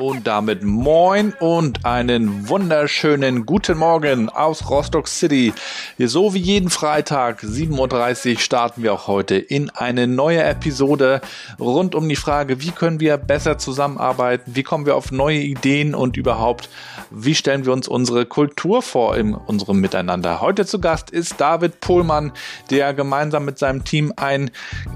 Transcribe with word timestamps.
Und 0.00 0.26
damit 0.26 0.62
moin 0.62 1.34
und 1.40 1.84
einen 1.84 2.48
wunderschönen 2.48 3.44
guten 3.44 3.76
Morgen 3.76 4.30
aus 4.30 4.70
Rostock 4.70 5.06
City. 5.06 5.52
So 5.98 6.32
wie 6.32 6.38
jeden 6.38 6.70
Freitag 6.70 7.42
7.30 7.42 8.32
Uhr 8.32 8.38
starten 8.38 8.82
wir 8.82 8.94
auch 8.94 9.08
heute 9.08 9.36
in 9.36 9.68
eine 9.68 10.06
neue 10.06 10.42
Episode 10.42 11.20
rund 11.58 11.94
um 11.94 12.08
die 12.08 12.16
Frage, 12.16 12.62
wie 12.62 12.70
können 12.70 12.98
wir 12.98 13.18
besser 13.18 13.58
zusammenarbeiten, 13.58 14.52
wie 14.54 14.62
kommen 14.62 14.86
wir 14.86 14.96
auf 14.96 15.12
neue 15.12 15.40
Ideen 15.40 15.94
und 15.94 16.16
überhaupt, 16.16 16.70
wie 17.10 17.34
stellen 17.34 17.66
wir 17.66 17.74
uns 17.74 17.86
unsere 17.86 18.24
Kultur 18.24 18.80
vor 18.80 19.18
in 19.18 19.34
unserem 19.34 19.80
Miteinander. 19.80 20.40
Heute 20.40 20.64
zu 20.64 20.80
Gast 20.80 21.10
ist 21.10 21.38
David 21.42 21.80
Pohlmann, 21.80 22.32
der 22.70 22.94
gemeinsam 22.94 23.44
mit 23.44 23.58
seinem 23.58 23.84
Team 23.84 24.14
ein 24.16 24.50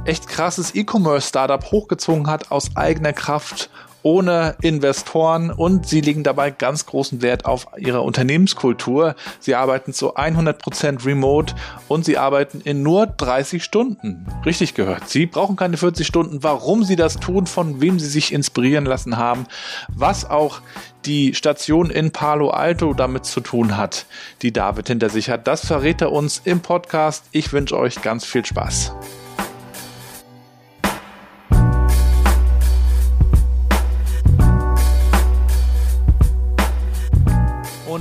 echt 0.07 0.29
krasses 0.29 0.75
E-Commerce-Startup 0.75 1.63
hochgezogen 1.63 2.27
hat 2.27 2.51
aus 2.51 2.75
eigener 2.75 3.13
Kraft 3.13 3.69
ohne 4.05 4.55
Investoren 4.61 5.51
und 5.51 5.89
sie 5.89 6.03
legen 6.03 6.23
dabei 6.25 6.51
ganz 6.51 6.85
großen 6.85 7.23
Wert 7.23 7.47
auf 7.47 7.67
ihre 7.79 8.03
Unternehmenskultur. 8.03 9.17
Sie 9.41 9.55
arbeiten 9.55 9.95
zu 9.95 10.15
100% 10.17 11.07
remote 11.07 11.55
und 11.89 12.05
sie 12.05 12.19
arbeiten 12.19 12.61
in 12.61 12.83
nur 12.83 13.07
30 13.07 13.65
Stunden. 13.65 14.27
Richtig 14.45 14.75
gehört. 14.75 15.09
Sie 15.09 15.25
brauchen 15.25 15.57
keine 15.57 15.79
40 15.79 16.07
Stunden. 16.07 16.43
Warum 16.43 16.85
sie 16.85 16.97
das 16.97 17.17
tun, 17.17 17.47
von 17.47 17.81
wem 17.81 17.99
sie 17.99 18.09
sich 18.09 18.33
inspirieren 18.33 18.85
lassen 18.85 19.17
haben, 19.17 19.47
was 19.89 20.29
auch 20.29 20.61
die 21.07 21.35
Station 21.35 21.89
in 21.89 22.11
Palo 22.11 22.51
Alto 22.51 22.93
damit 22.93 23.25
zu 23.25 23.41
tun 23.41 23.79
hat, 23.79 24.05
die 24.43 24.53
David 24.53 24.89
hinter 24.89 25.09
sich 25.09 25.31
hat. 25.31 25.47
Das 25.47 25.67
verrät 25.67 26.03
er 26.03 26.13
uns 26.13 26.43
im 26.45 26.61
Podcast. 26.61 27.25
Ich 27.33 27.53
wünsche 27.55 27.79
euch 27.79 28.03
ganz 28.03 28.27
viel 28.27 28.45
Spaß. 28.45 28.93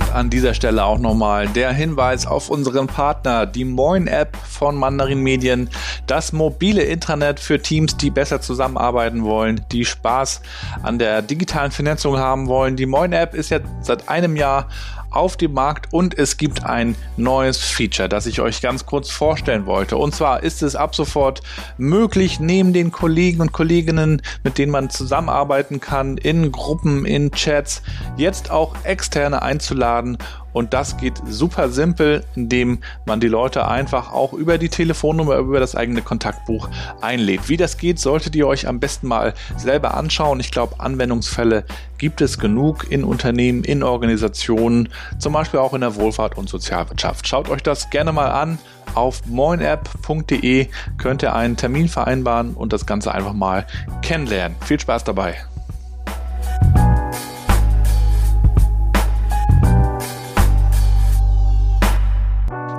An 0.02 0.30
dieser 0.30 0.54
Stelle 0.54 0.84
auch 0.84 0.98
nochmal 0.98 1.48
der 1.48 1.72
Hinweis 1.72 2.26
auf 2.26 2.50
unseren 2.50 2.86
Partner, 2.86 3.46
die 3.46 3.64
Moin 3.64 4.06
App 4.06 4.36
von 4.36 4.76
Mandarin 4.76 5.20
Medien, 5.20 5.70
das 6.06 6.32
mobile 6.32 6.82
Intranet 6.82 7.38
für 7.38 7.60
Teams, 7.60 7.96
die 7.96 8.10
besser 8.10 8.40
zusammenarbeiten 8.40 9.24
wollen, 9.24 9.60
die 9.72 9.84
Spaß 9.84 10.40
an 10.82 10.98
der 10.98 11.22
digitalen 11.22 11.70
Vernetzung 11.70 12.18
haben 12.18 12.48
wollen. 12.48 12.76
Die 12.76 12.86
Moin 12.86 13.12
App 13.12 13.34
ist 13.34 13.50
jetzt 13.50 13.68
seit 13.82 14.08
einem 14.08 14.36
Jahr 14.36 14.68
auf 15.14 15.36
dem 15.36 15.52
Markt 15.52 15.92
und 15.92 16.16
es 16.18 16.36
gibt 16.36 16.64
ein 16.64 16.94
neues 17.16 17.58
Feature, 17.58 18.08
das 18.08 18.26
ich 18.26 18.40
euch 18.40 18.60
ganz 18.60 18.86
kurz 18.86 19.10
vorstellen 19.10 19.66
wollte. 19.66 19.96
Und 19.96 20.14
zwar 20.14 20.42
ist 20.42 20.62
es 20.62 20.76
ab 20.76 20.94
sofort 20.94 21.42
möglich, 21.78 22.40
neben 22.40 22.72
den 22.72 22.92
Kollegen 22.92 23.40
und 23.40 23.52
Kolleginnen, 23.52 24.22
mit 24.42 24.58
denen 24.58 24.72
man 24.72 24.90
zusammenarbeiten 24.90 25.80
kann, 25.80 26.16
in 26.16 26.52
Gruppen, 26.52 27.04
in 27.04 27.30
Chats, 27.32 27.82
jetzt 28.16 28.50
auch 28.50 28.74
externe 28.84 29.42
einzuladen 29.42 30.18
und 30.54 30.72
das 30.72 30.96
geht 30.96 31.20
super 31.28 31.68
simpel, 31.68 32.24
indem 32.34 32.78
man 33.04 33.20
die 33.20 33.28
Leute 33.28 33.68
einfach 33.68 34.12
auch 34.12 34.32
über 34.32 34.56
die 34.56 34.70
Telefonnummer, 34.70 35.36
über 35.36 35.60
das 35.60 35.74
eigene 35.74 36.00
Kontaktbuch 36.00 36.70
einlädt. 37.02 37.48
Wie 37.48 37.58
das 37.58 37.76
geht, 37.76 37.98
solltet 37.98 38.34
ihr 38.36 38.46
euch 38.46 38.66
am 38.66 38.80
besten 38.80 39.08
mal 39.08 39.34
selber 39.58 39.94
anschauen. 39.94 40.40
Ich 40.40 40.52
glaube, 40.52 40.78
Anwendungsfälle 40.78 41.64
gibt 41.98 42.20
es 42.20 42.38
genug 42.38 42.90
in 42.90 43.04
Unternehmen, 43.04 43.64
in 43.64 43.82
Organisationen, 43.82 44.88
zum 45.18 45.32
Beispiel 45.32 45.60
auch 45.60 45.74
in 45.74 45.82
der 45.82 45.96
Wohlfahrt 45.96 46.38
und 46.38 46.48
Sozialwirtschaft. 46.48 47.26
Schaut 47.26 47.50
euch 47.50 47.62
das 47.62 47.90
gerne 47.90 48.12
mal 48.12 48.30
an. 48.30 48.58
Auf 48.94 49.26
moinapp.de 49.26 50.68
könnt 50.98 51.22
ihr 51.22 51.34
einen 51.34 51.56
Termin 51.56 51.88
vereinbaren 51.88 52.54
und 52.54 52.72
das 52.72 52.86
Ganze 52.86 53.12
einfach 53.12 53.32
mal 53.32 53.66
kennenlernen. 54.02 54.56
Viel 54.60 54.78
Spaß 54.78 55.02
dabei! 55.02 55.53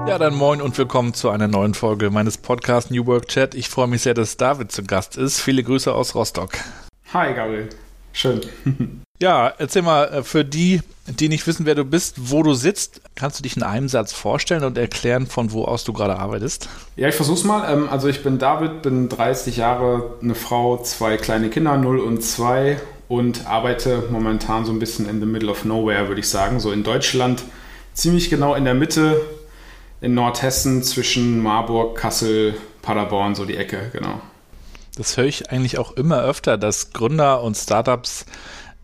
Ja, 0.08 0.20
dann 0.20 0.36
moin 0.36 0.62
und 0.62 0.78
willkommen 0.78 1.16
zu 1.16 1.32
einer 1.32 1.48
neuen 1.48 1.74
Folge 1.74 2.12
meines 2.12 2.38
Podcasts 2.38 2.92
New 2.92 3.08
Work 3.08 3.28
Chat. 3.28 3.56
Ich 3.56 3.70
freue 3.70 3.88
mich 3.88 4.04
sehr, 4.04 4.14
dass 4.14 4.38
David 4.38 4.72
zu 4.72 4.84
Gast 4.84 5.18
ist. 5.18 5.42
Viele 5.42 5.64
Grüße 5.64 5.92
aus 5.92 6.14
Rostock. 6.14 6.52
Hi, 7.12 7.34
Gabriel. 7.34 7.70
Schön. 8.14 8.42
ja, 9.20 9.52
erzähl 9.58 9.82
mal, 9.82 10.06
äh, 10.06 10.24
für 10.24 10.46
die, 10.46 10.82
die 11.08 11.28
nicht 11.28 11.48
wissen, 11.48 11.66
wer 11.66 11.74
du 11.74 11.84
bist, 11.86 12.32
wo 12.32 12.44
du 12.44 12.54
sitzt, 12.54 13.02
kannst 13.16 13.40
du 13.40 13.44
dich 13.44 13.58
in 13.58 13.64
einem 13.64 13.90
Satz 13.90 14.14
vorstellen 14.14 14.64
und 14.64 14.78
erklären, 14.78 15.26
von 15.26 15.52
wo 15.52 15.66
aus 15.66 15.84
du 15.84 15.92
gerade 15.92 16.20
arbeitest? 16.20 16.70
Ja, 16.96 17.08
ich 17.08 17.16
versuch's 17.16 17.44
mal. 17.44 17.74
Ähm, 17.74 17.90
also 17.90 18.08
ich 18.08 18.22
bin 18.22 18.38
David, 18.38 18.84
bin 18.84 19.10
30 19.10 19.58
Jahre, 19.58 20.18
eine 20.22 20.36
Frau, 20.36 20.78
zwei 20.84 21.18
kleine 21.18 21.50
Kinder, 21.50 21.78
0 21.78 22.00
und 22.00 22.24
2 22.24 22.80
und 23.08 23.48
arbeite 23.48 24.04
momentan 24.12 24.66
so 24.66 24.72
ein 24.72 24.78
bisschen 24.80 25.10
in 25.10 25.20
the 25.20 25.26
middle 25.26 25.50
of 25.50 25.66
nowhere, 25.66 26.08
würde 26.10 26.22
ich 26.22 26.30
sagen. 26.30 26.60
So 26.60 26.72
in 26.72 26.84
Deutschland, 26.84 27.44
ziemlich 27.94 28.30
genau 28.30 28.54
in 28.54 28.66
der 28.66 28.76
Mitte 28.76 29.20
in 30.02 30.14
Nordhessen 30.14 30.84
zwischen 30.84 31.42
Marburg, 31.42 31.98
Kassel, 31.98 32.56
Paderborn, 32.82 33.36
so 33.36 33.46
die 33.46 33.58
Ecke, 33.58 33.90
genau. 33.92 34.22
Das 34.96 35.18
höre 35.18 35.26
ich 35.26 35.52
eigentlich 35.52 35.78
auch 35.78 35.92
immer 35.94 36.22
öfter, 36.22 36.58
dass 36.58 36.94
Gründer 36.94 37.42
und 37.42 37.56
Startups 37.56 38.26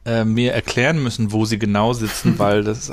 äh, 0.06 0.26
mir 0.26 0.54
erklären 0.54 1.02
müssen, 1.02 1.32
wo 1.32 1.46
sie 1.46 1.60
genau 1.60 1.94
sitzen, 1.94 2.36
weil 2.40 2.64
das 2.64 2.92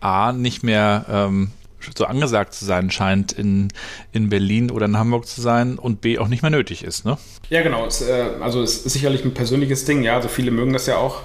A 0.00 0.32
nicht 0.32 0.62
mehr 0.62 1.04
ähm, 1.08 1.50
so 1.96 2.04
angesagt 2.04 2.54
zu 2.54 2.64
sein 2.64 2.90
scheint, 2.90 3.32
in, 3.32 3.68
in 4.12 4.28
Berlin 4.28 4.70
oder 4.70 4.86
in 4.86 4.96
Hamburg 4.96 5.26
zu 5.26 5.40
sein 5.40 5.78
und 5.78 6.00
B 6.00 6.18
auch 6.18 6.28
nicht 6.28 6.42
mehr 6.42 6.50
nötig 6.50 6.84
ist, 6.84 7.04
ne? 7.04 7.18
Ja, 7.50 7.62
genau. 7.62 7.86
Es, 7.86 8.02
äh, 8.02 8.30
also 8.40 8.62
es 8.62 8.84
ist 8.84 8.92
sicherlich 8.92 9.24
ein 9.24 9.34
persönliches 9.34 9.84
Ding, 9.84 10.02
ja. 10.02 10.16
Also 10.16 10.28
viele 10.28 10.50
mögen 10.50 10.72
das 10.72 10.86
ja 10.86 10.96
auch. 10.96 11.22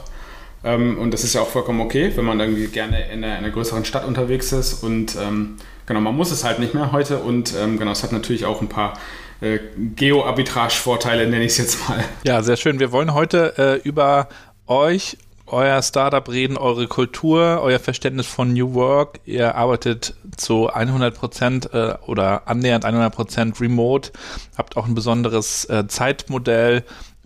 Ähm, 0.63 0.97
und 0.97 1.11
das 1.11 1.23
ist 1.23 1.33
ja 1.33 1.41
auch 1.41 1.49
vollkommen 1.49 1.81
okay, 1.81 2.11
wenn 2.15 2.25
man 2.25 2.39
irgendwie 2.39 2.67
gerne 2.67 3.05
in 3.11 3.23
einer, 3.23 3.37
in 3.37 3.43
einer 3.43 3.49
größeren 3.51 3.85
Stadt 3.85 4.05
unterwegs 4.05 4.51
ist 4.51 4.83
und 4.83 5.15
ähm, 5.15 5.57
Genau, 5.85 5.99
man 5.99 6.15
muss 6.15 6.31
es 6.31 6.43
halt 6.43 6.59
nicht 6.59 6.73
mehr 6.73 6.91
heute 6.91 7.19
und 7.19 7.53
ähm, 7.55 7.77
genau, 7.77 7.91
es 7.91 8.03
hat 8.03 8.11
natürlich 8.11 8.45
auch 8.45 8.61
ein 8.61 8.69
paar 8.69 8.93
äh, 9.41 9.59
Geo-Arbitrage-Vorteile, 9.95 11.27
nenne 11.27 11.43
ich 11.43 11.53
es 11.53 11.57
jetzt 11.57 11.89
mal. 11.89 12.03
Ja, 12.23 12.41
sehr 12.41 12.55
schön. 12.55 12.79
Wir 12.79 12.91
wollen 12.91 13.13
heute 13.13 13.57
äh, 13.57 13.87
über 13.87 14.29
euch, 14.67 15.17
euer 15.45 15.81
Startup 15.81 16.27
reden, 16.29 16.57
eure 16.57 16.87
Kultur, 16.87 17.59
euer 17.61 17.79
Verständnis 17.79 18.27
von 18.27 18.53
New 18.53 18.73
Work. 18.73 19.19
Ihr 19.25 19.55
arbeitet 19.55 20.15
zu 20.37 20.69
100 20.69 21.13
Prozent 21.13 21.73
äh, 21.73 21.95
oder 22.07 22.47
annähernd 22.47 22.85
100 22.85 23.13
Prozent 23.13 23.59
remote, 23.59 24.11
habt 24.57 24.77
auch 24.77 24.87
ein 24.87 24.95
besonderes 24.95 25.65
äh, 25.65 25.85
Zeitmodell, 25.87 26.83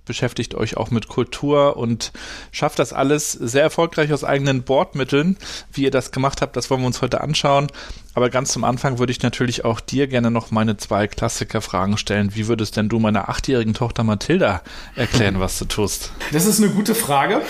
beschäftigt 0.08 0.56
euch 0.56 0.78
auch 0.78 0.90
mit 0.90 1.08
Kultur 1.08 1.78
und 1.78 2.12
schafft 2.52 2.80
das 2.80 2.94
alles 2.94 3.32
sehr 3.32 3.62
erfolgreich 3.62 4.12
aus 4.12 4.24
eigenen 4.24 4.64
Bordmitteln. 4.64 5.38
Wie 5.72 5.84
ihr 5.84 5.92
das 5.92 6.12
gemacht 6.12 6.42
habt, 6.42 6.56
das 6.56 6.70
wollen 6.70 6.82
wir 6.82 6.88
uns 6.88 7.02
heute 7.02 7.22
anschauen. 7.22 7.68
Aber 8.16 8.32
ganz 8.32 8.52
zum 8.52 8.64
Anfang 8.64 8.98
würde 8.98 9.12
ich 9.12 9.22
natürlich 9.22 9.64
auch 9.64 9.80
dir 9.80 10.08
gerne 10.08 10.32
noch 10.32 10.50
meine 10.50 10.78
zwei 10.78 11.08
Klassikerfragen 11.08 12.00
stellen. 12.00 12.34
Wie 12.34 12.48
würdest 12.48 12.76
denn 12.76 12.90
du 12.90 12.98
meiner 12.98 13.30
achtjährigen 13.30 13.76
Tochter 13.76 14.04
Mathilda 14.04 14.64
erklären, 14.96 15.40
was 15.40 15.60
du 15.60 15.66
tust? 15.66 16.12
Das 16.32 16.48
ist 16.48 16.60
eine 16.60 16.72
gute 16.72 16.96
Frage. 16.96 17.42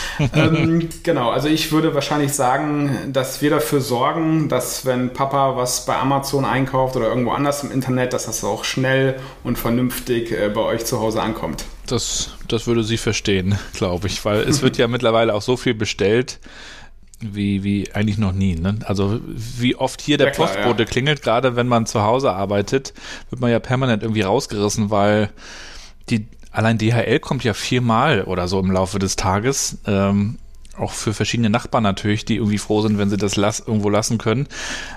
ähm, 0.34 0.88
genau, 1.02 1.30
also 1.30 1.48
ich 1.48 1.72
würde 1.72 1.94
wahrscheinlich 1.94 2.32
sagen, 2.32 3.10
dass 3.12 3.42
wir 3.42 3.50
dafür 3.50 3.80
sorgen, 3.80 4.48
dass 4.48 4.86
wenn 4.86 5.12
Papa 5.12 5.56
was 5.56 5.86
bei 5.86 5.96
Amazon 5.96 6.44
einkauft 6.44 6.96
oder 6.96 7.08
irgendwo 7.08 7.30
anders 7.30 7.62
im 7.62 7.70
Internet, 7.70 8.12
dass 8.12 8.26
das 8.26 8.44
auch 8.44 8.64
schnell 8.64 9.18
und 9.44 9.58
vernünftig 9.58 10.32
äh, 10.32 10.48
bei 10.48 10.60
euch 10.60 10.84
zu 10.84 11.00
Hause 11.00 11.22
ankommt. 11.22 11.64
Das, 11.86 12.30
das 12.48 12.66
würde 12.66 12.84
sie 12.84 12.98
verstehen, 12.98 13.58
glaube 13.74 14.06
ich, 14.06 14.24
weil 14.24 14.40
es 14.40 14.62
wird 14.62 14.76
ja 14.76 14.88
mittlerweile 14.88 15.34
auch 15.34 15.42
so 15.42 15.56
viel 15.56 15.74
bestellt 15.74 16.38
wie, 17.20 17.64
wie 17.64 17.92
eigentlich 17.92 18.18
noch 18.18 18.32
nie. 18.32 18.54
Ne? 18.54 18.78
Also 18.84 19.20
wie 19.24 19.74
oft 19.76 20.00
hier 20.00 20.18
der 20.18 20.28
ja, 20.28 20.32
klar, 20.32 20.48
Postbote 20.48 20.84
ja. 20.84 20.88
klingelt, 20.88 21.22
gerade 21.22 21.56
wenn 21.56 21.66
man 21.66 21.86
zu 21.86 22.02
Hause 22.02 22.32
arbeitet, 22.32 22.94
wird 23.30 23.40
man 23.40 23.50
ja 23.50 23.58
permanent 23.58 24.02
irgendwie 24.02 24.22
rausgerissen, 24.22 24.90
weil 24.90 25.30
die 26.10 26.26
allein 26.50 26.78
DHL 26.78 27.20
kommt 27.20 27.44
ja 27.44 27.54
viermal 27.54 28.24
oder 28.24 28.48
so 28.48 28.60
im 28.60 28.70
Laufe 28.70 28.98
des 28.98 29.16
Tages. 29.16 29.78
Ähm, 29.86 30.38
auch 30.76 30.92
für 30.92 31.12
verschiedene 31.12 31.50
Nachbarn 31.50 31.82
natürlich, 31.82 32.24
die 32.24 32.36
irgendwie 32.36 32.58
froh 32.58 32.82
sind, 32.82 32.98
wenn 32.98 33.10
sie 33.10 33.16
das 33.16 33.36
las 33.36 33.60
irgendwo 33.60 33.90
lassen 33.90 34.18
können. 34.18 34.46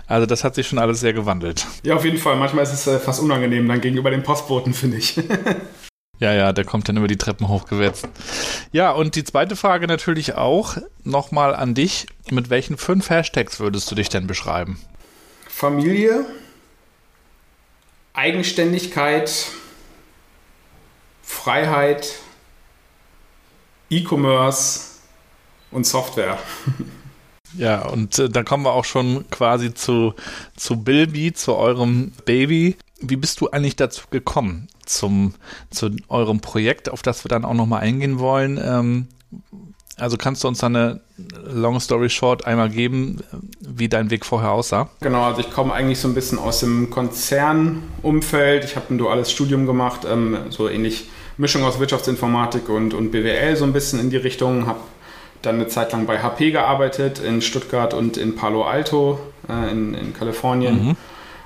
Also 0.07 0.25
das 0.25 0.43
hat 0.43 0.55
sich 0.55 0.67
schon 0.67 0.79
alles 0.79 0.99
sehr 0.99 1.13
gewandelt. 1.13 1.65
Ja, 1.83 1.95
auf 1.95 2.05
jeden 2.05 2.17
Fall. 2.17 2.35
Manchmal 2.35 2.63
ist 2.63 2.73
es 2.73 2.87
äh, 2.87 2.99
fast 2.99 3.19
unangenehm 3.19 3.67
dann 3.67 3.81
gegenüber 3.81 4.11
den 4.11 4.23
Postboten, 4.23 4.73
finde 4.73 4.97
ich. 4.97 5.19
Ja, 6.21 6.33
ja, 6.33 6.53
der 6.53 6.65
kommt 6.65 6.87
dann 6.87 6.97
über 6.97 7.07
die 7.07 7.17
Treppen 7.17 7.47
hochgewetzt. 7.47 8.07
Ja, 8.71 8.91
und 8.91 9.15
die 9.15 9.23
zweite 9.23 9.55
Frage 9.55 9.87
natürlich 9.87 10.35
auch 10.35 10.77
nochmal 11.03 11.55
an 11.55 11.73
dich. 11.73 12.05
Mit 12.29 12.51
welchen 12.51 12.77
fünf 12.77 13.09
Hashtags 13.09 13.59
würdest 13.59 13.89
du 13.89 13.95
dich 13.95 14.07
denn 14.07 14.27
beschreiben? 14.27 14.79
Familie, 15.49 16.23
Eigenständigkeit, 18.13 19.47
Freiheit, 21.31 22.19
E-Commerce 23.89 24.99
und 25.71 25.87
Software. 25.87 26.37
Ja, 27.57 27.87
und 27.87 28.19
äh, 28.19 28.29
da 28.29 28.43
kommen 28.43 28.63
wir 28.63 28.73
auch 28.73 28.85
schon 28.85 29.25
quasi 29.31 29.73
zu, 29.73 30.13
zu 30.55 30.83
Bilby, 30.83 31.33
zu 31.33 31.55
eurem 31.55 32.11
Baby. 32.25 32.77
Wie 32.99 33.15
bist 33.15 33.41
du 33.41 33.49
eigentlich 33.49 33.75
dazu 33.75 34.03
gekommen, 34.11 34.67
zum, 34.85 35.33
zu 35.71 35.89
eurem 36.09 36.41
Projekt, 36.41 36.89
auf 36.89 37.01
das 37.01 37.25
wir 37.25 37.29
dann 37.29 37.43
auch 37.43 37.55
nochmal 37.55 37.81
eingehen 37.81 38.19
wollen? 38.19 38.59
Ähm, 38.63 39.07
also 39.97 40.17
kannst 40.17 40.43
du 40.43 40.47
uns 40.47 40.59
da 40.59 40.67
eine 40.67 41.01
Long 41.43 41.79
Story 41.79 42.09
Short 42.09 42.45
einmal 42.45 42.69
geben, 42.69 43.21
wie 43.59 43.89
dein 43.89 44.11
Weg 44.11 44.25
vorher 44.25 44.51
aussah? 44.51 44.89
Genau, 44.99 45.23
also 45.23 45.41
ich 45.41 45.51
komme 45.51 45.73
eigentlich 45.73 45.99
so 45.99 46.07
ein 46.07 46.13
bisschen 46.13 46.37
aus 46.37 46.59
dem 46.59 46.89
Konzernumfeld. 46.89 48.63
Ich 48.63 48.75
habe 48.75 48.93
ein 48.93 48.97
duales 48.97 49.31
Studium 49.31 49.65
gemacht, 49.65 50.01
ähm, 50.07 50.37
so 50.49 50.69
ähnlich 50.69 51.09
Mischung 51.41 51.63
aus 51.63 51.79
Wirtschaftsinformatik 51.79 52.69
und, 52.69 52.93
und 52.93 53.09
BWL 53.09 53.55
so 53.55 53.65
ein 53.65 53.73
bisschen 53.73 53.99
in 53.99 54.11
die 54.11 54.17
Richtung. 54.17 54.67
Habe 54.67 54.79
dann 55.41 55.55
eine 55.55 55.67
Zeit 55.67 55.91
lang 55.91 56.05
bei 56.05 56.19
HP 56.19 56.51
gearbeitet, 56.51 57.17
in 57.17 57.41
Stuttgart 57.41 57.95
und 57.95 58.15
in 58.15 58.35
Palo 58.35 58.63
Alto 58.63 59.19
äh, 59.49 59.71
in, 59.71 59.95
in 59.95 60.13
Kalifornien. 60.13 60.85
Mhm. 60.85 60.97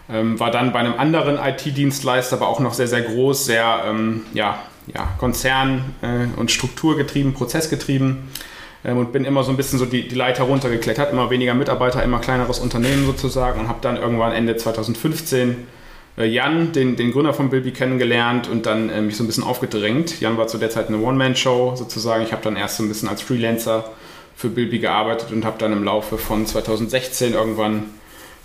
Ähm, 0.07 0.39
war 0.39 0.51
dann 0.51 0.73
bei 0.73 0.79
einem 0.79 0.95
anderen 0.99 1.37
IT-Dienstleister, 1.37 2.35
aber 2.35 2.49
auch 2.49 2.59
noch 2.59 2.73
sehr, 2.73 2.87
sehr 2.87 3.03
groß, 3.03 3.45
sehr 3.45 3.85
ähm, 3.87 4.23
ja, 4.33 4.59
ja, 4.93 5.07
Konzern- 5.17 5.95
äh, 6.01 6.37
und 6.37 6.51
Strukturgetrieben, 6.51 7.33
prozessgetrieben 7.33 8.27
ähm, 8.83 8.97
und 8.97 9.13
bin 9.13 9.23
immer 9.23 9.43
so 9.43 9.51
ein 9.51 9.57
bisschen 9.57 9.79
so 9.79 9.85
die, 9.85 10.09
die 10.09 10.13
Leiter 10.13 10.43
runtergeklettert, 10.43 11.13
immer 11.13 11.29
weniger 11.29 11.53
Mitarbeiter, 11.53 12.03
immer 12.03 12.19
kleineres 12.19 12.59
Unternehmen 12.59 13.05
sozusagen 13.05 13.61
und 13.61 13.69
habe 13.69 13.79
dann 13.81 13.95
irgendwann 13.95 14.33
Ende 14.33 14.57
2015 14.57 15.51
äh, 15.51 15.55
Jan, 16.17 16.71
den, 16.71 16.95
den 16.95 17.11
Gründer 17.11 17.33
von 17.33 17.49
Bilby, 17.49 17.71
kennengelernt 17.71 18.47
und 18.47 18.65
dann 18.65 18.89
äh, 18.89 19.01
mich 19.01 19.17
so 19.17 19.23
ein 19.23 19.27
bisschen 19.27 19.43
aufgedrängt. 19.43 20.21
Jan 20.21 20.37
war 20.37 20.47
zu 20.47 20.57
der 20.57 20.69
Zeit 20.69 20.87
eine 20.87 20.99
One-Man-Show 20.99 21.75
sozusagen. 21.75 22.23
Ich 22.23 22.31
habe 22.31 22.41
dann 22.41 22.55
erst 22.55 22.77
so 22.77 22.83
ein 22.83 22.87
bisschen 22.87 23.09
als 23.09 23.21
Freelancer 23.21 23.91
für 24.35 24.49
Bilby 24.49 24.79
gearbeitet 24.79 25.31
und 25.31 25.43
habe 25.43 25.57
dann 25.57 25.73
im 25.73 25.83
Laufe 25.83 26.17
von 26.17 26.45
2016 26.45 27.33
irgendwann 27.33 27.85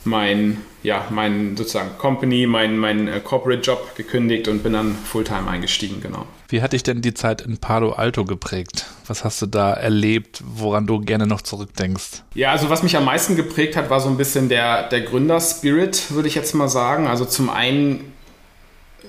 mein, 0.04 0.58
ja, 0.82 1.06
mein 1.10 1.56
sozusagen 1.56 1.98
Company, 1.98 2.46
mein, 2.46 2.78
mein 2.78 3.08
äh, 3.08 3.20
Corporate 3.20 3.62
Job 3.62 3.94
gekündigt 3.96 4.48
und 4.48 4.62
bin 4.62 4.72
dann 4.72 4.94
Fulltime 4.94 5.48
eingestiegen, 5.48 6.00
genau. 6.00 6.26
Wie 6.48 6.62
hat 6.62 6.72
dich 6.72 6.82
denn 6.82 7.02
die 7.02 7.14
Zeit 7.14 7.42
in 7.42 7.58
Palo 7.58 7.92
Alto 7.92 8.24
geprägt? 8.24 8.86
Was 9.06 9.24
hast 9.24 9.40
du 9.42 9.46
da 9.46 9.72
erlebt, 9.72 10.42
woran 10.44 10.86
du 10.86 11.00
gerne 11.00 11.26
noch 11.26 11.42
zurückdenkst? 11.42 12.22
Ja, 12.34 12.50
also 12.50 12.70
was 12.70 12.82
mich 12.82 12.96
am 12.96 13.04
meisten 13.04 13.36
geprägt 13.36 13.76
hat, 13.76 13.90
war 13.90 14.00
so 14.00 14.08
ein 14.08 14.16
bisschen 14.16 14.48
der, 14.48 14.88
der 14.88 15.02
Gründerspirit, 15.02 16.12
würde 16.12 16.28
ich 16.28 16.34
jetzt 16.34 16.54
mal 16.54 16.68
sagen. 16.68 17.06
Also 17.06 17.24
zum 17.24 17.50
einen 17.50 18.12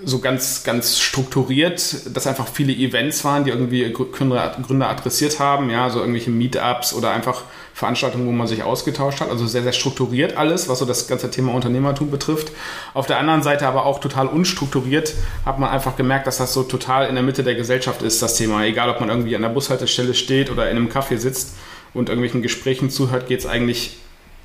so 0.03 0.19
ganz, 0.19 0.63
ganz 0.63 0.99
strukturiert, 0.99 2.15
dass 2.15 2.27
einfach 2.27 2.47
viele 2.47 2.73
Events 2.73 3.23
waren, 3.23 3.43
die 3.43 3.51
irgendwie 3.51 3.91
Gründer, 3.91 4.55
Gründer 4.65 4.89
adressiert 4.89 5.39
haben, 5.39 5.69
ja, 5.69 5.89
so 5.89 5.99
irgendwelche 5.99 6.31
Meetups 6.31 6.93
oder 6.93 7.11
einfach 7.11 7.43
Veranstaltungen, 7.73 8.27
wo 8.27 8.31
man 8.31 8.47
sich 8.47 8.63
ausgetauscht 8.63 9.21
hat. 9.21 9.29
Also 9.29 9.47
sehr, 9.47 9.63
sehr 9.63 9.73
strukturiert 9.73 10.37
alles, 10.37 10.69
was 10.69 10.79
so 10.79 10.85
das 10.85 11.07
ganze 11.07 11.31
Thema 11.31 11.53
Unternehmertum 11.53 12.11
betrifft. 12.11 12.51
Auf 12.93 13.07
der 13.07 13.19
anderen 13.19 13.43
Seite 13.43 13.67
aber 13.67 13.85
auch 13.85 13.99
total 13.99 14.27
unstrukturiert, 14.27 15.13
hat 15.45 15.59
man 15.59 15.69
einfach 15.69 15.95
gemerkt, 15.95 16.27
dass 16.27 16.37
das 16.37 16.53
so 16.53 16.63
total 16.63 17.07
in 17.07 17.15
der 17.15 17.23
Mitte 17.23 17.43
der 17.43 17.55
Gesellschaft 17.55 18.01
ist, 18.01 18.21
das 18.21 18.35
Thema. 18.35 18.63
Egal, 18.63 18.89
ob 18.89 18.99
man 18.99 19.09
irgendwie 19.09 19.35
an 19.35 19.41
der 19.41 19.49
Bushaltestelle 19.49 20.13
steht 20.13 20.51
oder 20.51 20.69
in 20.69 20.77
einem 20.77 20.89
Café 20.89 21.17
sitzt 21.17 21.55
und 21.93 22.09
irgendwelchen 22.09 22.41
Gesprächen 22.41 22.89
zuhört, 22.89 23.27
geht 23.27 23.39
es 23.39 23.45
eigentlich 23.45 23.97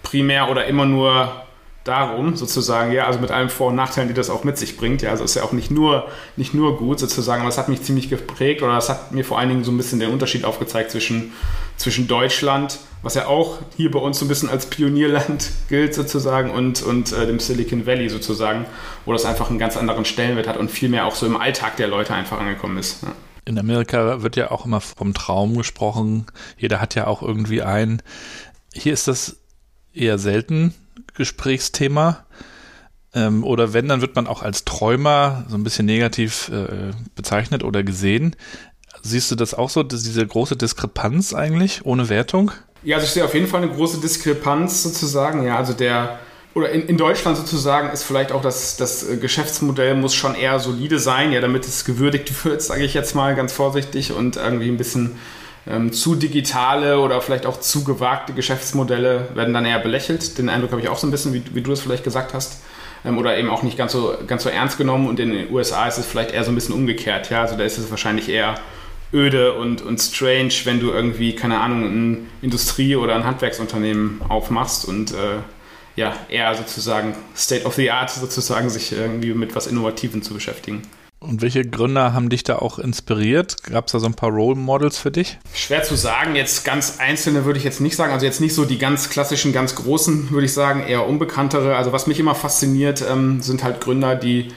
primär 0.03 0.51
oder 0.51 0.67
immer 0.67 0.87
nur 0.87 1.47
darum, 1.87 2.37
sozusagen, 2.37 2.93
ja, 2.93 3.07
also 3.07 3.21
mit 3.21 3.31
allen 3.31 3.49
Vor- 3.49 3.69
und 3.69 3.77
Nachteilen, 3.77 4.09
die 4.09 4.15
das 4.15 4.31
auch 4.31 4.45
mit 4.45 4.59
sich 4.59 4.77
bringt. 4.77 5.03
Ja, 5.03 5.11
also 5.11 5.25
ist 5.25 5.37
ja 5.37 5.43
auch 5.43 5.53
nicht 5.53 5.71
nur, 5.71 6.09
nicht 6.37 6.53
nur 6.53 6.77
gut, 6.79 6.99
sozusagen, 6.99 7.43
aber 7.43 7.49
es 7.49 7.59
hat 7.59 7.69
mich 7.69 7.83
ziemlich 7.83 8.11
geprägt 8.11 8.63
oder 8.63 8.77
es 8.77 8.89
hat 8.89 9.13
mir 9.13 9.25
vor 9.25 9.39
allen 9.39 9.49
Dingen 9.49 9.65
so 9.65 9.71
ein 9.71 9.77
bisschen 9.77 10.01
den 10.01 10.11
Unterschied 10.11 10.45
aufgezeigt 10.45 10.91
zwischen, 10.91 11.33
zwischen 11.77 12.09
Deutschland, 12.09 12.79
was 13.07 13.15
ja 13.15 13.27
auch 13.27 13.59
hier 13.77 13.91
bei 13.91 14.01
uns 14.01 14.19
so 14.19 14.25
ein 14.25 14.29
bisschen 14.29 14.51
als 14.51 14.67
Pionierland 14.67 15.51
gilt, 15.69 15.95
sozusagen, 15.95 16.51
und, 16.51 16.83
und 16.83 17.13
äh, 17.13 17.25
dem 17.25 17.39
Silicon 17.39 17.87
Valley 17.87 18.09
sozusagen, 18.09 18.67
wo 19.05 19.13
das 19.13 19.25
einfach 19.25 19.49
einen 19.49 19.61
ganz 19.61 19.77
anderen 19.77 20.05
Stellenwert 20.05 20.49
hat 20.49 20.57
und 20.57 20.71
viel 20.71 20.89
mehr 20.89 21.07
auch 21.07 21.15
so 21.15 21.25
im 21.25 21.37
Alltag 21.37 21.77
der 21.77 21.87
Leute 21.87 22.15
einfach 22.15 22.41
angekommen 22.41 22.79
ist. 22.79 23.05
Ja. 23.05 23.13
In 23.45 23.59
Amerika 23.61 24.23
wird 24.23 24.35
ja 24.35 24.51
auch 24.51 24.67
immer 24.67 24.81
vom 24.81 25.15
Traum 25.15 25.57
gesprochen. 25.57 26.27
Jeder 26.59 26.81
hat 26.81 26.97
ja 26.97 27.07
auch 27.07 27.23
irgendwie 27.23 27.63
einen. 27.63 28.03
Hier 28.75 28.93
ist 28.93 29.07
das 29.07 29.37
eher 29.95 30.19
selten 30.19 30.75
Gesprächsthema. 31.15 32.27
Ähm, 33.15 33.45
oder 33.45 33.73
wenn, 33.73 33.87
dann 33.87 34.01
wird 34.01 34.17
man 34.17 34.27
auch 34.27 34.43
als 34.43 34.65
Träumer 34.65 35.45
so 35.49 35.57
ein 35.57 35.63
bisschen 35.63 35.87
negativ 35.87 36.49
äh, 36.49 36.91
bezeichnet 37.15 37.63
oder 37.63 37.85
gesehen. 37.85 38.35
Siehst 39.03 39.31
du 39.31 39.37
das 39.37 39.55
auch 39.55 39.71
so, 39.71 39.85
diese 39.85 40.27
große 40.27 40.57
Diskrepanz 40.57 41.33
eigentlich, 41.33 41.87
ohne 41.87 42.09
Wertung? 42.09 42.51
Ja, 42.83 42.97
also 42.97 43.07
ich 43.07 43.13
sehe 43.13 43.25
auf 43.25 43.35
jeden 43.35 43.47
Fall 43.47 43.63
eine 43.63 43.73
große 43.73 44.01
Diskrepanz 44.01 44.83
sozusagen. 44.83 45.45
Ja, 45.45 45.57
also 45.57 45.73
der, 45.73 46.19
oder 46.55 46.71
in, 46.71 46.87
in 46.87 46.97
Deutschland 46.97 47.37
sozusagen 47.37 47.91
ist 47.91 48.05
vielleicht 48.05 48.33
auch 48.33 48.43
das, 48.43 48.77
das 48.77 49.07
Geschäftsmodell 49.21 49.95
muss 49.95 50.15
schon 50.15 50.35
eher 50.35 50.59
solide 50.59 50.99
sein, 50.99 51.33
ja, 51.33 51.41
damit 51.41 51.67
es 51.67 51.85
gewürdigt 51.85 52.45
wird, 52.45 52.63
sage 52.63 52.85
ich 52.85 52.95
jetzt 52.95 53.15
mal 53.15 53.35
ganz 53.35 53.53
vorsichtig 53.53 54.13
und 54.13 54.37
irgendwie 54.37 54.69
ein 54.69 54.77
bisschen 54.77 55.19
ähm, 55.69 55.93
zu 55.93 56.15
digitale 56.15 57.01
oder 57.01 57.21
vielleicht 57.21 57.47
auch 57.47 57.61
zu 57.61 57.85
gewagte 57.85 58.33
Geschäftsmodelle 58.33 59.29
werden 59.35 59.53
dann 59.53 59.65
eher 59.65 59.81
belächelt. 59.81 60.39
Den 60.39 60.49
Eindruck 60.49 60.71
habe 60.73 60.81
ich 60.81 60.89
auch 60.89 60.99
so 60.99 61.07
ein 61.07 61.11
bisschen, 61.11 61.35
wie, 61.35 61.43
wie 61.53 61.63
du 61.63 61.73
es 61.73 61.81
vielleicht 61.81 62.05
gesagt 62.05 62.35
hast. 62.35 62.61
Ähm, 63.05 63.19
oder 63.19 63.37
eben 63.37 63.51
auch 63.51 63.63
nicht 63.63 63.77
ganz 63.77 63.93
so, 63.93 64.15
ganz 64.27 64.45
so 64.45 64.49
ernst 64.49 64.79
genommen. 64.79 65.09
Und 65.09 65.19
in 65.19 65.33
den 65.33 65.53
USA 65.53 65.87
ist 65.89 65.99
es 65.99 66.07
vielleicht 66.07 66.33
eher 66.33 66.45
so 66.45 66.53
ein 66.53 66.55
bisschen 66.55 66.75
umgekehrt. 66.75 67.31
Ja? 67.31 67.43
Also 67.43 67.57
da 67.57 67.65
ist 67.65 67.79
es 67.79 67.91
wahrscheinlich 67.91 68.29
eher 68.29 68.55
öde 69.17 69.55
und, 69.55 69.83
und 69.83 69.99
strange, 69.99 70.53
wenn 70.65 70.79
du 70.79 70.91
irgendwie, 70.91 71.35
keine 71.35 71.59
Ahnung, 71.59 71.85
ein 71.85 72.27
Industrie- 72.43 72.97
oder 72.97 73.17
ein 73.17 73.25
Handwerksunternehmen 73.25 74.21
aufmachst 74.29 74.87
und 74.87 75.13
äh, 75.13 75.39
ja, 75.97 76.15
eher 76.29 76.55
sozusagen 76.55 77.15
State 77.35 77.65
of 77.65 77.75
the 77.75 77.91
Art 77.91 78.11
sozusagen 78.11 78.69
sich 78.69 78.93
irgendwie 78.93 79.33
mit 79.33 79.57
was 79.57 79.67
Innovativem 79.67 80.23
zu 80.23 80.35
beschäftigen. 80.35 80.83
Und 81.19 81.41
welche 81.41 81.65
Gründer 81.65 82.13
haben 82.13 82.29
dich 82.29 82.45
da 82.45 82.57
auch 82.57 82.79
inspiriert? 82.79 83.63
Gab 83.63 83.87
es 83.87 83.93
da 83.93 83.99
so 83.99 84.07
ein 84.07 84.15
paar 84.15 84.29
Role 84.29 84.55
Models 84.55 84.99
für 84.99 85.11
dich? 85.11 85.39
Schwer 85.55 85.83
zu 85.83 85.97
sagen, 85.97 86.37
jetzt 86.37 86.65
ganz 86.65 86.99
einzelne 87.01 87.47
würde 87.47 87.59
ich 87.59 87.65
jetzt 87.65 87.81
nicht 87.81 87.97
sagen. 87.97 88.13
Also 88.13 88.27
jetzt 88.27 88.43
nicht 88.43 88.55
so 88.55 88.67
die 88.67 88.77
ganz 88.77 89.09
klassischen, 89.09 89.55
ganz 89.55 89.75
großen, 89.75 90.31
würde 90.31 90.45
ich 90.45 90.53
sagen, 90.53 90.87
eher 90.87 91.07
unbekanntere. 91.07 91.75
Also 91.75 91.91
was 91.91 92.07
mich 92.07 92.21
immer 92.21 92.35
fasziniert, 92.35 93.03
ähm, 93.11 93.41
sind 93.41 93.65
halt 93.65 93.81
Gründer, 93.81 94.15
die, 94.15 94.49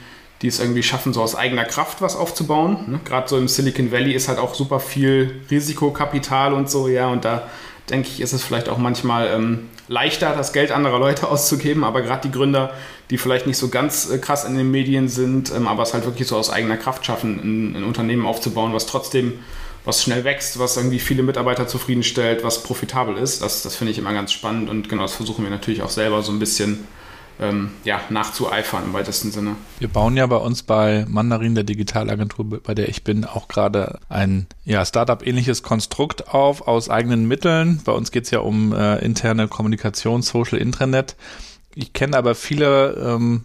die 0.42 0.48
es 0.48 0.58
irgendwie 0.58 0.82
schaffen, 0.82 1.12
so 1.12 1.22
aus 1.22 1.34
eigener 1.34 1.64
Kraft 1.64 2.00
was 2.00 2.16
aufzubauen. 2.16 2.78
Ne? 2.86 3.00
Gerade 3.04 3.28
so 3.28 3.36
im 3.36 3.48
Silicon 3.48 3.92
Valley 3.92 4.12
ist 4.12 4.28
halt 4.28 4.38
auch 4.38 4.54
super 4.54 4.80
viel 4.80 5.42
Risikokapital 5.50 6.54
und 6.54 6.70
so, 6.70 6.88
ja, 6.88 7.08
und 7.08 7.24
da 7.24 7.48
denke 7.90 8.08
ich, 8.08 8.20
ist 8.20 8.32
es 8.32 8.42
vielleicht 8.42 8.68
auch 8.68 8.78
manchmal 8.78 9.28
ähm, 9.28 9.68
leichter, 9.88 10.34
das 10.34 10.52
Geld 10.52 10.70
anderer 10.70 10.98
Leute 10.98 11.28
auszugeben, 11.30 11.84
aber 11.84 12.02
gerade 12.02 12.28
die 12.28 12.32
Gründer, 12.32 12.72
die 13.10 13.18
vielleicht 13.18 13.46
nicht 13.46 13.58
so 13.58 13.68
ganz 13.68 14.08
äh, 14.08 14.18
krass 14.18 14.44
in 14.44 14.56
den 14.56 14.70
Medien 14.70 15.08
sind, 15.08 15.52
ähm, 15.54 15.68
aber 15.68 15.82
es 15.82 15.92
halt 15.92 16.06
wirklich 16.06 16.26
so 16.26 16.36
aus 16.36 16.50
eigener 16.50 16.76
Kraft 16.76 17.04
schaffen, 17.04 17.40
ein, 17.42 17.76
ein, 17.76 17.84
Unternehmen 17.84 18.24
aufzubauen, 18.24 18.72
was 18.72 18.86
trotzdem, 18.86 19.40
was 19.84 20.02
schnell 20.02 20.24
wächst, 20.24 20.58
was 20.58 20.76
irgendwie 20.76 21.00
viele 21.00 21.22
Mitarbeiter 21.22 21.66
zufriedenstellt, 21.66 22.44
was 22.44 22.62
profitabel 22.62 23.16
ist, 23.18 23.42
das, 23.42 23.62
das 23.62 23.76
finde 23.76 23.90
ich 23.92 23.98
immer 23.98 24.12
ganz 24.14 24.32
spannend 24.32 24.70
und 24.70 24.88
genau 24.88 25.02
das 25.02 25.14
versuchen 25.14 25.44
wir 25.44 25.50
natürlich 25.50 25.82
auch 25.82 25.90
selber 25.90 26.22
so 26.22 26.32
ein 26.32 26.38
bisschen 26.38 26.86
ähm, 27.40 27.70
ja, 27.84 28.00
nachzueifern 28.10 28.84
im 28.84 28.92
weitesten 28.92 29.30
Sinne. 29.32 29.56
Wir 29.78 29.88
bauen 29.88 30.16
ja 30.16 30.26
bei 30.26 30.36
uns 30.36 30.62
bei 30.62 31.06
Mandarin, 31.08 31.54
der 31.54 31.64
Digitalagentur, 31.64 32.60
bei 32.62 32.74
der 32.74 32.88
ich 32.88 33.02
bin, 33.02 33.24
auch 33.24 33.48
gerade 33.48 33.98
ein 34.08 34.46
ja, 34.64 34.84
Startup-ähnliches 34.84 35.62
Konstrukt 35.62 36.28
auf 36.28 36.68
aus 36.68 36.90
eigenen 36.90 37.26
Mitteln. 37.26 37.80
Bei 37.84 37.92
uns 37.92 38.10
geht 38.10 38.24
es 38.24 38.30
ja 38.30 38.40
um 38.40 38.72
äh, 38.72 38.98
interne 38.98 39.48
Kommunikation, 39.48 40.22
Social 40.22 40.58
Intranet. 40.58 41.16
Ich 41.74 41.92
kenne 41.92 42.16
aber 42.16 42.34
viele 42.34 42.92
ähm, 42.94 43.44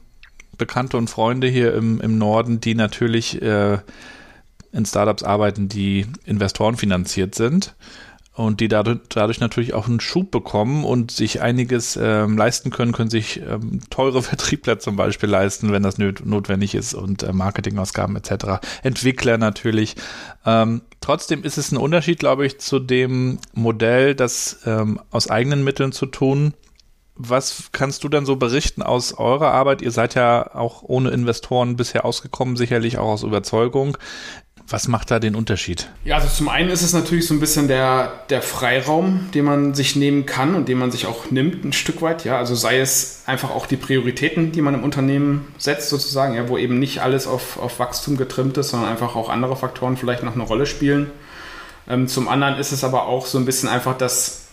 Bekannte 0.58 0.98
und 0.98 1.10
Freunde 1.10 1.48
hier 1.48 1.74
im, 1.74 2.02
im 2.02 2.18
Norden, 2.18 2.60
die 2.60 2.76
natürlich 2.76 3.42
äh, 3.42 3.78
in 4.72 4.86
Startups 4.86 5.24
arbeiten, 5.24 5.70
die 5.70 6.06
Investoren 6.26 6.76
finanziert 6.76 7.36
sind 7.36 7.76
und 8.36 8.60
die 8.60 8.68
dadurch, 8.68 9.00
dadurch 9.10 9.40
natürlich 9.40 9.74
auch 9.74 9.88
einen 9.88 10.02
Schub 10.02 10.30
bekommen 10.30 10.84
und 10.84 11.10
sich 11.10 11.42
einiges 11.42 11.98
ähm, 12.02 12.38
leisten 12.38 12.70
können, 12.70 12.92
können 12.92 13.10
sich 13.10 13.42
ähm, 13.42 13.80
teure 13.90 14.22
Vertriebler 14.24 14.78
zum 14.78 14.98
Beispiel 14.98 15.30
leisten, 15.30 15.72
wenn 15.72 15.84
das 15.84 15.98
notwendig 15.98 16.76
ist 16.76 16.94
und 16.94 17.24
äh, 17.24 17.32
Marketingausgaben 17.32 18.16
etc. 18.18 18.66
Entwickler 18.84 19.38
natürlich. 19.38 19.96
Ähm, 20.46 20.82
trotzdem 21.00 21.44
ist 21.44 21.58
es 21.58 21.72
ein 21.72 21.78
Unterschied, 21.78 22.20
glaube 22.20 22.46
ich, 22.46 22.60
zu 22.60 22.80
dem 22.80 23.40
Modell, 23.54 24.16
das 24.16 24.60
ähm, 24.66 25.00
aus 25.12 25.30
eigenen 25.30 25.64
Mitteln 25.64 25.94
zu 25.94 26.06
tun. 26.06 26.54
Was 27.18 27.70
kannst 27.72 28.04
du 28.04 28.10
dann 28.10 28.26
so 28.26 28.36
berichten 28.36 28.84
aus 28.84 29.14
eurer 29.14 29.52
Arbeit? 29.52 29.82
Ihr 29.82 29.92
seid 29.92 30.16
ja 30.16 30.54
auch 30.54 30.84
ohne 30.84 31.12
Investoren 31.12 31.78
bisher 31.78 32.04
ausgekommen, 32.04 32.58
sicherlich 32.58 32.98
auch 32.98 33.08
aus 33.08 33.24
Überzeugung. 33.24 33.98
Was 34.68 34.88
macht 34.88 35.12
da 35.12 35.20
den 35.20 35.36
Unterschied? 35.36 35.90
Ja, 36.06 36.16
also 36.16 36.28
zum 36.28 36.50
einen 36.50 36.70
ist 36.70 36.82
es 36.82 36.94
natürlich 36.94 37.28
so 37.28 37.36
ein 37.36 37.40
bisschen 37.40 37.68
der, 37.68 38.12
der 38.32 38.42
Freiraum, 38.42 39.30
den 39.34 39.46
man 39.46 39.74
sich 39.76 39.96
nehmen 39.96 40.26
kann 40.26 40.56
und 40.56 40.68
den 40.68 40.80
man 40.80 40.92
sich 40.92 41.06
auch 41.06 41.30
nimmt, 41.30 41.64
ein 41.64 41.74
Stück 41.74 42.02
weit. 42.02 42.26
Ja, 42.26 42.38
also 42.38 42.56
sei 42.56 42.80
es 42.80 43.22
einfach 43.28 43.52
auch 43.52 43.68
die 43.68 43.78
Prioritäten, 43.78 44.52
die 44.52 44.62
man 44.62 44.74
im 44.74 44.84
Unternehmen 44.84 45.54
setzt, 45.60 45.90
sozusagen, 45.90 46.34
ja, 46.34 46.50
wo 46.50 46.58
eben 46.58 46.80
nicht 46.80 47.02
alles 47.02 47.28
auf, 47.28 47.60
auf 47.60 47.78
Wachstum 47.80 48.18
getrimmt 48.18 48.58
ist, 48.58 48.70
sondern 48.70 48.90
einfach 48.90 49.16
auch 49.16 49.30
andere 49.30 49.56
Faktoren 49.56 49.98
vielleicht 49.98 50.24
noch 50.24 50.34
eine 50.34 50.44
Rolle 50.44 50.66
spielen. 50.66 51.12
Ähm, 51.88 52.08
zum 52.08 52.28
anderen 52.28 52.58
ist 52.58 52.72
es 52.72 52.84
aber 52.84 53.06
auch 53.06 53.28
so 53.28 53.38
ein 53.38 53.46
bisschen 53.46 53.70
einfach 53.70 53.96
das 53.96 54.45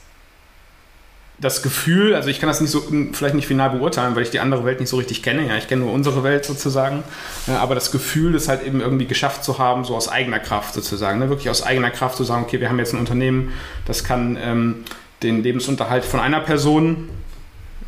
das 1.42 1.60
Gefühl, 1.60 2.14
also 2.14 2.28
ich 2.28 2.38
kann 2.38 2.46
das 2.46 2.60
nicht 2.60 2.70
so 2.70 2.84
vielleicht 3.12 3.34
nicht 3.34 3.48
final 3.48 3.70
beurteilen, 3.70 4.14
weil 4.14 4.22
ich 4.22 4.30
die 4.30 4.38
andere 4.38 4.64
Welt 4.64 4.78
nicht 4.78 4.88
so 4.88 4.96
richtig 4.96 5.24
kenne. 5.24 5.48
Ja, 5.48 5.56
ich 5.56 5.66
kenne 5.66 5.82
nur 5.82 5.92
unsere 5.92 6.22
Welt 6.22 6.44
sozusagen. 6.44 7.02
aber 7.48 7.74
das 7.74 7.90
Gefühl, 7.90 8.32
das 8.32 8.46
halt 8.46 8.64
eben 8.64 8.80
irgendwie 8.80 9.06
geschafft 9.06 9.42
zu 9.42 9.58
haben, 9.58 9.84
so 9.84 9.96
aus 9.96 10.08
eigener 10.08 10.38
Kraft 10.38 10.72
sozusagen, 10.72 11.18
ne? 11.18 11.28
wirklich 11.28 11.50
aus 11.50 11.64
eigener 11.64 11.90
Kraft 11.90 12.16
zu 12.16 12.22
sagen, 12.22 12.44
okay, 12.44 12.60
wir 12.60 12.68
haben 12.68 12.78
jetzt 12.78 12.94
ein 12.94 13.00
Unternehmen, 13.00 13.52
das 13.86 14.04
kann 14.04 14.38
ähm, 14.40 14.84
den 15.24 15.42
Lebensunterhalt 15.42 16.04
von 16.04 16.20
einer 16.20 16.40
Person 16.40 17.08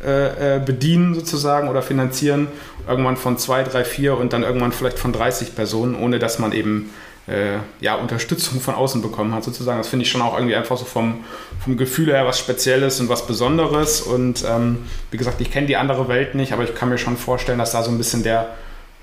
äh, 0.03 0.57
äh 0.57 0.59
bedienen 0.59 1.15
sozusagen 1.15 1.69
oder 1.69 1.81
finanzieren, 1.81 2.49
irgendwann 2.89 3.15
von 3.15 3.37
zwei, 3.37 3.63
drei, 3.63 3.85
vier 3.85 4.17
und 4.17 4.33
dann 4.33 4.43
irgendwann 4.43 4.73
vielleicht 4.73 4.99
von 4.99 5.13
30 5.13 5.55
Personen, 5.55 5.95
ohne 5.95 6.19
dass 6.19 6.39
man 6.39 6.51
eben 6.51 6.89
äh, 7.27 7.57
ja, 7.79 7.95
Unterstützung 7.95 8.61
von 8.61 8.75
außen 8.75 9.01
bekommen 9.01 9.33
hat, 9.33 9.43
sozusagen. 9.43 9.77
Das 9.79 9.87
finde 9.87 10.05
ich 10.05 10.11
schon 10.11 10.21
auch 10.21 10.35
irgendwie 10.35 10.55
einfach 10.55 10.77
so 10.77 10.85
vom, 10.85 11.23
vom 11.63 11.77
Gefühl 11.77 12.07
her 12.07 12.25
was 12.25 12.39
Spezielles 12.39 12.99
und 12.99 13.09
was 13.09 13.25
Besonderes. 13.25 14.01
Und 14.01 14.43
ähm, 14.47 14.79
wie 15.11 15.17
gesagt, 15.17 15.41
ich 15.41 15.51
kenne 15.51 15.67
die 15.67 15.77
andere 15.77 16.07
Welt 16.07 16.35
nicht, 16.35 16.53
aber 16.53 16.63
ich 16.63 16.75
kann 16.75 16.89
mir 16.89 16.97
schon 16.97 17.17
vorstellen, 17.17 17.57
dass 17.57 17.71
da 17.71 17.83
so 17.83 17.91
ein 17.91 17.97
bisschen 17.97 18.23
der 18.23 18.55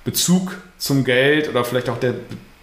Bezug 0.03 0.61
zum 0.77 1.03
Geld 1.03 1.49
oder 1.49 1.63
vielleicht 1.65 1.89
auch 1.89 1.97
der, 1.97 2.15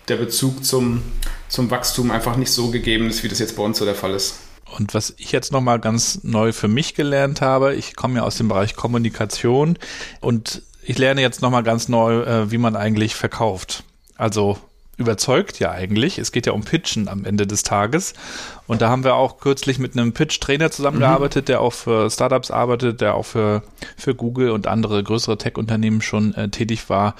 der 0.08 0.16
Bezug 0.16 0.64
zum, 0.64 1.02
zum 1.48 1.70
Wachstum 1.70 2.10
einfach 2.10 2.36
nicht 2.36 2.52
so 2.52 2.70
gegeben 2.70 3.08
ist, 3.08 3.22
wie 3.22 3.28
das 3.28 3.38
jetzt 3.38 3.56
bei 3.56 3.62
uns 3.62 3.78
so 3.78 3.84
der 3.84 3.94
Fall 3.94 4.14
ist. 4.14 4.40
Und 4.76 4.94
was 4.94 5.14
ich 5.18 5.32
jetzt 5.32 5.52
nochmal 5.52 5.80
ganz 5.80 6.20
neu 6.22 6.52
für 6.52 6.68
mich 6.68 6.94
gelernt 6.94 7.40
habe, 7.40 7.74
ich 7.74 7.96
komme 7.96 8.16
ja 8.16 8.22
aus 8.22 8.36
dem 8.36 8.48
Bereich 8.48 8.76
Kommunikation 8.76 9.78
und 10.20 10.62
ich 10.82 10.96
lerne 10.96 11.20
jetzt 11.20 11.42
nochmal 11.42 11.64
ganz 11.64 11.88
neu, 11.88 12.22
äh, 12.22 12.50
wie 12.50 12.58
man 12.58 12.76
eigentlich 12.76 13.14
verkauft. 13.14 13.84
Also 14.16 14.58
überzeugt 15.00 15.58
ja 15.58 15.72
eigentlich. 15.72 16.18
Es 16.18 16.30
geht 16.30 16.46
ja 16.46 16.52
um 16.52 16.62
Pitchen 16.62 17.08
am 17.08 17.24
Ende 17.24 17.46
des 17.46 17.62
Tages. 17.62 18.12
Und 18.66 18.82
da 18.82 18.90
haben 18.90 19.02
wir 19.02 19.14
auch 19.14 19.40
kürzlich 19.40 19.78
mit 19.78 19.96
einem 19.96 20.12
Pitch-Trainer 20.12 20.70
zusammengearbeitet, 20.70 21.44
mhm. 21.44 21.46
der 21.46 21.60
auch 21.62 21.72
für 21.72 22.10
Startups 22.10 22.50
arbeitet, 22.50 23.00
der 23.00 23.14
auch 23.14 23.24
für, 23.24 23.62
für 23.96 24.14
Google 24.14 24.50
und 24.50 24.66
andere 24.66 25.02
größere 25.02 25.38
Tech-Unternehmen 25.38 26.02
schon 26.02 26.34
äh, 26.34 26.50
tätig 26.50 26.88
war. 26.88 27.16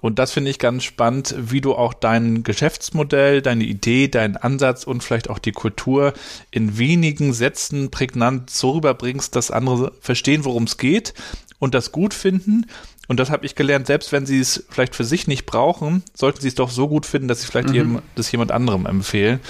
Und 0.00 0.18
das 0.18 0.32
finde 0.32 0.50
ich 0.50 0.58
ganz 0.58 0.84
spannend, 0.84 1.34
wie 1.38 1.62
du 1.62 1.74
auch 1.74 1.94
dein 1.94 2.42
Geschäftsmodell, 2.42 3.40
deine 3.40 3.64
Idee, 3.64 4.08
deinen 4.08 4.36
Ansatz 4.36 4.84
und 4.84 5.02
vielleicht 5.02 5.30
auch 5.30 5.38
die 5.38 5.52
Kultur 5.52 6.12
in 6.50 6.76
wenigen 6.76 7.32
Sätzen 7.32 7.90
prägnant 7.90 8.50
so 8.50 8.72
rüberbringst, 8.72 9.34
dass 9.34 9.50
andere 9.50 9.92
verstehen, 10.00 10.44
worum 10.44 10.64
es 10.64 10.76
geht 10.76 11.14
und 11.58 11.74
das 11.74 11.90
gut 11.90 12.12
finden 12.12 12.66
und 13.08 13.20
das 13.20 13.30
habe 13.30 13.44
ich 13.46 13.54
gelernt, 13.54 13.86
selbst 13.86 14.12
wenn 14.12 14.26
sie 14.26 14.40
es 14.40 14.64
vielleicht 14.70 14.94
für 14.94 15.04
sich 15.04 15.26
nicht 15.26 15.46
brauchen, 15.46 16.02
sollten 16.14 16.40
sie 16.40 16.48
es 16.48 16.54
doch 16.54 16.70
so 16.70 16.88
gut 16.88 17.06
finden, 17.06 17.28
dass 17.28 17.42
sie 17.42 17.46
vielleicht 17.46 17.68
mhm. 17.68 17.74
jedem, 17.74 18.02
das 18.14 18.30
jemand 18.32 18.52
anderem 18.52 18.86
empfehlen. 18.86 19.40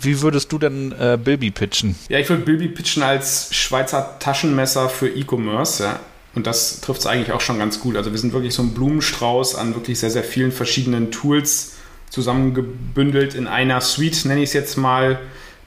Wie 0.00 0.22
würdest 0.22 0.50
du 0.52 0.58
denn 0.58 0.92
äh, 0.92 1.18
Bilby 1.22 1.50
pitchen? 1.50 1.94
Ja, 2.08 2.18
ich 2.18 2.28
würde 2.28 2.42
Bilby 2.42 2.68
pitchen 2.68 3.02
als 3.02 3.54
Schweizer 3.54 4.16
Taschenmesser 4.18 4.88
für 4.88 5.08
E-Commerce. 5.08 5.82
Ja. 5.82 6.00
Und 6.34 6.46
das 6.46 6.80
trifft 6.80 7.00
es 7.00 7.06
eigentlich 7.06 7.32
auch 7.32 7.40
schon 7.40 7.58
ganz 7.58 7.80
gut. 7.80 7.96
Also 7.96 8.12
wir 8.12 8.18
sind 8.18 8.32
wirklich 8.32 8.54
so 8.54 8.62
ein 8.62 8.72
Blumenstrauß 8.72 9.56
an 9.56 9.74
wirklich 9.74 9.98
sehr, 9.98 10.10
sehr 10.10 10.24
vielen 10.24 10.52
verschiedenen 10.52 11.10
Tools 11.10 11.72
zusammengebündelt 12.08 13.34
in 13.34 13.46
einer 13.46 13.80
Suite, 13.80 14.24
nenne 14.24 14.42
ich 14.42 14.50
es 14.50 14.52
jetzt 14.54 14.76
mal, 14.76 15.18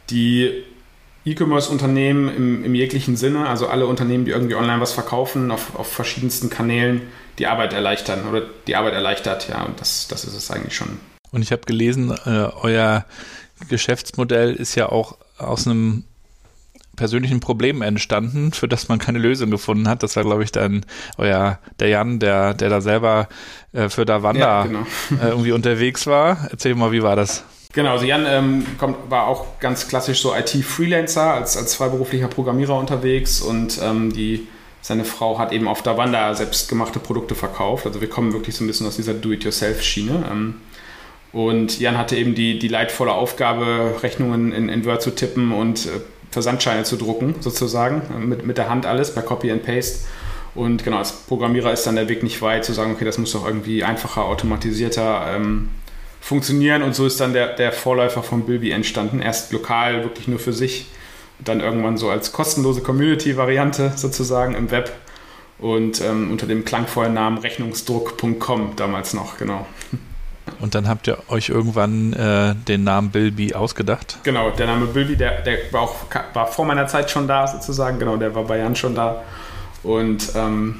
die 0.10 0.64
E-Commerce-Unternehmen 1.26 2.36
im, 2.36 2.66
im, 2.66 2.76
jeglichen 2.76 3.16
Sinne, 3.16 3.48
also 3.48 3.68
alle 3.68 3.88
Unternehmen, 3.88 4.26
die 4.26 4.32
irgendwie 4.32 4.56
online 4.56 4.82
was 4.82 4.92
verkaufen, 4.92 5.52
auf, 5.52 5.76
auf 5.76 5.88
verschiedensten 5.88 6.50
Kanälen, 6.50 7.02
die 7.40 7.48
Arbeit 7.48 7.74
erleichtern 7.74 8.28
oder 8.28 8.44
die 8.68 8.76
Arbeit 8.76 8.94
erleichtert, 8.94 9.50
ja, 9.50 9.64
und 9.64 9.80
das, 9.80 10.08
das 10.08 10.26
ist 10.26 10.36
es 10.36 10.52
eigentlich 10.52 10.76
schon. 10.76 11.00
Und 11.32 11.42
ich 11.42 11.52
habe 11.52 11.64
gelesen, 11.64 12.12
äh, 12.26 12.50
euer 12.62 13.06
Geschäftsmodell 13.70 14.54
ist 14.54 14.76
ja 14.76 14.90
auch 14.90 15.18
aus 15.38 15.66
einem 15.66 16.04
persönlichen 16.96 17.40
Problem 17.40 17.82
entstanden, 17.82 18.54
für 18.54 18.68
das 18.68 18.88
man 18.88 19.00
keine 19.00 19.20
Lösung 19.20 19.50
gefunden 19.50 19.88
hat. 19.88 20.04
Das 20.04 20.16
war, 20.16 20.24
glaube 20.24 20.44
ich, 20.44 20.52
dann 20.52 20.86
euer 21.18 21.60
der 21.80 21.88
Jan, 21.88 22.20
der, 22.20 22.54
der 22.54 22.70
da 22.70 22.82
selber 22.82 23.28
äh, 23.72 23.90
für 23.90 24.06
Davanda 24.06 24.40
ja, 24.40 24.64
genau. 24.66 24.86
äh, 25.22 25.30
irgendwie 25.30 25.54
unterwegs 25.54 26.06
war. 26.06 26.48
Erzähl 26.52 26.76
mal, 26.76 26.92
wie 26.92 27.02
war 27.02 27.16
das? 27.16 27.44
Genau, 27.74 27.94
also 27.94 28.06
Jan 28.06 28.26
ähm, 28.28 28.66
kommt, 28.78 29.10
war 29.10 29.26
auch 29.26 29.60
ganz 29.60 29.88
klassisch 29.88 30.22
so 30.22 30.36
IT-Freelancer, 30.36 31.34
als, 31.34 31.58
als 31.58 31.74
freiberuflicher 31.74 32.28
Programmierer 32.28 32.78
unterwegs 32.78 33.42
und 33.42 33.80
ähm, 33.82 34.14
die, 34.14 34.48
seine 34.84 35.06
Frau 35.06 35.40
hat 35.40 35.54
eben 35.54 35.68
auf 35.68 35.82
Davanda 35.82 36.36
selbstgemachte 36.36 37.00
Produkte 37.00 37.36
verkauft. 37.36 37.88
Also 37.88 38.02
wir 38.02 38.10
kommen 38.10 38.34
wirklich 38.34 38.56
so 38.56 38.64
ein 38.64 38.68
bisschen 38.68 38.86
aus 38.86 38.98
dieser 38.98 39.14
Do-it-yourself-Schiene. 39.14 40.26
Ähm, 40.30 40.56
und 41.32 41.80
Jan 41.80 41.98
hatte 41.98 42.18
eben 42.18 42.36
die, 42.36 42.60
die 42.60 42.68
leidvolle 42.68 43.14
Aufgabe, 43.14 43.96
Rechnungen 44.04 44.52
in, 44.52 44.68
in 44.70 44.86
Word 44.86 45.02
zu 45.02 45.16
tippen 45.16 45.54
und 45.54 45.86
äh, 45.86 45.90
Versandscheine 46.32 46.84
zu 46.84 46.98
drucken, 46.98 47.36
sozusagen, 47.40 48.28
mit, 48.28 48.46
mit 48.46 48.58
der 48.58 48.70
Hand 48.70 48.86
alles, 48.86 49.14
per 49.14 49.24
Copy 49.24 49.52
and 49.52 49.64
Paste. 49.64 50.06
Und 50.54 50.84
genau, 50.84 50.98
als 50.98 51.14
Programmierer 51.14 51.72
ist 51.72 51.88
dann 51.88 51.96
der 51.96 52.10
Weg 52.10 52.22
nicht 52.22 52.42
weit, 52.42 52.66
zu 52.66 52.74
sagen, 52.74 52.92
okay, 52.92 53.06
das 53.06 53.18
muss 53.18 53.32
doch 53.32 53.48
irgendwie 53.48 53.84
einfacher, 53.84 54.26
automatisierter 54.26 55.34
ähm, 55.34 55.70
funktionieren 56.20 56.84
und 56.84 56.94
so 56.94 57.06
ist 57.06 57.20
dann 57.22 57.34
der, 57.34 57.56
der 57.56 57.72
Vorläufer 57.72 58.22
von 58.22 58.46
Bilby 58.46 58.72
entstanden. 58.72 59.22
Erst 59.22 59.52
lokal, 59.54 60.04
wirklich 60.04 60.28
nur 60.28 60.40
für 60.40 60.54
sich, 60.54 60.88
dann 61.44 61.60
irgendwann 61.60 61.98
so 61.98 62.10
als 62.10 62.32
kostenlose 62.32 62.82
Community-Variante 62.82 63.94
sozusagen 63.96 64.56
im 64.56 64.72
Web 64.72 64.92
und 65.60 66.02
ähm, 66.02 66.32
unter 66.32 66.48
dem 66.48 66.66
klangvollen 66.66 67.14
Namen 67.14 67.38
rechnungsdruck.com 67.38 68.76
damals 68.76 69.14
noch, 69.14 69.38
genau. 69.38 69.66
Und 70.60 70.76
dann 70.76 70.88
habt 70.88 71.08
ihr 71.08 71.18
euch 71.30 71.50
irgendwann 71.50 72.14
äh, 72.14 72.56
den 72.68 72.84
Namen 72.84 73.12
Bilby 73.12 73.54
ausgedacht? 73.54 74.20
Genau, 74.24 74.50
der 74.52 74.68
Name 74.68 74.88
Bilby, 74.88 75.16
der, 75.16 75.42
der 75.42 75.58
war 75.72 75.82
auch 75.82 75.96
war 76.34 76.48
vor 76.48 76.66
meiner 76.66 76.88
Zeit 76.88 77.12
schon 77.12 77.28
da 77.28 77.48
sozusagen, 77.48 78.00
genau, 78.00 78.18
der 78.18 78.36
war 78.36 78.44
bei 78.44 78.58
Jan 78.58 78.76
schon 78.76 78.96
da. 78.96 79.24
Und 79.84 80.34
ähm, 80.36 80.80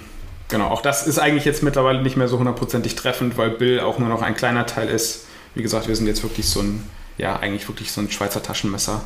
genau, 0.50 0.68
auch 0.68 0.82
das 0.82 1.08
ist 1.08 1.20
eigentlich 1.20 1.46
jetzt 1.46 1.64
mittlerweile 1.64 2.02
nicht 2.02 2.18
mehr 2.18 2.28
so 2.28 2.40
hundertprozentig 2.40 2.96
treffend, 2.96 3.38
weil 3.38 3.52
Bill 3.52 3.80
auch 3.80 4.00
nur 4.00 4.10
noch 4.10 4.22
ein 4.22 4.36
kleiner 4.36 4.66
Teil 4.66 4.90
ist 4.90 5.28
wie 5.56 5.62
gesagt, 5.62 5.88
wir 5.88 5.96
sind 5.96 6.08
jetzt 6.08 6.24
wirklich 6.24 6.48
so 6.48 6.62
ein, 6.62 6.88
ja, 7.18 7.38
eigentlich 7.38 7.68
wirklich 7.68 7.92
so 7.92 8.02
ein 8.02 8.10
Schweizer 8.10 8.42
Taschenmesser, 8.42 9.02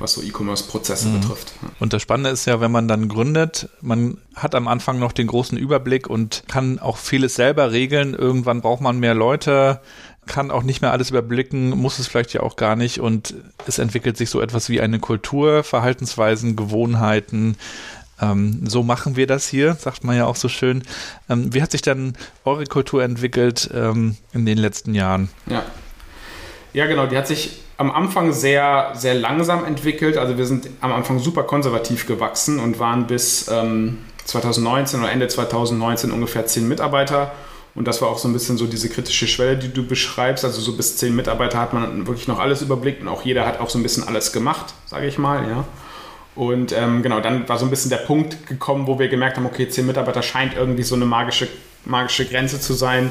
was 0.00 0.14
so 0.14 0.22
E-Commerce-Prozesse 0.22 1.08
mhm. 1.08 1.20
betrifft. 1.20 1.52
Und 1.78 1.92
das 1.92 2.02
Spannende 2.02 2.30
ist 2.30 2.46
ja, 2.46 2.60
wenn 2.60 2.72
man 2.72 2.88
dann 2.88 3.08
gründet, 3.08 3.68
man 3.80 4.18
hat 4.34 4.54
am 4.54 4.68
Anfang 4.68 4.98
noch 4.98 5.12
den 5.12 5.26
großen 5.26 5.58
Überblick 5.58 6.08
und 6.08 6.44
kann 6.48 6.78
auch 6.78 6.96
vieles 6.96 7.34
selber 7.34 7.72
regeln. 7.72 8.14
Irgendwann 8.14 8.60
braucht 8.60 8.80
man 8.80 8.98
mehr 8.98 9.14
Leute, 9.14 9.80
kann 10.26 10.50
auch 10.50 10.62
nicht 10.62 10.80
mehr 10.80 10.92
alles 10.92 11.10
überblicken, 11.10 11.70
muss 11.70 11.98
es 11.98 12.06
vielleicht 12.06 12.32
ja 12.32 12.42
auch 12.42 12.56
gar 12.56 12.76
nicht 12.76 13.00
und 13.00 13.34
es 13.66 13.78
entwickelt 13.78 14.16
sich 14.16 14.30
so 14.30 14.40
etwas 14.40 14.68
wie 14.68 14.80
eine 14.80 15.00
Kultur, 15.00 15.64
Verhaltensweisen, 15.64 16.56
Gewohnheiten, 16.56 17.56
ähm, 18.20 18.68
so 18.68 18.82
machen 18.82 19.16
wir 19.16 19.26
das 19.26 19.48
hier, 19.48 19.74
sagt 19.74 20.04
man 20.04 20.16
ja 20.16 20.26
auch 20.26 20.36
so 20.36 20.48
schön. 20.48 20.82
Ähm, 21.28 21.54
wie 21.54 21.62
hat 21.62 21.70
sich 21.70 21.82
dann 21.82 22.14
eure 22.44 22.66
Kultur 22.66 23.02
entwickelt 23.02 23.70
ähm, 23.72 24.16
in 24.32 24.44
den 24.46 24.58
letzten 24.58 24.94
Jahren? 24.94 25.30
Ja, 25.46 25.64
ja, 26.72 26.86
genau. 26.86 27.06
Die 27.06 27.16
hat 27.16 27.26
sich 27.26 27.62
am 27.80 27.90
Anfang 27.90 28.34
sehr, 28.34 28.92
sehr 28.94 29.14
langsam 29.14 29.64
entwickelt. 29.64 30.18
Also 30.18 30.36
wir 30.36 30.44
sind 30.44 30.68
am 30.82 30.92
Anfang 30.92 31.18
super 31.18 31.44
konservativ 31.44 32.06
gewachsen 32.06 32.60
und 32.60 32.78
waren 32.78 33.06
bis 33.06 33.48
ähm, 33.48 33.96
2019 34.26 35.00
oder 35.00 35.10
Ende 35.10 35.28
2019 35.28 36.10
ungefähr 36.10 36.44
zehn 36.44 36.68
Mitarbeiter. 36.68 37.32
Und 37.74 37.88
das 37.88 38.02
war 38.02 38.10
auch 38.10 38.18
so 38.18 38.28
ein 38.28 38.34
bisschen 38.34 38.58
so 38.58 38.66
diese 38.66 38.90
kritische 38.90 39.26
Schwelle, 39.26 39.56
die 39.56 39.72
du 39.72 39.86
beschreibst. 39.86 40.44
Also 40.44 40.60
so 40.60 40.76
bis 40.76 40.98
zehn 40.98 41.16
Mitarbeiter 41.16 41.58
hat 41.58 41.72
man 41.72 42.06
wirklich 42.06 42.28
noch 42.28 42.38
alles 42.38 42.60
überblickt 42.60 43.00
und 43.00 43.08
auch 43.08 43.22
jeder 43.22 43.46
hat 43.46 43.60
auch 43.60 43.70
so 43.70 43.78
ein 43.78 43.82
bisschen 43.82 44.06
alles 44.06 44.34
gemacht, 44.34 44.74
sage 44.84 45.06
ich 45.06 45.16
mal. 45.16 45.48
Ja. 45.48 45.64
Und 46.34 46.72
ähm, 46.72 47.02
genau, 47.02 47.20
dann 47.20 47.48
war 47.48 47.56
so 47.56 47.64
ein 47.64 47.70
bisschen 47.70 47.88
der 47.88 47.96
Punkt 47.96 48.46
gekommen, 48.46 48.88
wo 48.88 48.98
wir 48.98 49.08
gemerkt 49.08 49.38
haben, 49.38 49.46
okay, 49.46 49.70
zehn 49.70 49.86
Mitarbeiter 49.86 50.22
scheint 50.22 50.54
irgendwie 50.54 50.82
so 50.82 50.96
eine 50.96 51.06
magische, 51.06 51.48
magische 51.84 52.26
Grenze 52.26 52.60
zu 52.60 52.72
sein, 52.72 53.10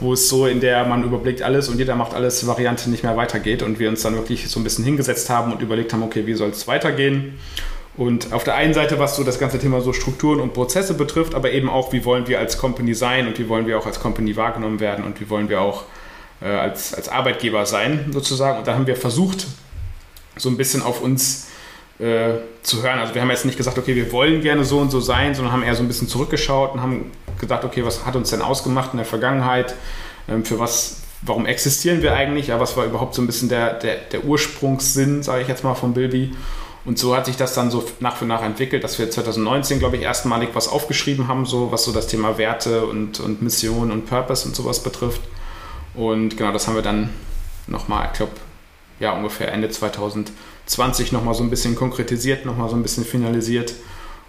wo 0.00 0.12
es 0.12 0.28
so 0.28 0.46
in 0.46 0.60
der 0.60 0.84
man 0.84 1.04
überblickt 1.04 1.42
alles 1.42 1.68
und 1.68 1.78
jeder 1.78 1.94
macht 1.94 2.14
alles 2.14 2.46
Variante 2.46 2.90
nicht 2.90 3.02
mehr 3.02 3.16
weitergeht 3.16 3.62
und 3.62 3.78
wir 3.78 3.88
uns 3.88 4.02
dann 4.02 4.14
wirklich 4.14 4.48
so 4.48 4.60
ein 4.60 4.64
bisschen 4.64 4.84
hingesetzt 4.84 5.30
haben 5.30 5.52
und 5.52 5.62
überlegt 5.62 5.92
haben, 5.92 6.02
okay, 6.02 6.26
wie 6.26 6.34
soll 6.34 6.50
es 6.50 6.66
weitergehen? 6.68 7.38
Und 7.96 8.32
auf 8.32 8.44
der 8.44 8.54
einen 8.54 8.74
Seite, 8.74 9.00
was 9.00 9.16
so 9.16 9.24
das 9.24 9.40
ganze 9.40 9.58
Thema 9.58 9.80
so 9.80 9.92
Strukturen 9.92 10.38
und 10.38 10.54
Prozesse 10.54 10.94
betrifft, 10.94 11.34
aber 11.34 11.50
eben 11.50 11.68
auch, 11.68 11.92
wie 11.92 12.04
wollen 12.04 12.28
wir 12.28 12.38
als 12.38 12.56
Company 12.56 12.94
sein 12.94 13.26
und 13.26 13.38
wie 13.40 13.48
wollen 13.48 13.66
wir 13.66 13.76
auch 13.76 13.86
als 13.86 13.98
Company 13.98 14.36
wahrgenommen 14.36 14.78
werden 14.78 15.04
und 15.04 15.20
wie 15.20 15.28
wollen 15.28 15.48
wir 15.48 15.60
auch 15.60 15.82
äh, 16.40 16.46
als, 16.46 16.94
als 16.94 17.08
Arbeitgeber 17.08 17.66
sein, 17.66 18.06
sozusagen. 18.12 18.58
Und 18.58 18.68
da 18.68 18.74
haben 18.74 18.86
wir 18.86 18.94
versucht, 18.94 19.48
so 20.36 20.48
ein 20.48 20.56
bisschen 20.56 20.80
auf 20.80 21.02
uns 21.02 21.48
äh, 21.98 22.34
zu 22.62 22.84
hören. 22.84 23.00
Also 23.00 23.14
wir 23.14 23.22
haben 23.22 23.30
jetzt 23.30 23.44
nicht 23.44 23.56
gesagt, 23.56 23.76
okay, 23.78 23.96
wir 23.96 24.12
wollen 24.12 24.42
gerne 24.42 24.64
so 24.64 24.78
und 24.78 24.90
so 24.90 25.00
sein, 25.00 25.34
sondern 25.34 25.52
haben 25.52 25.64
eher 25.64 25.74
so 25.74 25.82
ein 25.82 25.88
bisschen 25.88 26.06
zurückgeschaut 26.06 26.74
und 26.74 26.82
haben 26.82 27.10
gedacht, 27.38 27.64
okay, 27.64 27.84
was 27.84 28.04
hat 28.06 28.16
uns 28.16 28.30
denn 28.30 28.42
ausgemacht 28.42 28.92
in 28.92 28.98
der 28.98 29.06
Vergangenheit? 29.06 29.74
Ähm, 30.28 30.44
für 30.44 30.58
was 30.58 31.02
warum 31.22 31.46
existieren 31.46 32.02
wir 32.02 32.14
eigentlich, 32.14 32.48
ja, 32.48 32.60
was 32.60 32.76
war 32.76 32.84
überhaupt 32.84 33.14
so 33.14 33.22
ein 33.22 33.26
bisschen 33.26 33.48
der, 33.48 33.74
der, 33.74 33.96
der 33.96 34.24
Ursprungssinn, 34.24 35.22
sage 35.22 35.42
ich 35.42 35.48
jetzt 35.48 35.64
mal, 35.64 35.74
von 35.74 35.94
Bilby. 35.94 36.32
Und 36.84 36.98
so 36.98 37.14
hat 37.14 37.26
sich 37.26 37.36
das 37.36 37.54
dann 37.54 37.70
so 37.70 37.84
nach 38.00 38.16
für 38.16 38.24
nach 38.24 38.42
entwickelt, 38.42 38.84
dass 38.84 38.98
wir 38.98 39.10
2019, 39.10 39.78
glaube 39.78 39.96
ich, 39.96 40.02
erstmalig 40.02 40.50
was 40.54 40.68
aufgeschrieben 40.68 41.28
haben, 41.28 41.44
so 41.44 41.72
was 41.72 41.84
so 41.84 41.92
das 41.92 42.06
Thema 42.06 42.38
Werte 42.38 42.86
und, 42.86 43.20
und 43.20 43.42
Mission 43.42 43.90
und 43.90 44.06
Purpose 44.06 44.46
und 44.46 44.54
sowas 44.54 44.82
betrifft. 44.82 45.20
Und 45.94 46.36
genau, 46.36 46.52
das 46.52 46.66
haben 46.66 46.76
wir 46.76 46.82
dann 46.82 47.10
nochmal, 47.66 48.08
ich 48.12 48.18
glaube, 48.18 48.32
ja, 49.00 49.12
ungefähr 49.12 49.52
Ende 49.52 49.68
2020 49.68 51.12
nochmal 51.12 51.34
so 51.34 51.42
ein 51.42 51.50
bisschen 51.50 51.74
konkretisiert, 51.74 52.46
nochmal 52.46 52.68
so 52.68 52.76
ein 52.76 52.82
bisschen 52.82 53.04
finalisiert. 53.04 53.74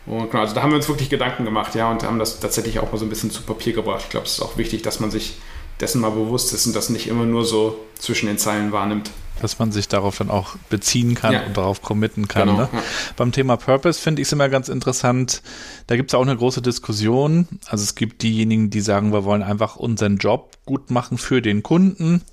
Und 0.10 0.32
genau, 0.32 0.42
also 0.42 0.56
da 0.56 0.64
haben 0.64 0.72
wir 0.72 0.78
uns 0.78 0.90
wirklich 0.90 1.10
Gedanken 1.10 1.46
gemacht, 1.46 1.76
ja, 1.76 1.90
und 1.90 2.04
haben 2.04 2.18
das 2.18 2.40
tatsächlich 2.40 2.80
auch 2.80 2.92
mal 2.92 2.98
so 2.98 3.06
ein 3.06 3.10
bisschen 3.10 3.30
zu 3.30 3.44
Papier 3.44 3.74
gebracht. 3.74 4.02
Ich 4.06 4.10
glaube, 4.10 4.26
es 4.26 4.34
ist 4.34 4.42
auch 4.42 4.58
wichtig, 4.58 4.82
dass 4.82 5.00
man 5.00 5.12
sich 5.12 5.38
dessen 5.80 6.02
mal 6.02 6.10
bewusst 6.10 6.52
ist 6.52 6.66
und 6.66 6.76
das 6.76 6.90
nicht 6.90 7.08
immer 7.08 7.26
nur 7.26 7.46
so 7.46 7.80
zwischen 7.98 8.26
den 8.26 8.38
Zeilen 8.38 8.72
wahrnimmt. 8.72 9.12
Dass 9.40 9.60
man 9.60 9.72
sich 9.72 9.88
darauf 9.88 10.18
dann 10.18 10.30
auch 10.30 10.56
beziehen 10.70 11.16
kann 11.16 11.34
ja. 11.34 11.46
und 11.46 11.56
darauf 11.56 11.82
committen 11.82 12.28
kann. 12.28 12.50
Genau, 12.50 12.62
ne? 12.62 12.70
ja. 12.74 12.84
Beim 13.16 13.32
Thema 13.32 13.56
Purpose 13.56 14.02
finde 14.02 14.22
ich 14.22 14.28
es 14.28 14.32
immer 14.34 14.50
ganz 14.50 14.68
interessant. 14.68 15.42
Da 15.88 15.96
gibt 15.96 16.10
es 16.10 16.16
auch 16.16 16.24
eine 16.24 16.36
große 16.36 16.62
Diskussion. 16.62 17.48
Also 17.68 17.84
es 17.84 17.96
gibt 17.96 18.24
diejenigen, 18.24 18.70
die 18.70 18.82
sagen, 18.82 19.14
wir 19.14 19.24
wollen 19.24 19.44
einfach 19.44 19.78
unseren 19.78 20.18
Job 20.18 20.58
gut 20.66 20.92
machen 20.92 21.18
für 21.18 21.42
den 21.42 21.64
Kunden 21.64 22.24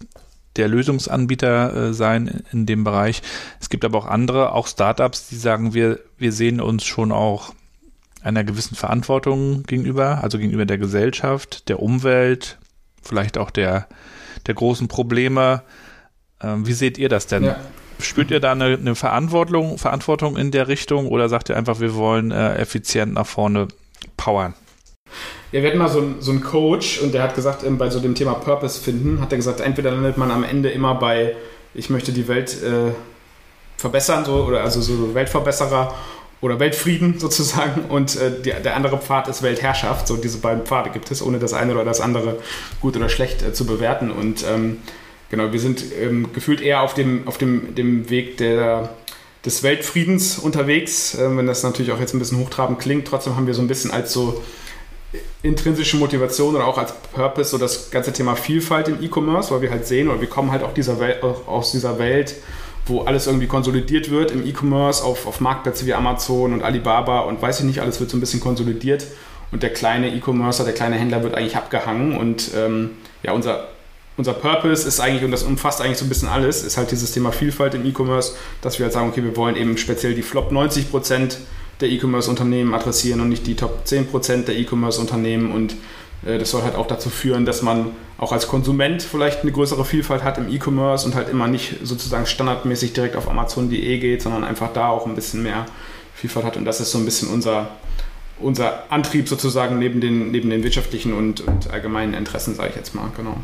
der 0.57 0.69
Lösungsanbieter 0.69 1.91
äh, 1.91 1.95
sein 1.95 2.43
in 2.51 2.65
dem 2.65 2.83
Bereich. 2.83 3.23
Es 3.61 3.69
gibt 3.69 3.85
aber 3.85 3.99
auch 3.99 4.07
andere, 4.07 4.53
auch 4.53 4.67
Startups, 4.67 5.29
die 5.29 5.37
sagen, 5.37 5.75
wir, 5.75 6.01
wir 6.17 6.33
sehen 6.33 6.61
uns 6.61 6.85
schon 6.85 7.13
auch 7.13 7.53
einer 8.27 8.45
gewissen 8.45 8.75
Verantwortung 8.75 9.63
gegenüber, 9.63 10.23
also 10.23 10.39
gegenüber 10.39 10.67
der 10.67 10.79
Gesellschaft, 10.79 11.69
der 11.69 11.81
Umwelt, 11.81 12.59
vielleicht 13.03 13.39
auch 13.39 13.51
der, 13.51 13.87
der 14.47 14.55
großen 14.55 14.89
Probleme. 14.89 15.63
Ähm, 16.43 16.67
wie 16.67 16.73
seht 16.73 16.99
ihr 16.99 17.09
das 17.09 17.27
denn? 17.27 17.45
Ja. 17.45 17.57
Spürt 18.01 18.31
ihr 18.31 18.41
da 18.41 18.53
eine, 18.53 18.75
eine, 18.75 18.95
Verantwortung, 18.95 19.79
Verantwortung 19.79 20.37
in 20.37 20.51
der 20.51 20.69
Richtung 20.69 21.09
oder 21.09 21.29
sagt 21.29 21.49
ihr 21.49 21.57
einfach, 21.57 21.81
wir 21.81 21.95
wollen 21.95 22.31
äh, 22.31 22.57
effizient 22.57 23.15
nach 23.15 23.27
vorne 23.27 23.69
powern? 24.17 24.55
Ja, 25.53 25.63
wir 25.63 25.69
hatten 25.69 25.79
mal 25.79 25.89
so, 25.89 26.01
ein, 26.01 26.17
so 26.19 26.33
einen 26.33 26.43
Coach 26.43 27.01
und 27.01 27.15
der 27.15 27.23
hat 27.23 27.35
gesagt, 27.35 27.63
ähm, 27.63 27.79
bei 27.79 27.89
so 27.89 28.01
dem 28.01 28.15
Thema 28.15 28.35
Purpose 28.35 28.81
finden, 28.81 29.21
hat 29.21 29.33
er 29.33 29.39
gesagt, 29.39 29.61
entweder 29.61 29.93
landet 29.93 30.19
man 30.19 30.31
am 30.31 30.45
Ende 30.45 30.69
immer 30.69 30.97
bei, 30.97 31.37
ich 31.75 31.89
möchte 31.89 32.13
die 32.13 32.29
Welt 32.29 32.63
äh, 32.63 32.91
verbessern, 33.77 34.25
so, 34.25 34.45
oder 34.45 34.63
also 34.63 34.81
so 34.81 35.15
Weltverbesserer 35.15 35.95
oder 36.41 36.61
Weltfrieden 36.61 37.19
sozusagen 37.19 37.87
und 37.87 38.17
äh, 38.17 38.31
die, 38.43 38.51
der 38.51 38.77
andere 38.77 38.99
Pfad 38.99 39.29
ist 39.29 39.43
Weltherrschaft. 39.43 40.07
So 40.09 40.17
diese 40.17 40.39
beiden 40.39 40.65
Pfade 40.65 40.91
gibt 40.91 41.11
es, 41.11 41.23
ohne 41.23 41.39
das 41.39 41.53
eine 41.53 41.73
oder 41.73 41.85
das 41.85 42.01
andere 42.01 42.39
gut 42.81 42.97
oder 42.97 43.09
schlecht 43.09 43.43
äh, 43.43 43.53
zu 43.53 43.67
bewerten. 43.67 44.11
Und 44.11 44.45
ähm, 44.49 44.79
genau, 45.31 45.53
wir 45.53 45.61
sind 45.61 45.85
ähm, 46.01 46.33
gefühlt 46.33 46.61
eher 46.61 46.83
auf 46.83 46.95
dem, 46.95 47.27
auf 47.27 47.39
dem, 47.39 47.75
dem 47.75 48.11
Weg 48.11 48.37
der, 48.37 48.91
des 49.45 49.63
Weltfriedens 49.63 50.39
unterwegs, 50.39 51.15
äh, 51.15 51.37
wenn 51.37 51.47
das 51.47 51.63
natürlich 51.63 51.93
auch 51.93 52.01
jetzt 52.01 52.15
ein 52.15 52.19
bisschen 52.19 52.39
hochtrabend 52.39 52.79
klingt. 52.79 53.07
Trotzdem 53.07 53.37
haben 53.37 53.47
wir 53.47 53.55
so 53.55 53.63
ein 53.63 53.69
bisschen 53.69 53.91
als 53.91 54.13
so 54.13 54.43
intrinsische 55.43 55.97
Motivation 55.97 56.55
oder 56.55 56.67
auch 56.67 56.79
als 56.79 56.93
Purpose 57.15 57.51
so 57.51 57.59
das 57.59 57.91
ganze 57.91 58.13
Thema 58.13 58.37
Vielfalt 58.37 58.89
im 58.89 59.03
E-Commerce, 59.03 59.53
weil 59.53 59.63
wir 59.63 59.71
halt 59.71 59.87
sehen 59.87 60.09
oder 60.09 60.21
wir 60.21 60.29
kommen 60.29 60.51
halt 60.51 60.63
auch 60.63 60.75
dieser 60.75 61.01
Welt, 61.01 61.23
aus 61.23 61.73
dieser 61.73 61.99
Welt, 61.99 62.35
wo 62.87 63.03
alles 63.03 63.27
irgendwie 63.27 63.47
konsolidiert 63.47 64.11
wird 64.11 64.31
im 64.31 64.47
E-Commerce 64.47 65.05
auf, 65.05 65.27
auf 65.27 65.41
Marktplätze 65.41 65.87
wie 65.87 65.95
Amazon 65.95 66.53
und 66.53 66.63
Alibaba 66.63 67.21
und 67.21 67.43
weiß 67.43 67.61
ich 67.61 67.67
nicht, 67.67 67.81
alles 67.81 68.01
wird 68.01 68.11
so 68.11 68.17
ein 68.17 68.21
bisschen 68.21 68.41
konsolidiert 68.41 69.07
und 69.53 69.63
der 69.63 69.71
kleine 69.71 70.15
E-Commercer, 70.15 70.65
der 70.65 70.75
kleine 70.75 70.97
Händler 70.97 71.23
wird 71.23 71.35
eigentlich 71.35 71.57
abgehangen 71.57 72.17
und 72.17 72.51
ähm, 72.57 72.91
ja, 73.23 73.33
unser, 73.33 73.69
unser 74.17 74.33
Purpose 74.33 74.87
ist 74.87 75.01
eigentlich, 75.01 75.25
und 75.25 75.31
das 75.31 75.43
umfasst 75.43 75.81
eigentlich 75.81 75.99
so 75.99 76.05
ein 76.05 76.09
bisschen 76.09 76.29
alles, 76.29 76.63
ist 76.63 76.77
halt 76.77 76.91
dieses 76.91 77.13
Thema 77.13 77.33
Vielfalt 77.33 77.75
im 77.75 77.85
E-Commerce, 77.85 78.35
dass 78.63 78.79
wir 78.79 78.85
halt 78.85 78.93
sagen, 78.93 79.09
okay, 79.09 79.23
wir 79.23 79.37
wollen 79.37 79.57
eben 79.57 79.77
speziell 79.79 80.15
die 80.15 80.23
Flop 80.23 80.53
90 80.53 80.91
Prozent 80.91 81.39
der 81.81 81.91
E-Commerce-Unternehmen 81.91 82.75
adressieren 82.75 83.21
und 83.21 83.29
nicht 83.29 83.47
die 83.47 83.55
Top 83.55 83.83
10% 83.85 84.45
der 84.45 84.57
E-Commerce-Unternehmen. 84.57 85.53
Und 85.53 85.77
das 86.23 86.51
soll 86.51 86.63
halt 86.63 86.75
auch 86.75 86.87
dazu 86.87 87.11
führen, 87.11 87.47
dass 87.47 87.63
man 87.63 87.93
auch 88.19 88.33
als 88.33 88.49
Konsument 88.49 89.03
vielleicht 89.03 89.43
eine 89.43 89.53
größere 89.53 89.85
Vielfalt 89.85 90.25
hat 90.25 90.39
im 90.39 90.49
E-Commerce 90.49 91.07
und 91.07 91.15
halt 91.15 91.29
immer 91.29 91.47
nicht 91.47 91.77
sozusagen 91.83 92.27
standardmäßig 92.27 92.95
direkt 92.95 93.17
auf 93.17 93.29
Amazon.de 93.29 93.99
geht, 93.99 94.23
sondern 94.23 94.43
einfach 94.43 94.73
da 94.73 94.89
auch 94.89 95.07
ein 95.07 95.15
bisschen 95.15 95.43
mehr 95.43 95.67
Vielfalt 96.15 96.47
hat. 96.47 96.57
Und 96.57 96.65
das 96.65 96.81
ist 96.81 96.91
so 96.91 96.99
ein 96.99 97.05
bisschen 97.05 97.29
unser, 97.29 97.69
unser 98.39 98.91
Antrieb 98.91 99.29
sozusagen 99.29 99.79
neben 99.79 100.01
den, 100.01 100.31
neben 100.31 100.51
den 100.51 100.63
wirtschaftlichen 100.63 101.13
und, 101.13 101.41
und 101.41 101.71
allgemeinen 101.71 102.15
Interessen, 102.15 102.55
sage 102.55 102.71
ich 102.71 102.77
jetzt 102.77 102.95
mal. 102.95 103.11
Genau. 103.17 103.37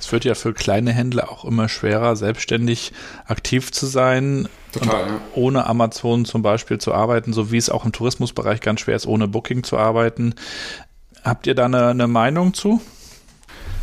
Es 0.00 0.12
wird 0.12 0.24
ja 0.24 0.34
für 0.34 0.52
kleine 0.52 0.92
Händler 0.92 1.30
auch 1.30 1.44
immer 1.44 1.68
schwerer, 1.68 2.14
selbstständig 2.14 2.92
aktiv 3.26 3.72
zu 3.72 3.86
sein. 3.86 4.48
Total, 4.72 5.06
ja. 5.06 5.20
Ohne 5.34 5.66
Amazon 5.66 6.24
zum 6.24 6.42
Beispiel 6.42 6.78
zu 6.78 6.92
arbeiten, 6.92 7.32
so 7.32 7.50
wie 7.50 7.56
es 7.56 7.70
auch 7.70 7.84
im 7.84 7.92
Tourismusbereich 7.92 8.60
ganz 8.60 8.80
schwer 8.80 8.94
ist, 8.94 9.06
ohne 9.06 9.26
Booking 9.26 9.64
zu 9.64 9.76
arbeiten. 9.76 10.34
Habt 11.28 11.46
ihr 11.46 11.54
da 11.54 11.66
eine, 11.66 11.88
eine 11.88 12.06
Meinung 12.06 12.54
zu? 12.54 12.80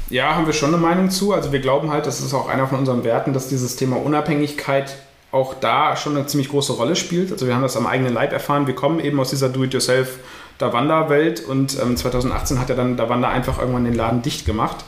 Ja, 0.09 0.35
haben 0.35 0.45
wir 0.45 0.53
schon 0.53 0.73
eine 0.73 0.77
Meinung 0.77 1.09
zu. 1.09 1.33
Also 1.33 1.51
wir 1.51 1.59
glauben 1.59 1.91
halt, 1.91 2.05
das 2.05 2.21
ist 2.21 2.33
auch 2.33 2.47
einer 2.47 2.67
von 2.67 2.79
unseren 2.79 3.03
Werten, 3.03 3.33
dass 3.33 3.47
dieses 3.47 3.75
Thema 3.75 3.97
Unabhängigkeit 3.97 4.95
auch 5.31 5.53
da 5.53 5.95
schon 5.95 6.15
eine 6.15 6.25
ziemlich 6.27 6.49
große 6.49 6.73
Rolle 6.73 6.95
spielt. 6.95 7.31
Also 7.31 7.47
wir 7.47 7.55
haben 7.55 7.61
das 7.61 7.77
am 7.77 7.87
eigenen 7.87 8.13
Leib 8.13 8.31
erfahren. 8.31 8.67
Wir 8.67 8.75
kommen 8.75 8.99
eben 8.99 9.19
aus 9.19 9.29
dieser 9.29 9.49
Do-it-yourself 9.49 10.19
Davanda-Welt 10.57 11.41
und 11.41 11.77
ähm, 11.81 11.97
2018 11.97 12.59
hat 12.59 12.69
er 12.69 12.75
dann 12.75 12.95
Davanda 12.95 13.29
einfach 13.29 13.59
irgendwann 13.59 13.85
den 13.85 13.95
Laden 13.95 14.21
dicht 14.21 14.45
gemacht 14.45 14.85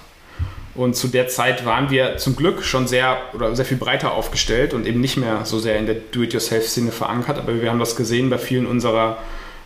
und 0.78 0.96
zu 0.96 1.08
der 1.08 1.28
Zeit 1.28 1.66
waren 1.66 1.90
wir 1.90 2.18
zum 2.18 2.36
Glück 2.36 2.64
schon 2.64 2.88
sehr 2.88 3.18
oder 3.34 3.56
sehr 3.56 3.66
viel 3.66 3.78
breiter 3.78 4.12
aufgestellt 4.14 4.76
und 4.76 4.86
eben 4.86 5.02
nicht 5.02 5.18
mehr 5.18 5.44
so 5.44 5.58
sehr 5.58 5.80
in 5.80 5.88
der 5.88 5.96
Do-it-yourself-Szene 5.96 6.92
verankert. 6.92 7.40
Aber 7.40 7.60
wir 7.60 7.70
haben 7.70 7.80
das 7.80 7.96
gesehen 7.96 8.30
bei 8.30 8.38
vielen 8.38 8.68
unserer 8.68 9.18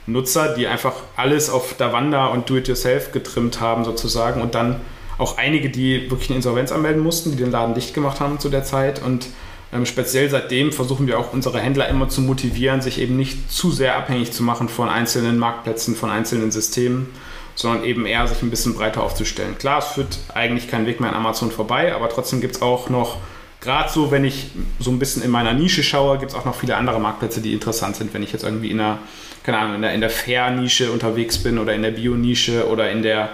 Nutzer, 0.08 0.56
die 0.56 0.68
einfach 0.68 0.94
alles 1.16 1.50
auf 1.50 1.76
Davanda 1.78 2.28
und 2.28 2.50
Do-it-yourself 2.50 3.12
getrimmt 3.12 3.60
haben 3.60 3.86
sozusagen. 3.86 4.42
Und 4.42 4.56
dann 4.56 4.82
auch 5.18 5.38
einige, 5.38 5.70
die 5.70 6.10
wirklich 6.10 6.30
eine 6.30 6.38
Insolvenz 6.38 6.72
anmelden 6.72 7.04
mussten, 7.04 7.32
die 7.32 7.38
den 7.38 7.52
Laden 7.52 7.76
dicht 7.76 7.94
gemacht 7.94 8.20
haben 8.20 8.40
zu 8.40 8.50
der 8.50 8.64
Zeit. 8.64 9.02
Und 9.02 9.28
ähm, 9.74 9.86
speziell 9.86 10.30
seitdem 10.30 10.72
versuchen 10.72 11.08
wir 11.08 11.20
auch 11.20 11.34
unsere 11.34 11.60
Händler 11.60 11.88
immer 11.88 12.10
zu 12.10 12.22
motivieren, 12.22 12.82
sich 12.82 13.00
eben 13.00 13.16
nicht 13.16 13.52
zu 13.52 13.72
sehr 13.72 13.96
abhängig 13.96 14.32
zu 14.32 14.44
machen 14.44 14.68
von 14.68 14.90
einzelnen 14.90 15.38
Marktplätzen, 15.38 15.96
von 15.96 16.10
einzelnen 16.10 16.52
Systemen, 16.52 17.08
sondern 17.56 17.84
eben 17.86 18.06
eher 18.06 18.28
sich 18.28 18.42
ein 18.42 18.50
bisschen 18.50 18.74
breiter 18.74 19.04
aufzustellen. 19.04 19.58
Klar, 19.58 19.80
es 19.80 19.86
führt 19.88 20.20
eigentlich 20.34 20.70
kein 20.70 20.86
Weg 20.86 21.00
mehr 21.00 21.12
an 21.12 21.16
Amazon 21.16 21.52
vorbei, 21.52 21.94
aber 21.96 22.10
trotzdem 22.10 22.42
gibt 22.42 22.56
es 22.56 22.62
auch 22.62 22.90
noch, 22.90 23.18
gerade 23.62 23.90
so, 23.90 24.12
wenn 24.12 24.26
ich 24.26 24.48
so 24.80 24.92
ein 24.92 25.00
bisschen 25.00 25.22
in 25.22 25.32
meiner 25.32 25.54
Nische 25.54 25.84
schaue, 25.84 26.18
gibt 26.18 26.32
es 26.32 26.38
auch 26.38 26.46
noch 26.46 26.56
viele 26.56 26.76
andere 26.76 27.00
Marktplätze, 27.00 27.42
die 27.42 27.54
interessant 27.54 27.96
sind, 27.96 28.14
wenn 28.14 28.24
ich 28.24 28.34
jetzt 28.34 28.44
irgendwie 28.44 28.72
in 28.72 28.78
der, 28.78 29.00
keine 29.44 29.58
Ahnung, 29.58 29.76
in 29.76 29.82
der, 29.82 29.94
in 29.94 30.02
der 30.02 30.10
Fair-Nische 30.10 30.92
unterwegs 30.92 31.38
bin 31.38 31.58
oder 31.58 31.74
in 31.74 31.82
der 31.82 31.92
Bio-Nische 31.92 32.68
oder 32.68 32.92
in 32.92 33.02
der, 33.02 33.30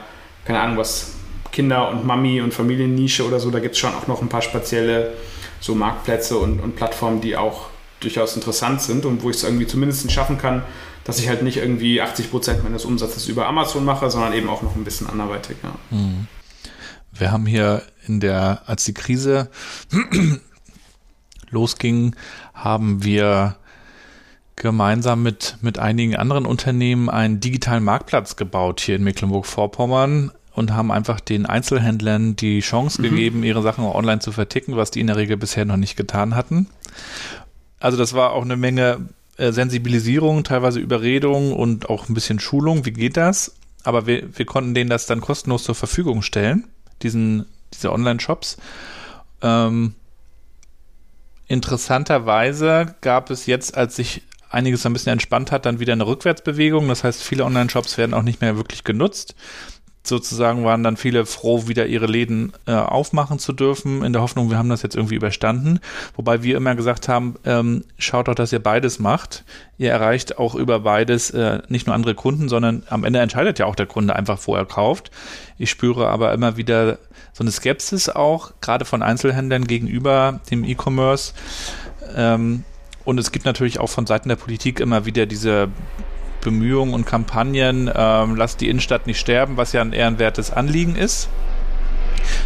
keine 0.46 0.60
Ahnung, 0.60 0.78
was 0.78 1.14
Kinder- 1.52 1.90
und 1.90 2.06
Mami- 2.06 2.42
und 2.42 2.54
Familiennische 2.54 3.26
oder 3.26 3.40
so, 3.40 3.50
da 3.50 3.60
gibt 3.60 3.76
es 3.76 3.80
schon 3.80 3.94
auch 3.94 4.08
noch 4.08 4.22
ein 4.22 4.30
paar 4.30 4.42
spezielle 4.42 5.14
so 5.60 5.76
Marktplätze 5.76 6.38
und, 6.38 6.60
und 6.60 6.76
Plattformen, 6.76 7.22
die 7.22 7.36
auch 7.36 7.70
durchaus 8.00 8.36
interessant 8.36 8.82
sind 8.82 9.06
und 9.06 9.24
wo 9.24 9.30
ich 9.30 9.38
es 9.38 9.44
irgendwie 9.44 9.66
zumindest 9.66 10.12
schaffen 10.12 10.38
kann, 10.38 10.62
dass 11.04 11.20
ich 11.20 11.30
halt 11.30 11.42
nicht 11.42 11.58
irgendwie 11.58 12.02
80 12.02 12.30
Prozent 12.30 12.64
meines 12.64 12.86
Umsatzes 12.86 13.28
über 13.28 13.48
Amazon 13.48 13.86
mache, 13.86 14.10
sondern 14.10 14.34
eben 14.34 14.50
auch 14.50 14.62
noch 14.62 14.76
ein 14.76 14.84
bisschen 14.84 15.10
anderweitig. 15.10 15.58
Ja. 15.64 15.98
Mhm. 15.98 16.28
Wir 17.14 17.32
haben 17.32 17.46
hier 17.46 17.82
in 18.06 18.20
der, 18.20 18.62
als 18.68 18.84
die 18.86 18.94
Krise 18.94 19.50
losging, 21.50 22.16
haben 22.54 23.04
wir 23.04 23.56
gemeinsam 24.58 25.24
mit, 25.24 25.58
mit 25.62 25.80
einigen 25.80 26.16
anderen 26.16 26.46
Unternehmen 26.46 27.10
einen 27.10 27.40
digitalen 27.40 27.84
Marktplatz 27.84 28.36
gebaut 28.36 28.82
hier 28.82 28.96
in 28.96 29.04
Mecklenburg-Vorpommern 29.04 30.32
und 30.52 30.74
haben 30.74 30.92
einfach 30.92 31.20
den 31.20 31.46
Einzelhändlern 31.46 32.36
die 32.36 32.60
Chance 32.62 33.00
mhm. 33.00 33.10
gegeben, 33.10 33.44
ihre 33.44 33.62
Sachen 33.62 33.86
online 33.86 34.20
zu 34.20 34.32
verticken, 34.32 34.76
was 34.76 34.92
die 34.92 35.00
in 35.00 35.08
der 35.08 35.16
Regel 35.16 35.38
bisher 35.38 35.64
noch 35.66 35.78
nicht 35.78 35.96
getan 35.96 36.36
hatten. 36.36 36.68
Also 37.80 37.98
das 37.98 38.14
war 38.14 38.34
auch 38.34 38.44
eine 38.44 38.58
Menge 38.58 39.08
äh, 39.38 39.52
Sensibilisierung, 39.52 40.44
teilweise 40.44 40.80
Überredung 40.80 41.54
und 41.54 41.90
auch 41.90 42.10
ein 42.10 42.16
bisschen 42.16 42.40
Schulung. 42.40 42.86
Wie 42.86 42.92
geht 42.92 43.16
das? 43.18 43.56
Aber 43.84 44.08
wir, 44.08 44.36
wir 44.36 44.46
konnten 44.46 44.74
denen 44.74 44.90
das 44.90 45.06
dann 45.06 45.22
kostenlos 45.22 45.64
zur 45.64 45.76
Verfügung 45.76 46.24
stellen, 46.24 46.68
diesen, 47.04 47.46
diese 47.72 47.94
Online-Shops. 47.94 48.58
Ähm, 49.44 49.94
interessanterweise 51.48 52.96
gab 53.02 53.30
es 53.30 53.46
jetzt, 53.46 53.78
als 53.78 53.96
sich 53.96 54.24
einiges 54.50 54.86
ein 54.86 54.94
bisschen 54.94 55.14
entspannt 55.14 55.52
hat, 55.52 55.66
dann 55.66 55.80
wieder 55.80 55.94
eine 55.94 56.08
Rückwärtsbewegung. 56.08 56.88
Das 56.88 57.04
heißt, 57.04 57.24
viele 57.24 57.46
Online-Shops 57.46 57.98
werden 57.98 58.14
auch 58.14 58.24
nicht 58.24 58.42
mehr 58.42 58.58
wirklich 58.58 58.84
genutzt. 58.84 59.36
sozusagen 60.08 60.64
waren 60.64 60.84
dann 60.84 60.96
viele 60.96 61.26
froh, 61.26 61.68
wieder 61.68 61.86
ihre 61.86 62.06
Läden 62.06 62.54
äh, 62.66 62.72
aufmachen 62.72 63.40
zu 63.40 63.52
dürfen, 63.52 64.06
in 64.06 64.14
der 64.14 64.22
Hoffnung, 64.22 64.50
wir 64.50 64.58
haben 64.58 64.70
das 64.70 64.82
jetzt 64.82 64.96
irgendwie 64.96 65.16
überstanden. 65.16 65.80
Wobei 66.16 66.44
wir 66.44 66.56
immer 66.56 66.76
gesagt 66.76 67.10
haben, 67.10 67.36
ähm, 67.44 67.84
schaut 67.98 68.30
doch, 68.30 68.36
dass 68.36 68.54
ihr 68.54 68.64
beides 68.64 69.00
macht. 69.00 69.44
Ihr 69.78 69.92
erreicht 69.92 70.38
auch 70.38 70.56
über 70.56 70.80
beides 70.80 71.32
äh, 71.32 71.60
nicht 71.68 71.88
nur 71.88 71.96
andere 71.96 72.16
Kunden, 72.16 72.48
sondern 72.48 72.84
am 72.90 73.04
Ende 73.04 73.20
entscheidet 73.20 73.60
ja 73.60 73.66
auch 73.66 73.76
der 73.76 73.86
Kunde 73.86 74.16
einfach, 74.16 74.40
wo 74.46 74.56
er 74.56 74.66
kauft. 74.66 75.12
Ich 75.58 75.70
spüre 75.70 76.08
aber 76.08 76.34
immer 76.34 76.56
wieder 76.56 77.00
so 77.34 77.44
eine 77.44 77.52
Skepsis 77.52 78.10
auch, 78.10 78.54
gerade 78.62 78.86
von 78.86 79.04
Einzelhändlern 79.04 79.66
gegenüber 79.66 80.40
dem 80.50 80.64
E-Commerce. 80.64 81.34
Ähm, 82.16 82.64
und 83.08 83.18
es 83.20 83.32
gibt 83.32 83.46
natürlich 83.46 83.80
auch 83.80 83.88
von 83.88 84.06
Seiten 84.06 84.28
der 84.28 84.36
Politik 84.36 84.82
immer 84.82 85.06
wieder 85.06 85.26
diese 85.26 85.70
Bemühungen 86.42 86.94
und 86.94 87.06
Kampagnen, 87.06 87.90
ähm, 87.96 88.36
lasst 88.36 88.60
die 88.60 88.68
Innenstadt 88.68 89.08
nicht 89.08 89.18
sterben, 89.18 89.56
was 89.56 89.72
ja 89.72 89.80
ein 89.80 89.94
ehrenwertes 89.94 90.52
Anliegen 90.52 90.98
ist. 90.98 91.30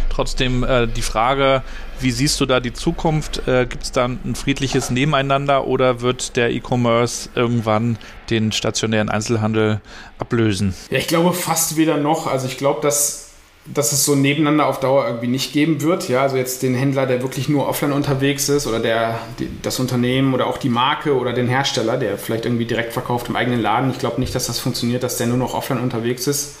Trotzdem 0.08 0.62
äh, 0.62 0.86
die 0.86 1.02
Frage, 1.02 1.64
wie 1.98 2.12
siehst 2.12 2.40
du 2.40 2.46
da 2.46 2.60
die 2.60 2.72
Zukunft? 2.72 3.48
Äh, 3.48 3.66
Gibt 3.66 3.82
es 3.82 3.90
da 3.90 4.04
ein 4.04 4.36
friedliches 4.36 4.90
Nebeneinander 4.90 5.66
oder 5.66 6.00
wird 6.00 6.36
der 6.36 6.52
E-Commerce 6.52 7.30
irgendwann 7.34 7.98
den 8.30 8.52
stationären 8.52 9.08
Einzelhandel 9.08 9.80
ablösen? 10.18 10.74
Ja, 10.90 10.98
ich 10.98 11.08
glaube 11.08 11.32
fast 11.32 11.76
weder 11.76 11.96
noch. 11.96 12.28
Also 12.28 12.46
ich 12.46 12.56
glaube, 12.56 12.82
dass 12.82 13.31
dass 13.64 13.92
es 13.92 14.04
so 14.04 14.16
nebeneinander 14.16 14.66
auf 14.66 14.80
Dauer 14.80 15.06
irgendwie 15.06 15.28
nicht 15.28 15.52
geben 15.52 15.82
wird. 15.82 16.08
Ja, 16.08 16.22
also 16.22 16.36
jetzt 16.36 16.62
den 16.62 16.74
Händler, 16.74 17.06
der 17.06 17.22
wirklich 17.22 17.48
nur 17.48 17.68
offline 17.68 17.92
unterwegs 17.92 18.48
ist 18.48 18.66
oder 18.66 18.80
der, 18.80 19.20
das 19.62 19.78
Unternehmen 19.78 20.34
oder 20.34 20.48
auch 20.48 20.58
die 20.58 20.68
Marke 20.68 21.16
oder 21.16 21.32
den 21.32 21.46
Hersteller, 21.46 21.96
der 21.96 22.18
vielleicht 22.18 22.44
irgendwie 22.44 22.64
direkt 22.64 22.92
verkauft 22.92 23.28
im 23.28 23.36
eigenen 23.36 23.62
Laden. 23.62 23.90
Ich 23.90 24.00
glaube 24.00 24.20
nicht, 24.20 24.34
dass 24.34 24.46
das 24.46 24.58
funktioniert, 24.58 25.04
dass 25.04 25.16
der 25.16 25.28
nur 25.28 25.36
noch 25.36 25.54
offline 25.54 25.78
unterwegs 25.78 26.26
ist. 26.26 26.56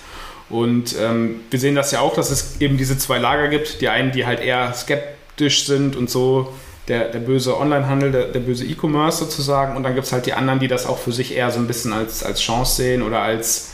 Und 0.48 0.94
ähm, 1.00 1.40
wir 1.50 1.58
sehen 1.58 1.74
das 1.74 1.90
ja 1.90 2.00
auch, 2.00 2.14
dass 2.14 2.30
es 2.30 2.60
eben 2.60 2.76
diese 2.76 2.96
zwei 2.98 3.18
Lager 3.18 3.48
gibt. 3.48 3.80
Die 3.80 3.88
einen, 3.88 4.12
die 4.12 4.24
halt 4.24 4.40
eher 4.40 4.72
skeptisch 4.74 5.66
sind 5.66 5.96
und 5.96 6.08
so 6.08 6.52
der, 6.88 7.08
der 7.08 7.20
böse 7.20 7.58
Onlinehandel, 7.58 8.12
der, 8.12 8.24
der 8.26 8.40
böse 8.40 8.64
E-Commerce 8.64 9.18
sozusagen. 9.18 9.76
Und 9.76 9.82
dann 9.82 9.94
gibt 9.94 10.06
es 10.06 10.12
halt 10.12 10.26
die 10.26 10.34
anderen, 10.34 10.60
die 10.60 10.68
das 10.68 10.86
auch 10.86 10.98
für 10.98 11.12
sich 11.12 11.34
eher 11.34 11.50
so 11.50 11.58
ein 11.58 11.66
bisschen 11.66 11.92
als, 11.92 12.22
als 12.22 12.40
Chance 12.40 12.76
sehen 12.76 13.02
oder 13.02 13.22
als, 13.22 13.70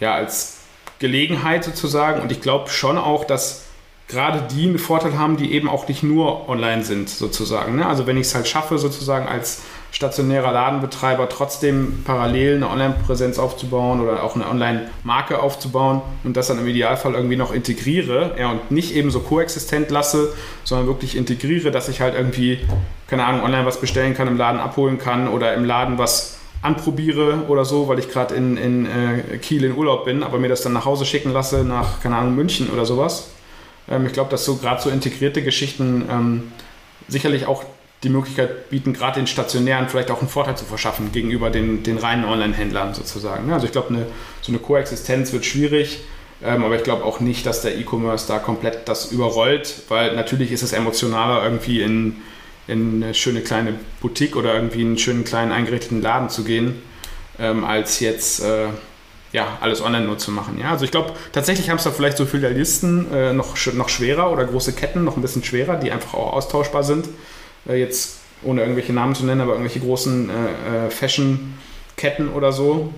ja, 0.00 0.14
als 0.14 0.55
Gelegenheit 0.98 1.64
sozusagen. 1.64 2.20
Und 2.20 2.32
ich 2.32 2.40
glaube 2.40 2.70
schon 2.70 2.98
auch, 2.98 3.24
dass 3.24 3.66
gerade 4.08 4.42
die 4.54 4.68
einen 4.68 4.78
Vorteil 4.78 5.18
haben, 5.18 5.36
die 5.36 5.52
eben 5.52 5.68
auch 5.68 5.88
nicht 5.88 6.02
nur 6.02 6.48
online 6.48 6.84
sind 6.84 7.08
sozusagen. 7.08 7.76
Ne? 7.76 7.86
Also 7.86 8.06
wenn 8.06 8.16
ich 8.16 8.28
es 8.28 8.34
halt 8.34 8.46
schaffe, 8.46 8.78
sozusagen 8.78 9.26
als 9.26 9.62
stationärer 9.90 10.52
Ladenbetreiber 10.52 11.28
trotzdem 11.28 12.02
parallel 12.04 12.56
eine 12.56 12.68
Online-Präsenz 12.68 13.38
aufzubauen 13.38 14.00
oder 14.00 14.22
auch 14.22 14.34
eine 14.34 14.46
Online-Marke 14.46 15.40
aufzubauen 15.40 16.02
und 16.22 16.36
das 16.36 16.48
dann 16.48 16.58
im 16.58 16.66
Idealfall 16.66 17.14
irgendwie 17.14 17.36
noch 17.36 17.52
integriere 17.52 18.36
ja, 18.38 18.50
und 18.50 18.70
nicht 18.70 18.94
eben 18.94 19.10
so 19.10 19.20
koexistent 19.20 19.90
lasse, 19.90 20.34
sondern 20.64 20.86
wirklich 20.86 21.16
integriere, 21.16 21.70
dass 21.70 21.88
ich 21.88 22.00
halt 22.00 22.14
irgendwie, 22.14 22.60
keine 23.08 23.24
Ahnung, 23.24 23.42
online 23.42 23.64
was 23.64 23.80
bestellen 23.80 24.14
kann, 24.14 24.28
im 24.28 24.36
Laden 24.36 24.60
abholen 24.60 24.98
kann 24.98 25.28
oder 25.28 25.54
im 25.54 25.64
Laden 25.64 25.98
was 25.98 26.36
anprobiere 26.66 27.44
oder 27.48 27.64
so, 27.64 27.88
weil 27.88 27.98
ich 27.98 28.10
gerade 28.10 28.34
in, 28.34 28.56
in 28.56 28.86
äh, 28.86 29.38
Kiel 29.38 29.64
in 29.64 29.76
Urlaub 29.76 30.04
bin, 30.04 30.22
aber 30.22 30.38
mir 30.38 30.48
das 30.48 30.62
dann 30.62 30.72
nach 30.72 30.84
Hause 30.84 31.06
schicken 31.06 31.32
lasse, 31.32 31.64
nach, 31.64 32.00
keine 32.02 32.16
Ahnung, 32.16 32.34
München 32.34 32.68
oder 32.70 32.84
sowas. 32.84 33.28
Ähm, 33.88 34.06
ich 34.06 34.12
glaube, 34.12 34.30
dass 34.30 34.44
so 34.44 34.56
gerade 34.56 34.82
so 34.82 34.90
integrierte 34.90 35.42
Geschichten 35.42 36.06
ähm, 36.10 36.52
sicherlich 37.08 37.46
auch 37.46 37.64
die 38.02 38.08
Möglichkeit 38.08 38.68
bieten, 38.68 38.92
gerade 38.92 39.20
den 39.20 39.26
Stationären 39.26 39.88
vielleicht 39.88 40.10
auch 40.10 40.20
einen 40.20 40.28
Vorteil 40.28 40.56
zu 40.56 40.64
verschaffen 40.64 41.12
gegenüber 41.12 41.50
den, 41.50 41.82
den 41.82 41.98
reinen 41.98 42.24
Online-Händlern 42.24 42.94
sozusagen. 42.94 43.50
Also 43.52 43.66
ich 43.66 43.72
glaube, 43.72 43.88
eine, 43.88 44.06
so 44.42 44.52
eine 44.52 44.58
Koexistenz 44.58 45.32
wird 45.32 45.44
schwierig, 45.44 46.00
ähm, 46.44 46.64
aber 46.64 46.76
ich 46.76 46.82
glaube 46.82 47.04
auch 47.04 47.20
nicht, 47.20 47.46
dass 47.46 47.62
der 47.62 47.78
E-Commerce 47.78 48.26
da 48.28 48.38
komplett 48.38 48.88
das 48.88 49.12
überrollt, 49.12 49.82
weil 49.88 50.14
natürlich 50.14 50.52
ist 50.52 50.62
es 50.62 50.72
emotionaler 50.72 51.42
irgendwie 51.42 51.80
in 51.80 52.16
in 52.68 53.02
eine 53.02 53.14
schöne 53.14 53.42
kleine 53.42 53.74
Boutique 54.00 54.36
oder 54.36 54.54
irgendwie 54.54 54.80
einen 54.80 54.98
schönen 54.98 55.24
kleinen 55.24 55.52
eingerichteten 55.52 56.02
Laden 56.02 56.28
zu 56.28 56.44
gehen, 56.44 56.82
ähm, 57.38 57.64
als 57.64 58.00
jetzt 58.00 58.40
äh, 58.40 58.68
ja, 59.32 59.58
alles 59.60 59.82
online 59.82 60.06
nur 60.06 60.18
zu 60.18 60.30
machen. 60.30 60.58
Ja? 60.60 60.70
Also 60.70 60.84
ich 60.84 60.90
glaube, 60.90 61.12
tatsächlich 61.32 61.70
haben 61.70 61.76
es 61.76 61.84
da 61.84 61.90
vielleicht 61.90 62.16
so 62.16 62.26
Filialisten 62.26 63.12
äh, 63.12 63.32
noch, 63.32 63.56
noch 63.74 63.88
schwerer 63.88 64.32
oder 64.32 64.44
große 64.44 64.72
Ketten 64.72 65.04
noch 65.04 65.16
ein 65.16 65.22
bisschen 65.22 65.44
schwerer, 65.44 65.76
die 65.76 65.92
einfach 65.92 66.14
auch 66.14 66.32
austauschbar 66.32 66.82
sind. 66.82 67.08
Äh, 67.68 67.78
jetzt 67.78 68.18
ohne 68.42 68.62
irgendwelche 68.62 68.92
Namen 68.92 69.14
zu 69.14 69.24
nennen, 69.24 69.40
aber 69.40 69.52
irgendwelche 69.52 69.80
großen 69.80 70.30
äh, 70.30 70.86
äh, 70.86 70.90
Fashion-Ketten 70.90 72.28
oder 72.28 72.52
so, 72.52 72.92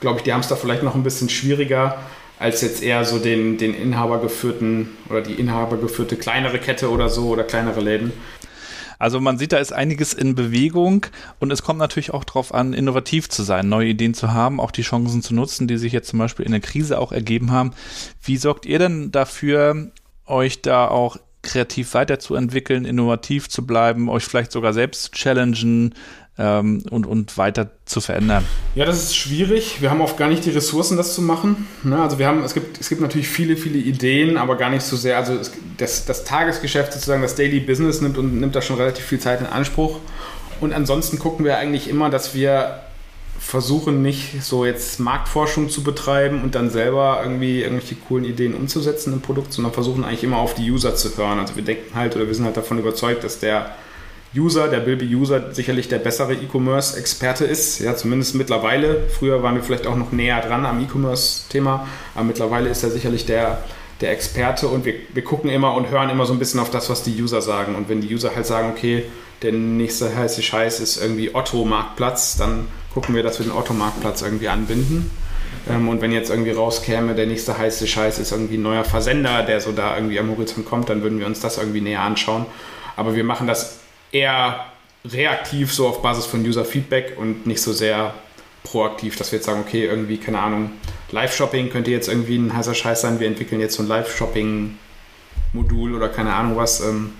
glaube 0.00 0.18
ich, 0.18 0.22
die 0.24 0.32
haben 0.32 0.40
es 0.40 0.48
da 0.48 0.56
vielleicht 0.56 0.82
noch 0.82 0.94
ein 0.94 1.02
bisschen 1.02 1.28
schwieriger 1.28 1.98
als 2.38 2.60
jetzt 2.62 2.82
eher 2.82 3.04
so 3.04 3.18
den, 3.18 3.58
den 3.58 3.74
inhabergeführten 3.74 4.90
oder 5.10 5.22
die 5.22 5.34
inhabergeführte 5.34 6.16
kleinere 6.16 6.58
Kette 6.58 6.90
oder 6.90 7.08
so 7.08 7.28
oder 7.28 7.42
kleinere 7.42 7.80
Läden. 7.80 8.12
Also 8.98 9.20
man 9.20 9.38
sieht, 9.38 9.52
da 9.52 9.58
ist 9.58 9.72
einiges 9.72 10.12
in 10.12 10.34
Bewegung 10.34 11.06
und 11.38 11.52
es 11.52 11.62
kommt 11.62 11.78
natürlich 11.78 12.12
auch 12.12 12.24
darauf 12.24 12.52
an, 12.52 12.72
innovativ 12.72 13.28
zu 13.28 13.42
sein, 13.42 13.68
neue 13.68 13.88
Ideen 13.88 14.14
zu 14.14 14.32
haben, 14.32 14.60
auch 14.60 14.70
die 14.70 14.82
Chancen 14.82 15.22
zu 15.22 15.34
nutzen, 15.34 15.68
die 15.68 15.78
sich 15.78 15.92
jetzt 15.92 16.08
zum 16.08 16.18
Beispiel 16.18 16.44
in 16.44 16.52
der 16.52 16.60
Krise 16.60 16.98
auch 16.98 17.12
ergeben 17.12 17.52
haben. 17.52 17.72
Wie 18.22 18.36
sorgt 18.36 18.66
ihr 18.66 18.78
denn 18.78 19.12
dafür, 19.12 19.90
euch 20.26 20.62
da 20.62 20.88
auch 20.88 21.16
kreativ 21.42 21.94
weiterzuentwickeln, 21.94 22.84
innovativ 22.84 23.48
zu 23.48 23.64
bleiben, 23.64 24.08
euch 24.08 24.24
vielleicht 24.24 24.52
sogar 24.52 24.72
selbst 24.72 25.04
zu 25.04 25.10
challengen, 25.12 25.94
ähm, 26.38 26.82
und, 26.90 27.06
und 27.06 27.36
weiter 27.36 27.70
zu 27.84 28.00
verändern? 28.00 28.44
Ja, 28.74 28.84
das 28.84 29.02
ist 29.02 29.16
schwierig. 29.16 29.80
Wir 29.80 29.90
haben 29.90 30.00
oft 30.00 30.16
gar 30.16 30.28
nicht 30.28 30.44
die 30.44 30.50
Ressourcen, 30.50 30.96
das 30.96 31.14
zu 31.14 31.22
machen. 31.22 31.66
Ne? 31.82 32.00
Also 32.00 32.18
wir 32.18 32.26
haben, 32.26 32.42
es 32.44 32.54
gibt, 32.54 32.80
es 32.80 32.88
gibt 32.88 33.00
natürlich 33.00 33.28
viele, 33.28 33.56
viele 33.56 33.78
Ideen, 33.78 34.36
aber 34.36 34.56
gar 34.56 34.70
nicht 34.70 34.82
so 34.82 34.96
sehr. 34.96 35.16
Also 35.16 35.34
es, 35.34 35.52
das, 35.76 36.04
das 36.04 36.24
Tagesgeschäft 36.24 36.92
sozusagen, 36.92 37.22
das 37.22 37.34
Daily 37.34 37.60
Business 37.60 38.00
nimmt 38.00 38.18
und 38.18 38.38
nimmt 38.40 38.54
da 38.54 38.62
schon 38.62 38.76
relativ 38.76 39.04
viel 39.04 39.18
Zeit 39.18 39.40
in 39.40 39.46
Anspruch. 39.46 39.98
Und 40.60 40.72
ansonsten 40.72 41.18
gucken 41.18 41.44
wir 41.44 41.58
eigentlich 41.58 41.88
immer, 41.88 42.10
dass 42.10 42.34
wir 42.34 42.80
versuchen 43.38 44.02
nicht 44.02 44.42
so 44.42 44.64
jetzt 44.64 44.98
Marktforschung 44.98 45.70
zu 45.70 45.82
betreiben 45.84 46.42
und 46.42 46.54
dann 46.54 46.70
selber 46.70 47.20
irgendwie 47.22 47.62
irgendwelche 47.62 47.94
coolen 47.94 48.24
Ideen 48.24 48.54
umzusetzen 48.54 49.12
im 49.12 49.20
Produkt, 49.20 49.52
sondern 49.52 49.72
versuchen 49.72 50.04
eigentlich 50.04 50.24
immer 50.24 50.38
auf 50.38 50.54
die 50.54 50.68
User 50.70 50.96
zu 50.96 51.16
hören. 51.16 51.38
Also 51.38 51.54
wir 51.54 51.62
denken 51.62 51.94
halt 51.94 52.16
oder 52.16 52.26
wir 52.26 52.34
sind 52.34 52.44
halt 52.44 52.56
davon 52.56 52.78
überzeugt, 52.78 53.22
dass 53.22 53.38
der 53.38 53.70
User, 54.36 54.68
der 54.68 54.80
Bilby-User 54.80 55.54
sicherlich 55.54 55.88
der 55.88 55.98
bessere 55.98 56.34
E-Commerce-Experte 56.34 57.44
ist. 57.44 57.80
Ja, 57.80 57.96
zumindest 57.96 58.34
mittlerweile. 58.34 59.08
Früher 59.08 59.42
waren 59.42 59.54
wir 59.54 59.62
vielleicht 59.62 59.86
auch 59.86 59.96
noch 59.96 60.12
näher 60.12 60.40
dran 60.40 60.66
am 60.66 60.82
E-Commerce-Thema, 60.82 61.88
aber 62.14 62.24
mittlerweile 62.24 62.68
ist 62.68 62.82
er 62.82 62.90
sicherlich 62.90 63.24
der, 63.24 63.64
der 64.00 64.12
Experte 64.12 64.68
und 64.68 64.84
wir, 64.84 64.94
wir 65.14 65.24
gucken 65.24 65.50
immer 65.50 65.74
und 65.74 65.90
hören 65.90 66.10
immer 66.10 66.26
so 66.26 66.34
ein 66.34 66.38
bisschen 66.38 66.60
auf 66.60 66.70
das, 66.70 66.90
was 66.90 67.02
die 67.02 67.20
User 67.20 67.40
sagen. 67.40 67.74
Und 67.74 67.88
wenn 67.88 68.00
die 68.00 68.14
User 68.14 68.34
halt 68.34 68.46
sagen, 68.46 68.70
okay, 68.70 69.04
der 69.42 69.52
nächste 69.52 70.14
heiße 70.14 70.42
Scheiß 70.42 70.80
ist 70.80 71.00
irgendwie 71.00 71.34
Otto-Marktplatz, 71.34 72.36
dann 72.36 72.66
gucken 72.92 73.14
wir, 73.14 73.22
dass 73.22 73.38
wir 73.38 73.46
den 73.46 73.52
Otto-Marktplatz 73.52 74.22
irgendwie 74.22 74.48
anbinden. 74.48 75.10
Ähm, 75.70 75.88
und 75.88 76.02
wenn 76.02 76.12
jetzt 76.12 76.28
irgendwie 76.28 76.50
rauskäme, 76.50 77.14
der 77.14 77.26
nächste 77.26 77.56
heiße 77.56 77.86
Scheiß 77.86 78.18
ist 78.18 78.32
irgendwie 78.32 78.58
ein 78.58 78.62
neuer 78.62 78.84
Versender, 78.84 79.42
der 79.42 79.60
so 79.60 79.72
da 79.72 79.96
irgendwie 79.96 80.18
am 80.18 80.30
Horizont 80.30 80.66
kommt, 80.66 80.90
dann 80.90 81.02
würden 81.02 81.18
wir 81.18 81.26
uns 81.26 81.40
das 81.40 81.56
irgendwie 81.56 81.80
näher 81.80 82.02
anschauen. 82.02 82.46
Aber 82.96 83.14
wir 83.14 83.24
machen 83.24 83.46
das 83.46 83.78
eher 84.12 84.66
reaktiv 85.04 85.72
so 85.72 85.88
auf 85.88 86.02
Basis 86.02 86.26
von 86.26 86.44
User-Feedback 86.44 87.16
und 87.18 87.46
nicht 87.46 87.62
so 87.62 87.72
sehr 87.72 88.14
proaktiv, 88.64 89.16
dass 89.16 89.32
wir 89.32 89.38
jetzt 89.38 89.46
sagen, 89.46 89.64
okay, 89.66 89.86
irgendwie, 89.86 90.18
keine 90.18 90.40
Ahnung, 90.40 90.72
Live-Shopping 91.10 91.70
könnte 91.70 91.90
jetzt 91.90 92.08
irgendwie 92.08 92.36
ein 92.36 92.54
heißer 92.54 92.74
Scheiß 92.74 93.00
sein, 93.00 93.18
wir 93.20 93.26
entwickeln 93.26 93.60
jetzt 93.60 93.76
so 93.76 93.82
ein 93.82 93.88
Live-Shopping-Modul 93.88 95.94
oder 95.94 96.08
keine 96.08 96.34
Ahnung 96.34 96.56
was. 96.56 96.80
Ähm, 96.80 97.12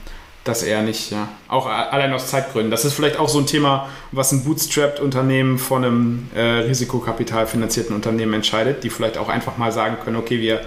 das 0.49 0.63
eher 0.63 0.83
nicht, 0.83 1.11
ja. 1.11 1.29
Auch 1.47 1.67
allein 1.67 2.13
aus 2.15 2.29
Zeitgründen. 2.29 2.71
Das 2.71 2.87
ist 2.87 2.95
vielleicht 2.95 3.19
auch 3.19 3.29
so 3.29 3.39
ein 3.39 3.47
Thema, 3.47 3.91
was 4.13 4.33
ein 4.33 4.45
Bootstrapped-Unternehmen 4.45 5.59
von 5.59 5.85
einem 5.85 6.31
äh, 6.35 6.41
risikokapitalfinanzierten 6.41 7.95
Unternehmen 7.95 8.33
entscheidet, 8.33 8.83
die 8.83 8.89
vielleicht 8.89 9.19
auch 9.19 9.29
einfach 9.29 9.59
mal 9.59 9.73
sagen 9.73 9.99
können, 10.03 10.17
okay, 10.17 10.41
wir 10.41 10.63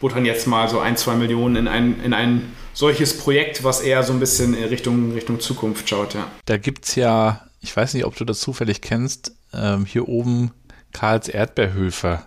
buttern 0.00 0.26
jetzt 0.26 0.46
mal 0.46 0.68
so 0.68 0.80
ein, 0.80 0.98
zwei 0.98 1.14
Millionen 1.14 1.56
in 1.56 1.68
ein, 1.68 2.00
in 2.04 2.12
ein 2.12 2.52
solches 2.72 3.16
Projekt, 3.16 3.64
was 3.64 3.80
eher 3.80 4.02
so 4.02 4.12
ein 4.12 4.20
bisschen 4.20 4.54
in 4.54 4.64
Richtung, 4.64 5.12
Richtung 5.12 5.40
Zukunft 5.40 5.88
schaut, 5.88 6.14
ja. 6.14 6.26
Da 6.46 6.56
gibt 6.56 6.86
es 6.86 6.94
ja, 6.94 7.42
ich 7.60 7.76
weiß 7.76 7.94
nicht, 7.94 8.04
ob 8.04 8.16
du 8.16 8.24
das 8.24 8.40
zufällig 8.40 8.80
kennst, 8.80 9.32
ähm, 9.54 9.84
hier 9.84 10.08
oben 10.08 10.52
Karls 10.92 11.28
Erdbeerhöfe. 11.28 12.20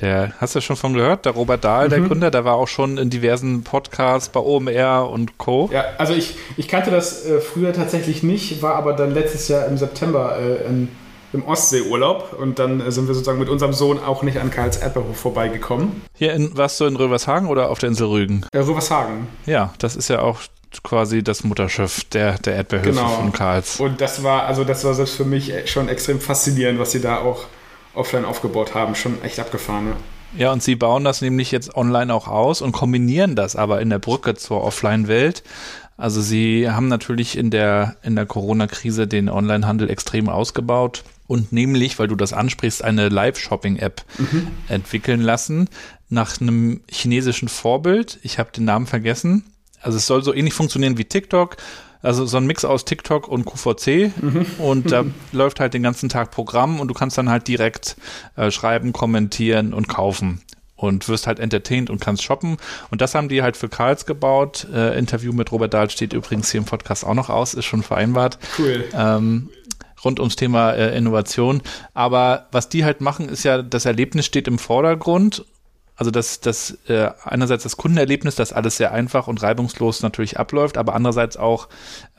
Der, 0.00 0.32
hast 0.38 0.54
du 0.54 0.60
schon 0.60 0.76
von 0.76 0.94
gehört? 0.94 1.24
Der 1.24 1.32
Robert 1.32 1.64
Dahl, 1.64 1.86
mhm. 1.86 1.90
der 1.90 2.00
Gründer, 2.00 2.30
der 2.30 2.44
war 2.44 2.54
auch 2.54 2.68
schon 2.68 2.98
in 2.98 3.10
diversen 3.10 3.64
Podcasts 3.64 4.28
bei 4.28 4.38
OMR 4.38 5.10
und 5.10 5.38
Co. 5.38 5.68
Ja, 5.72 5.84
also 5.98 6.14
ich, 6.14 6.36
ich 6.56 6.68
kannte 6.68 6.90
das 6.90 7.26
äh, 7.26 7.40
früher 7.40 7.72
tatsächlich 7.72 8.22
nicht, 8.22 8.62
war 8.62 8.76
aber 8.76 8.92
dann 8.92 9.12
letztes 9.12 9.48
Jahr 9.48 9.66
im 9.66 9.76
September 9.76 10.38
äh, 10.38 10.66
in 10.68 10.88
im 11.32 11.44
Ostseeurlaub 11.44 12.34
und 12.38 12.58
dann 12.58 12.90
sind 12.90 13.06
wir 13.06 13.14
sozusagen 13.14 13.38
mit 13.38 13.48
unserem 13.48 13.72
Sohn 13.72 13.98
auch 13.98 14.22
nicht 14.22 14.38
an 14.38 14.50
Karls 14.50 14.78
Erdbeerhof 14.78 15.16
vorbeigekommen. 15.16 16.02
Hier 16.14 16.32
in, 16.32 16.56
warst 16.56 16.80
du 16.80 16.86
in 16.86 16.96
Rövershagen 16.96 17.48
oder 17.48 17.70
auf 17.70 17.78
der 17.78 17.90
Insel 17.90 18.06
Rügen? 18.08 18.46
Äh, 18.52 18.58
Rövershagen. 18.58 19.28
Ja, 19.46 19.74
das 19.78 19.96
ist 19.96 20.08
ja 20.08 20.20
auch 20.20 20.40
quasi 20.82 21.22
das 21.22 21.44
Mutterschiff 21.44 22.04
der, 22.04 22.38
der 22.38 22.56
Erdbeerhöfe 22.56 22.90
genau. 22.90 23.08
von 23.08 23.32
Karls. 23.32 23.80
Und 23.80 24.00
das 24.00 24.22
war, 24.22 24.44
also 24.44 24.64
das 24.64 24.84
war 24.84 24.94
selbst 24.94 25.16
für 25.16 25.24
mich 25.24 25.52
schon 25.70 25.88
extrem 25.88 26.20
faszinierend, 26.20 26.78
was 26.78 26.92
sie 26.92 27.00
da 27.00 27.18
auch 27.18 27.44
offline 27.94 28.24
aufgebaut 28.24 28.74
haben. 28.74 28.94
Schon 28.94 29.22
echt 29.22 29.40
abgefahren, 29.40 29.88
ja. 29.88 29.96
Ja, 30.36 30.52
und 30.52 30.62
sie 30.62 30.76
bauen 30.76 31.04
das 31.04 31.22
nämlich 31.22 31.50
jetzt 31.52 31.74
online 31.74 32.12
auch 32.12 32.28
aus 32.28 32.60
und 32.60 32.72
kombinieren 32.72 33.34
das 33.34 33.56
aber 33.56 33.80
in 33.80 33.88
der 33.88 33.98
Brücke 33.98 34.34
zur 34.34 34.62
Offline-Welt. 34.62 35.42
Also 35.96 36.20
sie 36.20 36.70
haben 36.70 36.88
natürlich 36.88 37.36
in 37.36 37.50
der, 37.50 37.96
in 38.02 38.14
der 38.14 38.26
Corona-Krise 38.26 39.06
den 39.06 39.30
Onlinehandel 39.30 39.88
extrem 39.88 40.28
ausgebaut 40.28 41.02
und 41.28 41.52
nämlich, 41.52 41.98
weil 41.98 42.08
du 42.08 42.16
das 42.16 42.32
ansprichst, 42.32 42.82
eine 42.82 43.10
Live-Shopping-App 43.10 44.02
mhm. 44.18 44.48
entwickeln 44.68 45.20
lassen 45.20 45.68
nach 46.08 46.40
einem 46.40 46.80
chinesischen 46.90 47.48
Vorbild. 47.48 48.18
Ich 48.22 48.38
habe 48.38 48.50
den 48.50 48.64
Namen 48.64 48.86
vergessen. 48.86 49.44
Also 49.80 49.98
es 49.98 50.06
soll 50.06 50.24
so 50.24 50.34
ähnlich 50.34 50.54
funktionieren 50.54 50.98
wie 50.98 51.04
TikTok. 51.04 51.58
Also 52.00 52.26
so 52.26 52.36
ein 52.38 52.46
Mix 52.46 52.64
aus 52.64 52.84
TikTok 52.84 53.28
und 53.28 53.44
QVC 53.44 54.12
mhm. 54.20 54.46
und 54.58 54.90
da 54.90 55.04
läuft 55.32 55.60
halt 55.60 55.74
den 55.74 55.82
ganzen 55.82 56.08
Tag 56.08 56.30
Programm 56.30 56.80
und 56.80 56.88
du 56.88 56.94
kannst 56.94 57.18
dann 57.18 57.28
halt 57.28 57.46
direkt 57.46 57.96
äh, 58.36 58.50
schreiben, 58.50 58.92
kommentieren 58.92 59.74
und 59.74 59.88
kaufen 59.88 60.40
und 60.76 61.08
wirst 61.08 61.26
halt 61.26 61.40
entertained 61.40 61.90
und 61.90 62.00
kannst 62.00 62.22
shoppen. 62.22 62.56
Und 62.90 63.00
das 63.00 63.14
haben 63.14 63.28
die 63.28 63.42
halt 63.42 63.56
für 63.56 63.68
Karls 63.68 64.06
gebaut. 64.06 64.66
Äh, 64.72 64.96
Interview 64.96 65.32
mit 65.32 65.50
Robert 65.50 65.74
Dahl 65.74 65.90
steht 65.90 66.12
übrigens 66.12 66.52
hier 66.52 66.60
im 66.60 66.64
Podcast 66.64 67.04
auch 67.04 67.14
noch 67.14 67.28
aus, 67.28 67.52
ist 67.52 67.64
schon 67.64 67.82
vereinbart. 67.82 68.38
Cool. 68.58 68.84
Ähm, 68.94 69.50
rund 70.04 70.20
ums 70.20 70.36
Thema 70.36 70.72
äh, 70.72 70.96
Innovation. 70.96 71.62
Aber 71.94 72.46
was 72.52 72.68
die 72.68 72.84
halt 72.84 73.00
machen, 73.00 73.28
ist 73.28 73.44
ja, 73.44 73.62
das 73.62 73.84
Erlebnis 73.84 74.26
steht 74.26 74.48
im 74.48 74.58
Vordergrund. 74.58 75.44
Also 75.96 76.12
das, 76.12 76.40
das 76.40 76.78
äh, 76.86 77.10
einerseits 77.24 77.64
das 77.64 77.76
Kundenerlebnis, 77.76 78.36
dass 78.36 78.52
alles 78.52 78.76
sehr 78.76 78.92
einfach 78.92 79.26
und 79.26 79.42
reibungslos 79.42 80.00
natürlich 80.02 80.38
abläuft, 80.38 80.78
aber 80.78 80.94
andererseits 80.94 81.36
auch 81.36 81.68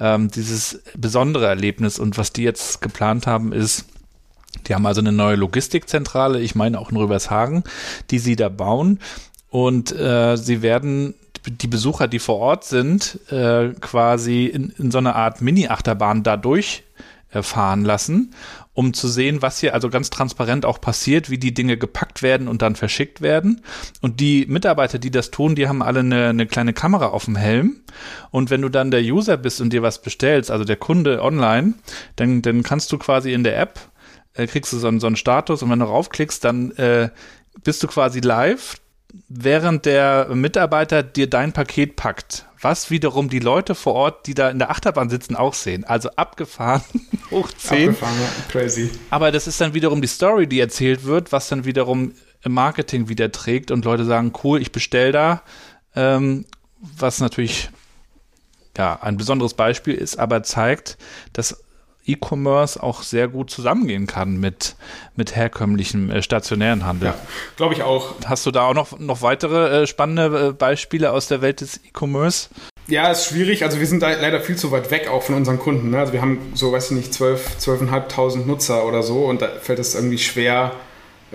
ähm, 0.01 0.29
dieses 0.29 0.83
besondere 0.97 1.47
Erlebnis. 1.47 1.97
Und 1.97 2.17
was 2.17 2.33
die 2.33 2.43
jetzt 2.43 2.81
geplant 2.81 3.25
haben, 3.25 3.53
ist, 3.53 3.85
die 4.67 4.75
haben 4.75 4.85
also 4.85 4.99
eine 4.99 5.13
neue 5.13 5.37
Logistikzentrale, 5.37 6.41
ich 6.41 6.55
meine 6.55 6.77
auch 6.77 6.91
in 6.91 6.97
Rübershagen, 6.97 7.63
die 8.11 8.19
sie 8.19 8.35
da 8.35 8.49
bauen. 8.49 8.99
Und 9.49 9.97
äh, 9.97 10.35
sie 10.35 10.61
werden 10.61 11.15
die 11.45 11.67
Besucher, 11.67 12.09
die 12.09 12.19
vor 12.19 12.37
Ort 12.37 12.65
sind, 12.65 13.19
äh, 13.31 13.69
quasi 13.79 14.45
in, 14.45 14.73
in 14.77 14.91
so 14.91 14.97
einer 14.97 15.15
Art 15.15 15.41
Mini-Achterbahn 15.41 16.23
dadurch 16.23 16.83
fahren 17.31 17.85
lassen, 17.85 18.33
um 18.73 18.93
zu 18.93 19.07
sehen, 19.07 19.41
was 19.41 19.59
hier 19.59 19.73
also 19.73 19.89
ganz 19.89 20.09
transparent 20.09 20.65
auch 20.65 20.81
passiert, 20.81 21.29
wie 21.29 21.37
die 21.37 21.53
Dinge 21.53 21.77
gepackt 21.77 22.23
werden 22.23 22.47
und 22.47 22.61
dann 22.61 22.75
verschickt 22.75 23.21
werden. 23.21 23.61
Und 24.01 24.19
die 24.19 24.45
Mitarbeiter, 24.47 24.99
die 24.99 25.11
das 25.11 25.29
tun, 25.31 25.55
die 25.55 25.67
haben 25.67 25.83
alle 25.83 25.99
eine, 25.99 26.29
eine 26.29 26.47
kleine 26.47 26.73
Kamera 26.73 27.07
auf 27.07 27.25
dem 27.25 27.35
Helm. 27.35 27.81
Und 28.31 28.49
wenn 28.49 28.61
du 28.61 28.69
dann 28.69 28.91
der 28.91 29.01
User 29.01 29.37
bist 29.37 29.61
und 29.61 29.71
dir 29.71 29.83
was 29.83 30.01
bestellst, 30.01 30.49
also 30.49 30.65
der 30.65 30.77
Kunde 30.77 31.21
online, 31.21 31.75
dann, 32.15 32.41
dann 32.41 32.63
kannst 32.63 32.91
du 32.91 32.97
quasi 32.97 33.33
in 33.33 33.43
der 33.43 33.59
App 33.59 33.79
äh, 34.33 34.47
kriegst 34.47 34.73
du 34.73 34.77
so 34.77 34.87
einen, 34.87 34.99
so 34.99 35.07
einen 35.07 35.15
Status 35.15 35.61
und 35.61 35.69
wenn 35.69 35.79
du 35.79 35.85
raufklickst, 35.85 36.43
dann 36.43 36.71
äh, 36.71 37.09
bist 37.63 37.83
du 37.83 37.87
quasi 37.87 38.19
live, 38.19 38.77
während 39.27 39.85
der 39.85 40.27
Mitarbeiter 40.33 41.03
dir 41.03 41.29
dein 41.29 41.53
Paket 41.53 41.95
packt. 41.95 42.45
Was 42.61 42.91
wiederum 42.91 43.29
die 43.29 43.39
Leute 43.39 43.73
vor 43.73 43.93
Ort, 43.93 44.27
die 44.27 44.33
da 44.33 44.49
in 44.49 44.59
der 44.59 44.69
Achterbahn 44.69 45.09
sitzen, 45.09 45.35
auch 45.35 45.53
sehen. 45.53 45.85
Also 45.85 46.09
abgefahren, 46.17 46.83
hoch 47.31 47.49
10. 47.51 47.89
Abgefahren, 47.89 48.15
ja. 48.19 48.51
crazy. 48.51 48.89
Aber 49.09 49.31
das 49.31 49.47
ist 49.47 49.61
dann 49.61 49.73
wiederum 49.73 50.01
die 50.01 50.07
Story, 50.07 50.45
die 50.45 50.59
erzählt 50.59 51.05
wird, 51.05 51.31
was 51.31 51.47
dann 51.47 51.63
wiederum 51.63 52.13
im 52.43 52.53
Marketing 52.53 53.07
wieder 53.07 53.31
trägt 53.31 53.71
und 53.71 53.85
Leute 53.85 54.05
sagen, 54.05 54.33
cool, 54.43 54.61
ich 54.61 54.71
bestell 54.71 55.11
da. 55.11 55.41
Ähm, 55.95 56.45
was 56.79 57.19
natürlich 57.19 57.69
ja 58.77 58.99
ein 59.01 59.17
besonderes 59.17 59.53
Beispiel 59.53 59.95
ist, 59.95 60.17
aber 60.19 60.43
zeigt, 60.43 60.97
dass 61.33 61.63
E-Commerce 62.11 62.81
auch 62.81 63.03
sehr 63.03 63.27
gut 63.27 63.49
zusammengehen 63.49 64.07
kann 64.07 64.37
mit, 64.37 64.75
mit 65.15 65.35
herkömmlichem 65.35 66.09
äh, 66.09 66.21
stationären 66.21 66.85
Handel. 66.85 67.09
Ja, 67.09 67.15
glaube 67.55 67.73
ich 67.73 67.83
auch. 67.83 68.15
Hast 68.25 68.45
du 68.45 68.51
da 68.51 68.63
auch 68.63 68.73
noch, 68.73 68.97
noch 68.99 69.21
weitere 69.21 69.83
äh, 69.83 69.87
spannende 69.87 70.49
äh, 70.49 70.53
Beispiele 70.53 71.11
aus 71.11 71.27
der 71.27 71.41
Welt 71.41 71.61
des 71.61 71.77
E-Commerce? 71.77 72.49
Ja, 72.87 73.11
ist 73.11 73.25
schwierig. 73.25 73.63
Also 73.63 73.79
wir 73.79 73.85
sind 73.85 74.01
da 74.01 74.09
leider 74.09 74.41
viel 74.41 74.55
zu 74.55 74.71
weit 74.71 74.89
weg 74.89 75.09
auch 75.09 75.21
von 75.21 75.35
unseren 75.35 75.59
Kunden. 75.59 75.91
Ne? 75.91 75.99
Also 75.99 76.13
wir 76.13 76.21
haben 76.21 76.39
so, 76.55 76.71
weiß 76.71 76.91
ich 76.91 76.97
nicht, 76.97 77.13
12, 77.13 77.57
12.500 77.59 78.45
Nutzer 78.45 78.85
oder 78.85 79.03
so 79.03 79.25
und 79.25 79.41
da 79.41 79.49
fällt 79.61 79.79
es 79.79 79.93
irgendwie 79.93 80.17
schwer, 80.17 80.71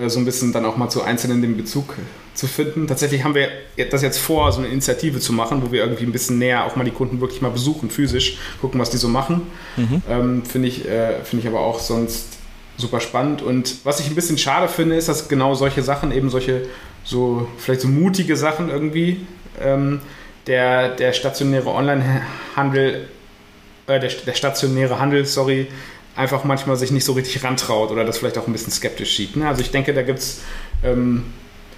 so 0.07 0.19
ein 0.19 0.25
bisschen 0.25 0.53
dann 0.53 0.65
auch 0.65 0.77
mal 0.77 0.89
zu 0.89 1.03
einzelnen 1.03 1.43
den 1.43 1.57
Bezug 1.57 1.95
zu 2.35 2.47
finden. 2.47 2.87
Tatsächlich 2.87 3.23
haben 3.23 3.35
wir 3.35 3.49
das 3.91 4.03
jetzt 4.03 4.19
vor, 4.19 4.51
so 4.53 4.59
eine 4.59 4.69
Initiative 4.69 5.21
zu 5.21 5.33
machen, 5.33 5.63
wo 5.65 5.71
wir 5.71 5.83
irgendwie 5.83 6.05
ein 6.05 6.13
bisschen 6.13 6.39
näher 6.39 6.65
auch 6.65 6.77
mal 6.77 6.85
die 6.85 6.91
Kunden 6.91 7.21
wirklich 7.21 7.41
mal 7.41 7.51
besuchen, 7.51 7.91
physisch, 7.91 8.39
gucken, 8.61 8.81
was 8.81 8.91
die 8.91 8.97
so 8.97 9.09
machen. 9.09 9.43
Mhm. 9.77 10.03
Ähm, 10.09 10.43
finde 10.45 10.69
ich, 10.69 10.89
äh, 10.89 11.23
find 11.23 11.43
ich 11.43 11.49
aber 11.49 11.61
auch 11.61 11.79
sonst 11.79 12.39
super 12.77 13.01
spannend. 13.01 13.41
Und 13.41 13.77
was 13.85 14.01
ich 14.01 14.09
ein 14.09 14.17
bisschen 14.17 14.39
schade 14.39 14.69
finde, 14.69 14.97
ist, 14.97 15.09
dass 15.09 15.29
genau 15.29 15.55
solche 15.55 15.83
Sachen, 15.83 16.11
eben 16.11 16.29
solche, 16.29 16.67
so 17.05 17.47
vielleicht 17.59 17.83
so 17.83 17.89
mutige 17.89 18.37
Sachen 18.37 18.71
irgendwie, 18.71 19.25
ähm, 19.61 20.01
der, 20.47 20.89
der 20.89 21.13
stationäre 21.13 21.69
Onlinehandel, 21.71 23.09
äh, 23.87 24.01
der, 24.01 24.11
der 24.11 24.35
stationäre 24.35 24.99
Handel, 24.99 25.25
sorry, 25.25 25.69
einfach 26.17 26.45
manchmal 26.45 26.77
sich 26.77 26.91
nicht 26.91 27.05
so 27.05 27.13
richtig 27.13 27.43
rantraut 27.45 27.91
oder 27.91 28.05
das 28.05 28.19
vielleicht 28.19 28.39
auch 28.39 28.47
ein 28.47 28.53
bisschen 28.53 28.73
skeptisch 28.73 29.17
sieht. 29.17 29.37
Ne? 29.37 29.49
Also 29.49 29.63
ich 29.63 29.71
denke, 29.71 29.93
da 29.95 30.03
gibt 30.03 30.21
es, 30.21 30.43
ähm, 30.85 31.25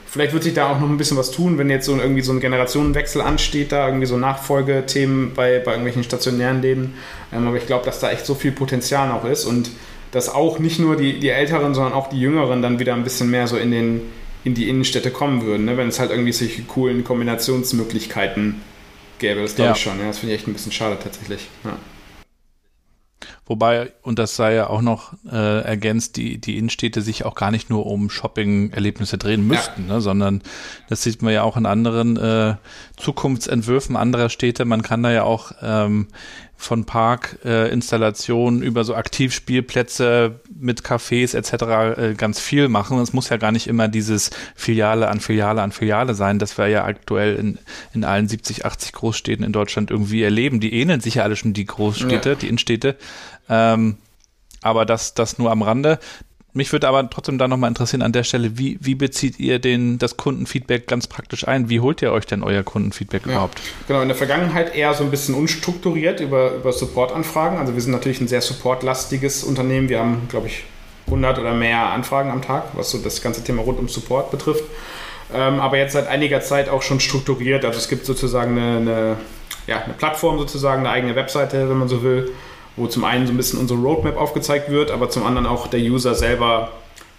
vielleicht 0.07 0.33
wird 0.33 0.43
sich 0.43 0.55
da 0.55 0.71
auch 0.71 0.81
noch 0.81 0.89
ein 0.89 0.99
bisschen 0.99 1.17
was 1.17 1.31
tun, 1.31 1.59
wenn 1.59 1.71
jetzt 1.71 1.87
so 1.87 1.97
irgendwie 1.97 2.23
so 2.23 2.33
ein 2.33 2.41
Generationenwechsel 2.41 3.23
ansteht, 3.23 3.73
da 3.73 3.87
irgendwie 3.87 4.07
so 4.07 4.19
Nachfolgethemen 4.19 5.33
bei, 5.35 5.59
bei 5.59 5.73
irgendwelchen 5.73 6.05
stationären 6.05 6.61
Läden. 6.61 6.95
Ähm, 7.33 7.47
aber 7.47 7.57
ich 7.57 7.67
glaube, 7.67 7.85
dass 7.85 8.01
da 8.01 8.11
echt 8.11 8.27
so 8.27 8.35
viel 8.35 8.53
Potenzial 8.53 9.09
noch 9.09 9.25
ist 9.25 9.47
und 9.47 9.71
dass 10.13 10.29
auch 10.29 10.59
nicht 10.59 10.79
nur 10.79 10.97
die, 10.97 11.19
die 11.19 11.31
Älteren, 11.31 11.75
sondern 11.75 11.93
auch 11.93 12.09
die 12.09 12.21
Jüngeren 12.21 12.63
dann 12.63 12.79
wieder 12.79 12.95
ein 12.95 13.05
bisschen 13.05 13.31
mehr 13.31 13.47
so 13.47 13.57
in, 13.57 13.71
den, 13.71 14.03
in 14.45 14.55
die 14.55 14.69
Innenstädte 14.69 15.11
kommen 15.11 15.43
würden, 15.43 15.65
ne? 15.65 15.77
wenn 15.77 15.89
es 15.89 15.99
halt 15.99 16.11
irgendwie 16.11 16.33
solche 16.33 16.63
coolen 16.63 17.05
Kombinationsmöglichkeiten 17.05 18.61
gäbe. 19.19 19.43
Das 19.43 19.57
glaube 19.57 19.71
ja. 19.71 19.75
ich 19.75 19.83
schon. 19.83 19.99
Ja? 19.99 20.07
Das 20.07 20.19
finde 20.19 20.35
ich 20.35 20.41
echt 20.41 20.49
ein 20.49 20.53
bisschen 20.53 20.73
schade 20.73 20.99
tatsächlich. 21.03 21.49
Ja. 21.65 21.77
Wobei, 23.49 23.93
und 24.03 24.19
das 24.19 24.35
sei 24.35 24.55
ja 24.55 24.69
auch 24.69 24.83
noch 24.83 25.13
äh, 25.31 25.63
ergänzt, 25.63 26.17
die, 26.17 26.39
die 26.39 26.59
Innenstädte 26.59 27.01
sich 27.01 27.25
auch 27.25 27.37
gar 27.37 27.53
nicht 27.53 27.71
nur 27.71 27.87
um 27.87 28.11
Shopping-Erlebnisse 28.11 29.19
drehen 29.19 29.47
müssten, 29.47 29.87
ja. 29.87 29.95
ne, 29.95 30.01
sondern 30.01 30.43
das 30.89 31.05
sieht 31.05 31.23
man 31.23 31.33
ja 31.33 31.45
auch 31.45 31.57
in 31.57 31.65
anderen 31.65 32.17
äh, 32.17 32.57
Zukunftsentwürfen 32.97 33.95
anderer 33.95 34.31
Städte. 34.31 34.65
Man 34.65 34.83
kann 34.83 35.05
da 35.05 35.13
ja 35.13 35.23
auch 35.23 35.53
ähm, 35.63 36.09
von 36.59 36.87
Parkinstallationen 36.87 38.63
äh, 38.63 38.65
über 38.65 38.83
so 38.83 38.95
Aktivspielplätze 38.95 40.41
mit 40.59 40.81
Cafés 40.81 41.37
etc. 41.37 41.99
Äh, 42.01 42.15
ganz 42.15 42.41
viel 42.41 42.69
machen. 42.69 42.99
Es 42.99 43.13
muss 43.13 43.29
ja 43.29 43.37
gar 43.37 43.53
nicht 43.53 43.67
immer 43.67 43.89
dieses 43.89 44.31
Filiale 44.55 45.09
an 45.09 45.21
Filiale 45.21 45.63
an 45.63 45.71
Filiale 45.71 46.15
sein, 46.15 46.39
das 46.39 46.57
wir 46.57 46.67
ja 46.69 46.85
aktuell 46.85 47.37
in, 47.37 47.59
in 47.93 48.05
allen 48.05 48.27
70, 48.27 48.65
80 48.65 48.93
Großstädten 48.93 49.45
in 49.45 49.53
Deutschland 49.53 49.91
irgendwie 49.91 50.23
erleben. 50.23 50.59
Die 50.59 50.73
ähneln 50.73 51.01
sich 51.01 51.17
ja 51.17 51.23
alle 51.25 51.37
schon 51.37 51.53
die 51.53 51.67
Großstädte, 51.67 52.31
ja. 52.31 52.35
die 52.35 52.49
Innenstädte. 52.49 52.97
Ähm, 53.49 53.97
aber 54.63 54.85
das, 54.85 55.15
das 55.15 55.39
nur 55.39 55.51
am 55.51 55.63
Rande. 55.63 55.99
Mich 56.57 56.73
würde 56.73 56.89
aber 56.89 57.09
trotzdem 57.11 57.37
da 57.37 57.49
nochmal 57.49 57.69
interessieren 57.69 58.01
an 58.01 58.13
der 58.13 58.25
Stelle, 58.25 58.57
wie, 58.57 58.79
wie 58.81 58.95
bezieht 58.95 59.39
ihr 59.39 59.59
den, 59.59 59.99
das 59.99 60.17
Kundenfeedback 60.17 60.87
ganz 60.87 61.07
praktisch 61.07 61.47
ein? 61.47 61.69
Wie 61.69 61.81
holt 61.81 62.01
ihr 62.01 62.13
euch 62.13 62.25
denn 62.25 62.43
euer 62.43 62.63
Kundenfeedback 62.63 63.27
ja, 63.27 63.33
überhaupt? 63.33 63.61
Genau, 63.87 64.01
in 64.01 64.09
der 64.09 64.17
Vergangenheit 64.17 64.75
eher 64.75 64.95
so 64.95 65.05
ein 65.05 65.11
bisschen 65.11 65.35
unstrukturiert 65.35 66.21
über, 66.21 66.55
über 66.55 66.73
Support-Anfragen. 66.73 67.59
Also 67.59 67.75
wir 67.75 67.83
sind 67.83 67.93
natürlich 67.93 68.23
ein 68.23 68.29
sehr 68.29 68.41
supportlastiges 68.41 69.45
Unternehmen. 69.45 69.91
Wir 69.91 69.99
haben, 69.99 70.29
glaube 70.31 70.47
ich, 70.47 70.65
100 71.09 71.39
oder 71.39 71.53
mehr 71.53 71.91
Anfragen 71.91 72.31
am 72.31 72.41
Tag, 72.41 72.65
was 72.73 72.91
so 72.91 72.99
das 72.99 73.21
ganze 73.21 73.45
Thema 73.45 73.61
rund 73.61 73.79
um 73.79 73.91
Support 73.91 74.31
betrifft. 74.31 74.65
Ähm, 75.35 75.61
aber 75.61 75.77
jetzt 75.77 75.93
seit 75.93 76.07
einiger 76.09 76.41
Zeit 76.41 76.71
auch 76.71 76.81
schon 76.81 77.01
strukturiert. 77.01 77.67
Also 77.67 77.79
es 77.79 77.89
gibt 77.89 78.07
sozusagen 78.07 78.59
eine, 78.59 78.77
eine, 78.79 79.17
ja, 79.67 79.83
eine 79.83 79.93
Plattform, 79.93 80.39
sozusagen 80.39 80.87
eine 80.87 80.91
eigene 80.91 81.17
Webseite, 81.17 81.69
wenn 81.69 81.77
man 81.77 81.89
so 81.89 82.03
will 82.03 82.33
wo 82.77 82.87
zum 82.87 83.05
einen 83.05 83.27
so 83.27 83.33
ein 83.33 83.37
bisschen 83.37 83.59
unsere 83.59 83.81
Roadmap 83.81 84.17
aufgezeigt 84.17 84.71
wird, 84.71 84.91
aber 84.91 85.11
zum 85.11 85.25
anderen 85.25 85.47
auch 85.47 85.67
der 85.67 85.81
User 85.81 86.15
selber 86.15 86.73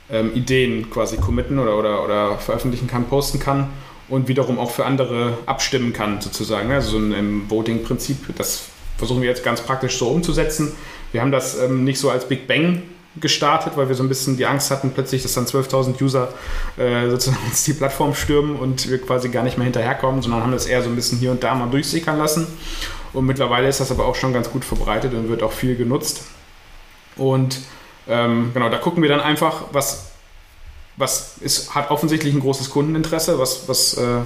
ähm, 0.09 0.33
Ideen 0.33 0.89
quasi 0.89 1.17
committen 1.17 1.59
oder, 1.59 1.77
oder, 1.77 2.03
oder 2.03 2.37
veröffentlichen 2.37 2.87
kann, 2.87 3.05
posten 3.05 3.39
kann 3.39 3.69
und 4.09 4.27
wiederum 4.27 4.59
auch 4.59 4.71
für 4.71 4.85
andere 4.85 5.37
abstimmen 5.45 5.93
kann, 5.93 6.21
sozusagen. 6.21 6.71
Also 6.71 6.91
so 6.91 6.97
ein 6.97 7.49
Voting-Prinzip, 7.49 8.35
das 8.37 8.65
versuchen 8.97 9.21
wir 9.21 9.29
jetzt 9.29 9.43
ganz 9.43 9.61
praktisch 9.61 9.97
so 9.97 10.07
umzusetzen. 10.07 10.73
Wir 11.11 11.21
haben 11.21 11.31
das 11.31 11.59
ähm, 11.59 11.83
nicht 11.83 11.99
so 11.99 12.09
als 12.09 12.27
Big 12.27 12.47
Bang 12.47 12.83
gestartet, 13.19 13.73
weil 13.75 13.87
wir 13.87 13.95
so 13.95 14.03
ein 14.03 14.09
bisschen 14.09 14.37
die 14.37 14.45
Angst 14.45 14.69
hatten, 14.71 14.91
plötzlich, 14.91 15.23
dass 15.23 15.33
dann 15.33 15.45
12.000 15.45 16.01
User 16.01 16.29
äh, 16.77 17.09
sozusagen 17.09 17.41
die 17.65 17.73
Plattform 17.73 18.13
stürmen 18.13 18.55
und 18.55 18.89
wir 18.89 19.01
quasi 19.01 19.29
gar 19.29 19.43
nicht 19.43 19.57
mehr 19.57 19.65
hinterherkommen, 19.65 20.21
sondern 20.21 20.43
haben 20.43 20.51
das 20.51 20.67
eher 20.67 20.81
so 20.83 20.89
ein 20.89 20.95
bisschen 20.95 21.17
hier 21.17 21.31
und 21.31 21.43
da 21.43 21.55
mal 21.55 21.69
durchsickern 21.69 22.17
lassen. 22.17 22.47
Und 23.13 23.25
mittlerweile 23.25 23.67
ist 23.67 23.79
das 23.79 23.91
aber 23.91 24.05
auch 24.05 24.15
schon 24.15 24.33
ganz 24.33 24.49
gut 24.49 24.65
verbreitet 24.65 25.13
und 25.13 25.29
wird 25.29 25.43
auch 25.43 25.51
viel 25.51 25.75
genutzt. 25.75 26.23
Und 27.15 27.59
ähm, 28.07 28.51
genau, 28.53 28.69
da 28.69 28.77
gucken 28.77 29.01
wir 29.01 29.09
dann 29.09 29.19
einfach, 29.19 29.63
was, 29.71 30.11
was 30.95 31.37
ist, 31.39 31.75
hat 31.75 31.91
offensichtlich 31.91 32.33
ein 32.33 32.39
großes 32.39 32.69
Kundeninteresse, 32.69 33.39
was, 33.39 33.67
was, 33.67 33.95
äh, 33.95 34.19
äh 34.19 34.23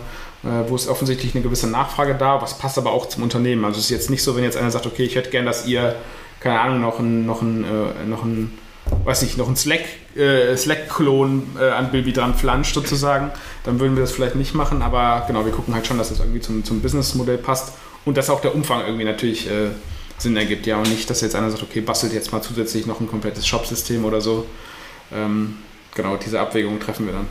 wo 0.68 0.76
ist 0.76 0.88
offensichtlich 0.88 1.36
eine 1.36 1.44
gewisse 1.44 1.68
Nachfrage 1.68 2.16
da, 2.16 2.42
was 2.42 2.58
passt 2.58 2.78
aber 2.78 2.92
auch 2.92 3.08
zum 3.08 3.24
Unternehmen. 3.24 3.66
Also 3.66 3.80
es 3.80 3.86
ist 3.86 3.92
jetzt 3.92 4.10
nicht 4.10 4.24
so, 4.24 4.36
wenn 4.36 4.44
jetzt 4.44 4.58
einer 4.58 4.72
sagt, 4.72 4.86
okay, 4.86 5.04
ich 5.04 5.16
hätte 5.16 5.30
gern, 5.30 5.46
dass 5.46 5.66
ihr, 5.66 5.96
keine 6.40 6.60
Ahnung, 6.60 6.82
noch 6.82 7.00
ein, 7.00 7.26
noch 7.26 7.42
ein, 7.42 7.64
äh, 7.64 8.06
noch 8.06 8.24
ein 8.24 8.58
weiß 9.04 9.22
nicht, 9.22 9.38
noch 9.38 9.48
einen 9.48 9.56
Slack, 9.56 9.82
äh, 10.16 10.56
Slack-Klon 10.56 11.56
äh, 11.60 11.70
an 11.70 11.92
Bilby 11.92 12.14
dran 12.14 12.34
flanscht 12.34 12.74
sozusagen, 12.74 13.32
dann 13.64 13.80
würden 13.80 13.96
wir 13.96 14.02
das 14.02 14.12
vielleicht 14.12 14.36
nicht 14.36 14.54
machen. 14.54 14.82
Aber 14.82 15.24
genau, 15.28 15.46
wir 15.46 15.52
gucken 15.52 15.74
halt 15.74 15.88
schon, 15.88 15.98
dass 15.98 16.10
das 16.10 16.20
irgendwie 16.20 16.42
zum, 16.42 16.64
zum 16.64 16.82
Businessmodell 16.82 17.38
passt 17.38 17.74
und 18.06 18.18
dass 18.18 18.30
auch 18.30 18.42
der 18.42 18.56
Umfang 18.56 18.82
irgendwie 18.86 19.06
natürlich 19.06 19.48
äh, 19.50 19.70
Sinn 20.18 20.38
ergibt. 20.38 20.66
Ja, 20.68 20.78
und 20.78 20.90
nicht, 20.90 21.10
dass 21.10 21.22
jetzt 21.22 21.36
einer 21.36 21.50
sagt, 21.50 21.64
okay, 21.64 21.82
bastelt 21.82 22.14
jetzt 22.14 22.32
mal 22.32 22.42
zusätzlich 22.42 22.86
noch 22.86 23.00
ein 23.00 23.08
komplettes 23.08 23.48
Shop-System 23.48 24.06
oder 24.06 24.22
so. 24.22 24.46
Ähm, 25.14 25.58
genau, 25.96 26.18
diese 26.18 26.40
Abwägung 26.40 26.80
treffen 26.80 27.06
wir 27.06 27.14
dann. 27.14 27.28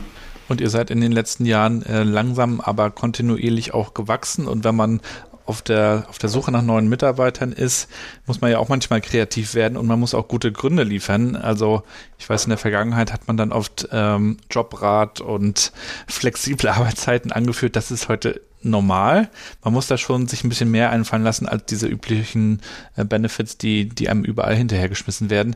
Und 0.49 0.59
ihr 0.59 0.69
seid 0.69 0.91
in 0.91 0.99
den 0.99 1.13
letzten 1.13 1.45
Jahren 1.45 1.83
äh, 1.85 2.03
langsam, 2.03 2.59
aber 2.59 2.91
kontinuierlich 2.91 3.73
auch 3.73 3.93
gewachsen. 3.93 4.47
Und 4.47 4.65
wenn 4.65 4.75
man 4.75 4.99
auf 5.45 5.61
der, 5.61 6.05
auf 6.09 6.17
der 6.17 6.29
Suche 6.29 6.51
nach 6.51 6.61
neuen 6.61 6.87
Mitarbeitern 6.89 7.51
ist, 7.51 7.89
muss 8.25 8.41
man 8.41 8.51
ja 8.51 8.59
auch 8.59 8.69
manchmal 8.69 9.01
kreativ 9.01 9.53
werden 9.53 9.77
und 9.77 9.87
man 9.87 9.99
muss 9.99 10.13
auch 10.13 10.27
gute 10.27 10.51
Gründe 10.51 10.83
liefern. 10.83 11.35
Also 11.35 11.83
ich 12.17 12.29
weiß, 12.29 12.45
in 12.45 12.49
der 12.49 12.57
Vergangenheit 12.57 13.11
hat 13.13 13.27
man 13.27 13.37
dann 13.37 13.51
oft 13.51 13.89
ähm, 13.91 14.37
Jobrat 14.49 15.21
und 15.21 15.71
flexible 16.07 16.69
Arbeitszeiten 16.69 17.31
angeführt. 17.31 17.75
Das 17.75 17.91
ist 17.91 18.09
heute 18.09 18.41
normal. 18.63 19.29
Man 19.63 19.73
muss 19.73 19.87
da 19.87 19.97
schon 19.97 20.27
sich 20.27 20.43
ein 20.43 20.49
bisschen 20.49 20.71
mehr 20.71 20.91
einfallen 20.91 21.23
lassen 21.23 21.47
als 21.47 21.65
diese 21.65 21.87
üblichen 21.87 22.61
äh, 22.95 23.03
Benefits, 23.03 23.57
die, 23.57 23.89
die 23.89 24.09
einem 24.09 24.23
überall 24.23 24.55
hinterhergeschmissen 24.55 25.29
werden. 25.29 25.55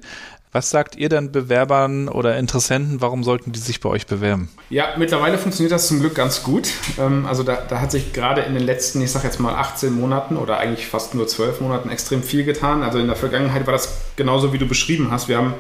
Was 0.56 0.70
sagt 0.70 0.96
ihr 0.96 1.10
denn 1.10 1.34
Bewerbern 1.34 2.08
oder 2.08 2.38
Interessenten, 2.38 3.02
warum 3.02 3.26
sollten 3.26 3.52
die 3.52 3.60
sich 3.60 3.82
bei 3.82 3.89
euch 3.89 4.08
bewerben? 4.08 4.48
Ja, 4.70 4.94
mittlerweile 4.96 5.38
funktioniert 5.38 5.74
das 5.74 5.89
zum 5.89 6.00
Glück 6.00 6.15
ganz 6.15 6.44
gut. 6.44 6.70
Ähm, 6.98 7.26
also 7.26 7.44
da, 7.44 7.58
da 7.68 7.82
hat 7.82 7.91
sich 7.91 8.13
gerade 8.13 8.39
in 8.44 8.54
den 8.54 8.63
letzten, 8.63 9.02
ich 9.02 9.12
sag 9.12 9.26
jetzt 9.26 9.41
mal 9.41 9.54
18 9.54 9.91
Monaten 9.91 10.38
oder 10.38 10.58
eigentlich 10.58 10.88
fast 10.88 11.13
nur 11.13 11.28
12 11.28 11.60
Monaten 11.60 11.89
extrem 11.89 12.24
viel 12.24 12.46
getan. 12.46 12.84
Also 12.84 13.00
in 13.00 13.08
der 13.08 13.18
Vergangenheit 13.18 13.65
war 13.65 13.74
das 13.74 13.98
genauso, 14.15 14.54
wie 14.54 14.58
du 14.58 14.65
beschrieben 14.65 15.12
hast. 15.12 15.28
Wir 15.28 15.39
haben 15.39 15.56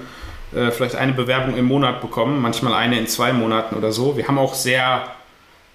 äh, 0.55 0.71
vielleicht 0.71 0.95
eine 0.95 1.11
Bewerbung 1.11 1.57
im 1.57 1.65
Monat 1.65 1.99
bekommen, 1.99 2.41
manchmal 2.41 2.73
eine 2.73 2.97
in 2.97 3.07
zwei 3.07 3.33
Monaten 3.33 3.75
oder 3.75 3.91
so. 3.91 4.15
Wir 4.15 4.29
haben 4.29 4.39
auch 4.39 4.53
sehr 4.53 5.07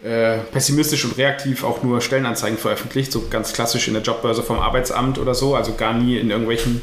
äh, 0.02 0.38
pessimistisch 0.50 1.04
und 1.04 1.18
reaktiv 1.18 1.62
auch 1.62 1.82
nur 1.82 2.00
Stellenanzeigen 2.00 2.56
veröffentlicht, 2.56 3.12
so 3.12 3.26
ganz 3.28 3.52
klassisch 3.52 3.86
in 3.86 3.92
der 3.92 4.02
Jobbörse 4.02 4.42
vom 4.42 4.60
Arbeitsamt 4.60 5.18
oder 5.18 5.34
so, 5.34 5.56
also 5.56 5.74
gar 5.74 5.92
nie 5.92 6.16
in 6.16 6.30
irgendwelchen 6.30 6.80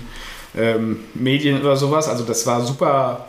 ähm, 0.56 1.00
Medien 1.14 1.62
oder 1.62 1.76
sowas. 1.76 2.08
Also 2.08 2.24
das 2.24 2.46
war 2.46 2.66
super, 2.66 3.28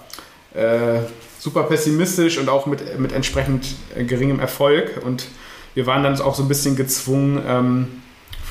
äh, 0.54 1.00
super 1.38 1.64
pessimistisch 1.64 2.38
und 2.38 2.48
auch 2.48 2.66
mit, 2.66 2.98
mit 2.98 3.12
entsprechend 3.12 3.66
äh, 3.96 4.04
geringem 4.04 4.40
Erfolg. 4.40 5.00
Und 5.04 5.26
wir 5.74 5.87
waren 5.87 6.02
dann 6.02 6.20
auch 6.20 6.35
so 6.35 6.42
ein 6.42 6.48
bisschen 6.48 6.76
gezwungen, 6.76 7.42
ähm, 7.46 7.88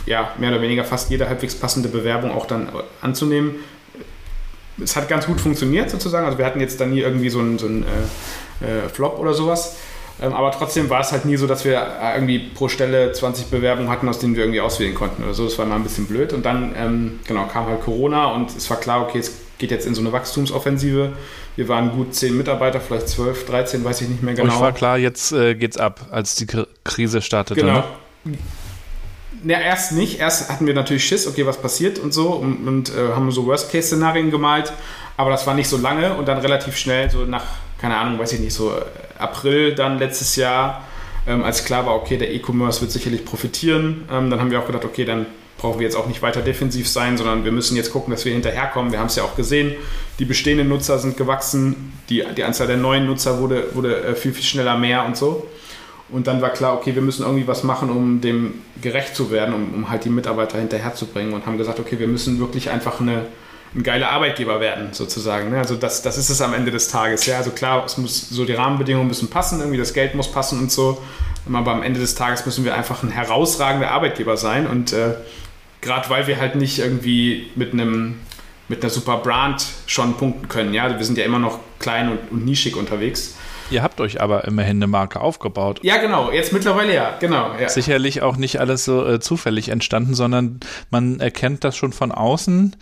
ja, 0.05 0.31
mehr 0.37 0.51
oder 0.51 0.61
weniger 0.61 0.83
fast 0.83 1.09
jede 1.09 1.27
halbwegs 1.27 1.55
passende 1.55 1.89
Bewerbung 1.89 2.31
auch 2.31 2.45
dann 2.45 2.69
anzunehmen. 3.01 3.55
Es 4.81 4.95
hat 4.95 5.09
ganz 5.09 5.25
gut 5.25 5.41
funktioniert 5.41 5.89
sozusagen. 5.89 6.25
Also 6.25 6.37
wir 6.37 6.45
hatten 6.45 6.61
jetzt 6.61 6.79
dann 6.79 6.91
nie 6.91 7.01
irgendwie 7.01 7.29
so 7.29 7.39
einen, 7.39 7.59
so 7.59 7.65
einen 7.65 7.83
äh, 8.61 8.85
äh 8.85 8.89
Flop 8.89 9.19
oder 9.19 9.33
sowas. 9.33 9.77
Ähm, 10.21 10.33
aber 10.33 10.51
trotzdem 10.51 10.89
war 10.89 11.01
es 11.01 11.11
halt 11.11 11.25
nie 11.25 11.37
so, 11.37 11.45
dass 11.45 11.63
wir 11.63 11.73
äh, 11.75 12.15
irgendwie 12.15 12.39
pro 12.39 12.67
Stelle 12.67 13.11
20 13.11 13.47
Bewerbungen 13.47 13.89
hatten, 13.89 14.09
aus 14.09 14.19
denen 14.19 14.35
wir 14.35 14.43
irgendwie 14.43 14.61
auswählen 14.61 14.95
konnten 14.95 15.23
oder 15.23 15.33
so. 15.33 15.45
Das 15.45 15.57
war 15.59 15.65
mal 15.65 15.75
ein 15.75 15.83
bisschen 15.83 16.07
blöd. 16.07 16.33
Und 16.33 16.45
dann 16.45 16.73
ähm, 16.75 17.19
genau, 17.27 17.45
kam 17.45 17.67
halt 17.67 17.81
Corona 17.81 18.33
und 18.33 18.55
es 18.55 18.69
war 18.69 18.79
klar, 18.79 19.01
okay, 19.01 19.19
es 19.19 19.33
geht 19.59 19.71
jetzt 19.71 19.85
in 19.85 19.93
so 19.93 20.01
eine 20.01 20.11
Wachstumsoffensive. 20.11 21.13
Wir 21.55 21.67
waren 21.67 21.91
gut 21.91 22.15
10 22.15 22.35
Mitarbeiter, 22.35 22.79
vielleicht 22.79 23.09
12, 23.09 23.45
13, 23.45 23.83
weiß 23.83 24.01
ich 24.01 24.09
nicht 24.09 24.23
mehr 24.23 24.33
genau. 24.33 24.53
Euch 24.53 24.59
war 24.59 24.71
klar, 24.71 24.97
jetzt 24.97 25.31
äh, 25.31 25.55
geht's 25.55 25.77
ab, 25.77 26.07
als 26.11 26.35
die 26.35 26.47
Krise 26.83 27.21
startete. 27.21 27.61
Genau. 27.61 27.83
Ne? 28.23 28.37
Ja, 29.43 29.59
erst 29.59 29.91
nicht. 29.91 30.19
Erst 30.19 30.49
hatten 30.49 30.65
wir 30.65 30.73
natürlich 30.73 31.05
Schiss, 31.05 31.27
okay, 31.27 31.45
was 31.45 31.57
passiert 31.57 31.99
und 31.99 32.13
so 32.13 32.29
und, 32.29 32.67
und 32.67 32.89
äh, 32.89 33.13
haben 33.13 33.31
so 33.31 33.45
Worst-Case-Szenarien 33.45 34.31
gemalt. 34.31 34.73
Aber 35.15 35.29
das 35.29 35.47
war 35.47 35.53
nicht 35.53 35.67
so 35.67 35.77
lange 35.77 36.15
und 36.15 36.27
dann 36.27 36.39
relativ 36.39 36.75
schnell, 36.75 37.09
so 37.09 37.25
nach 37.25 37.45
keine 37.79 37.97
Ahnung, 37.97 38.19
weiß 38.19 38.33
ich 38.33 38.39
nicht, 38.39 38.53
so 38.53 38.73
April 39.17 39.75
dann 39.75 39.99
letztes 39.99 40.35
Jahr, 40.35 40.83
ähm, 41.27 41.43
als 41.43 41.65
klar 41.65 41.85
war, 41.85 41.95
okay, 41.95 42.17
der 42.17 42.33
E-Commerce 42.33 42.81
wird 42.81 42.91
sicherlich 42.91 43.25
profitieren, 43.25 44.07
ähm, 44.11 44.29
dann 44.29 44.39
haben 44.39 44.51
wir 44.51 44.59
auch 44.59 44.67
gedacht, 44.67 44.85
okay, 44.85 45.05
dann 45.05 45.25
brauchen 45.57 45.79
wir 45.79 45.85
jetzt 45.85 45.95
auch 45.95 46.07
nicht 46.07 46.21
weiter 46.21 46.41
defensiv 46.41 46.87
sein, 46.87 47.17
sondern 47.17 47.43
wir 47.43 47.51
müssen 47.51 47.75
jetzt 47.75 47.91
gucken, 47.91 48.11
dass 48.11 48.25
wir 48.25 48.33
hinterherkommen. 48.33 48.91
Wir 48.91 48.99
haben 48.99 49.07
es 49.07 49.15
ja 49.15 49.23
auch 49.23 49.35
gesehen, 49.35 49.73
die 50.19 50.25
bestehenden 50.25 50.69
Nutzer 50.69 50.99
sind 50.99 51.17
gewachsen, 51.17 51.93
die, 52.09 52.23
die 52.35 52.43
Anzahl 52.43 52.67
der 52.67 52.77
neuen 52.77 53.07
Nutzer 53.07 53.39
wurde, 53.39 53.75
wurde 53.75 54.03
äh, 54.03 54.15
viel, 54.15 54.33
viel 54.33 54.43
schneller 54.43 54.77
mehr 54.77 55.05
und 55.05 55.17
so. 55.17 55.47
Und 56.09 56.27
dann 56.27 56.41
war 56.41 56.51
klar, 56.51 56.75
okay, 56.75 56.95
wir 56.95 57.01
müssen 57.01 57.23
irgendwie 57.23 57.47
was 57.47 57.63
machen, 57.63 57.89
um 57.89 58.21
dem 58.21 58.61
gerecht 58.81 59.15
zu 59.15 59.29
werden, 59.31 59.53
um, 59.53 59.73
um 59.73 59.89
halt 59.89 60.05
die 60.05 60.09
Mitarbeiter 60.09 60.57
hinterherzubringen 60.57 61.33
und 61.33 61.45
haben 61.45 61.57
gesagt, 61.57 61.79
okay, 61.79 61.99
wir 61.99 62.07
müssen 62.07 62.39
wirklich 62.39 62.69
einfach 62.69 63.01
eine, 63.01 63.25
ein 63.75 63.83
geiler 63.83 64.09
Arbeitgeber 64.09 64.59
werden, 64.59 64.89
sozusagen. 64.91 65.49
Ne? 65.49 65.57
Also 65.57 65.75
das, 65.75 66.01
das 66.01 66.17
ist 66.17 66.29
es 66.29 66.41
am 66.41 66.53
Ende 66.53 66.71
des 66.71 66.87
Tages. 66.87 67.25
Ja, 67.25 67.37
also 67.37 67.51
klar, 67.51 67.85
es 67.85 67.97
muss 67.97 68.29
so 68.29 68.45
die 68.45 68.53
Rahmenbedingungen 68.53 69.07
müssen 69.07 69.29
passen, 69.29 69.59
irgendwie 69.59 69.77
das 69.77 69.93
Geld 69.93 70.15
muss 70.15 70.31
passen 70.31 70.59
und 70.59 70.71
so. 70.71 71.01
Aber 71.51 71.71
am 71.71 71.83
Ende 71.83 71.99
des 71.99 72.15
Tages 72.15 72.45
müssen 72.45 72.65
wir 72.65 72.75
einfach 72.75 73.03
ein 73.03 73.09
herausragender 73.09 73.91
Arbeitgeber 73.91 74.35
sein. 74.37 74.67
Und 74.67 74.93
äh, 74.93 75.15
gerade 75.81 76.09
weil 76.09 76.27
wir 76.27 76.39
halt 76.39 76.55
nicht 76.55 76.79
irgendwie 76.79 77.51
mit 77.55 77.73
einem 77.73 78.15
mit 78.69 78.83
einer 78.83 78.89
super 78.89 79.17
Brand 79.17 79.65
schon 79.85 80.15
punkten 80.15 80.49
können. 80.49 80.73
Ja, 80.73 80.83
also 80.83 80.97
wir 80.97 81.05
sind 81.05 81.17
ja 81.17 81.23
immer 81.23 81.39
noch 81.39 81.59
klein 81.79 82.11
und, 82.11 82.19
und 82.31 82.45
nischig 82.45 82.75
unterwegs. 82.75 83.37
Ihr 83.69 83.83
habt 83.83 83.99
euch 83.99 84.21
aber 84.21 84.45
immerhin 84.45 84.77
eine 84.77 84.87
Marke 84.87 85.19
aufgebaut. 85.19 85.79
Ja, 85.83 85.97
genau. 85.97 86.31
Jetzt 86.31 86.53
mittlerweile 86.53 86.93
ja, 86.93 87.17
genau. 87.19 87.51
Ja. 87.59 87.67
Sicherlich 87.67 88.21
auch 88.21 88.37
nicht 88.37 88.59
alles 88.59 88.85
so 88.85 89.05
äh, 89.05 89.19
zufällig 89.19 89.69
entstanden, 89.69 90.15
sondern 90.15 90.59
man 90.89 91.19
erkennt 91.19 91.63
das 91.63 91.75
schon 91.75 91.91
von 91.91 92.11
außen 92.11 92.75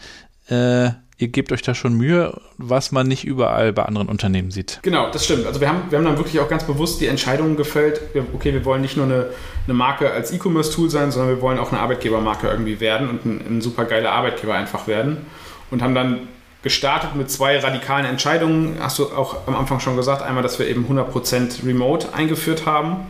äh, 0.50 0.90
ihr 1.18 1.30
gebt 1.30 1.52
euch 1.52 1.62
da 1.62 1.74
schon 1.74 1.94
Mühe, 1.94 2.40
was 2.58 2.92
man 2.92 3.08
nicht 3.08 3.24
überall 3.24 3.72
bei 3.72 3.84
anderen 3.84 4.10
Unternehmen 4.10 4.52
sieht. 4.52 4.80
Genau, 4.82 5.10
das 5.12 5.26
stimmt. 5.26 5.46
Also 5.46 5.62
wir 5.62 5.70
haben, 5.70 5.84
wir 5.90 5.98
haben 5.98 6.06
dann 6.06 6.18
wirklich 6.18 6.40
auch 6.40 6.50
ganz 6.50 6.66
bewusst 6.66 7.00
die 7.00 7.08
Entscheidung 7.08 7.56
gefällt, 7.56 8.02
okay, 8.34 8.54
wir 8.54 8.66
wollen 8.66 8.82
nicht 8.82 8.98
nur 8.98 9.06
eine, 9.06 9.28
eine 9.66 9.74
Marke 9.74 10.12
als 10.12 10.34
E-Commerce-Tool 10.34 10.90
sein, 10.90 11.12
sondern 11.12 11.36
wir 11.36 11.42
wollen 11.42 11.58
auch 11.58 11.72
eine 11.72 11.80
Arbeitgebermarke 11.80 12.48
irgendwie 12.48 12.80
werden 12.80 13.10
und 13.10 13.26
ein, 13.26 13.42
ein 13.48 13.62
super 13.62 13.86
geiler 13.86 14.12
Arbeitgeber 14.12 14.56
einfach 14.56 14.88
werden. 14.88 15.26
Und 15.72 15.82
haben 15.82 15.96
dann 15.96 16.28
gestartet 16.66 17.16
mit 17.16 17.30
zwei 17.30 17.60
radikalen 17.60 18.06
Entscheidungen. 18.06 18.78
Hast 18.80 19.00
du 19.00 19.06
auch 19.06 19.48
am 19.48 19.56
Anfang 19.56 19.80
schon 19.80 19.96
gesagt, 19.96 20.22
einmal, 20.22 20.44
dass 20.44 20.60
wir 20.60 20.68
eben 20.68 20.86
100% 20.86 21.66
Remote 21.66 22.14
eingeführt 22.14 22.66
haben 22.66 23.06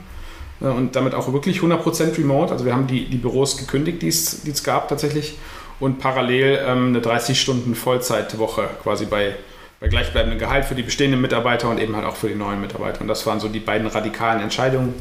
äh, 0.62 0.66
und 0.66 0.96
damit 0.96 1.16
auch 1.16 1.32
wirklich 1.34 1.60
100% 1.60 2.18
Remote. 2.18 2.52
Also 2.52 2.66
wir 2.66 2.74
haben 2.74 2.86
die, 2.86 3.06
die 3.06 3.18
Büros 3.18 3.58
gekündigt, 3.58 4.02
die 4.02 4.10
es, 4.10 4.44
die 4.44 4.52
es 4.52 4.64
gab 4.64 4.90
tatsächlich 4.90 5.38
und 5.80 6.00
parallel 6.00 6.60
ähm, 6.66 6.88
eine 6.88 7.02
30 7.02 7.40
Stunden 7.40 7.76
Vollzeitwoche 7.76 8.70
quasi 8.84 9.06
bei, 9.06 9.36
bei 9.80 9.88
gleichbleibendem 9.88 10.40
Gehalt 10.40 10.66
für 10.66 10.76
die 10.76 10.84
bestehenden 10.84 11.22
Mitarbeiter 11.22 11.70
und 11.70 11.80
eben 11.80 11.96
halt 11.96 12.06
auch 12.06 12.16
für 12.16 12.28
die 12.28 12.36
neuen 12.36 12.62
Mitarbeiter. 12.62 13.02
Und 13.02 13.08
das 13.08 13.26
waren 13.26 13.40
so 13.40 13.50
die 13.50 13.60
beiden 13.60 13.88
radikalen 13.88 14.42
Entscheidungen, 14.42 14.94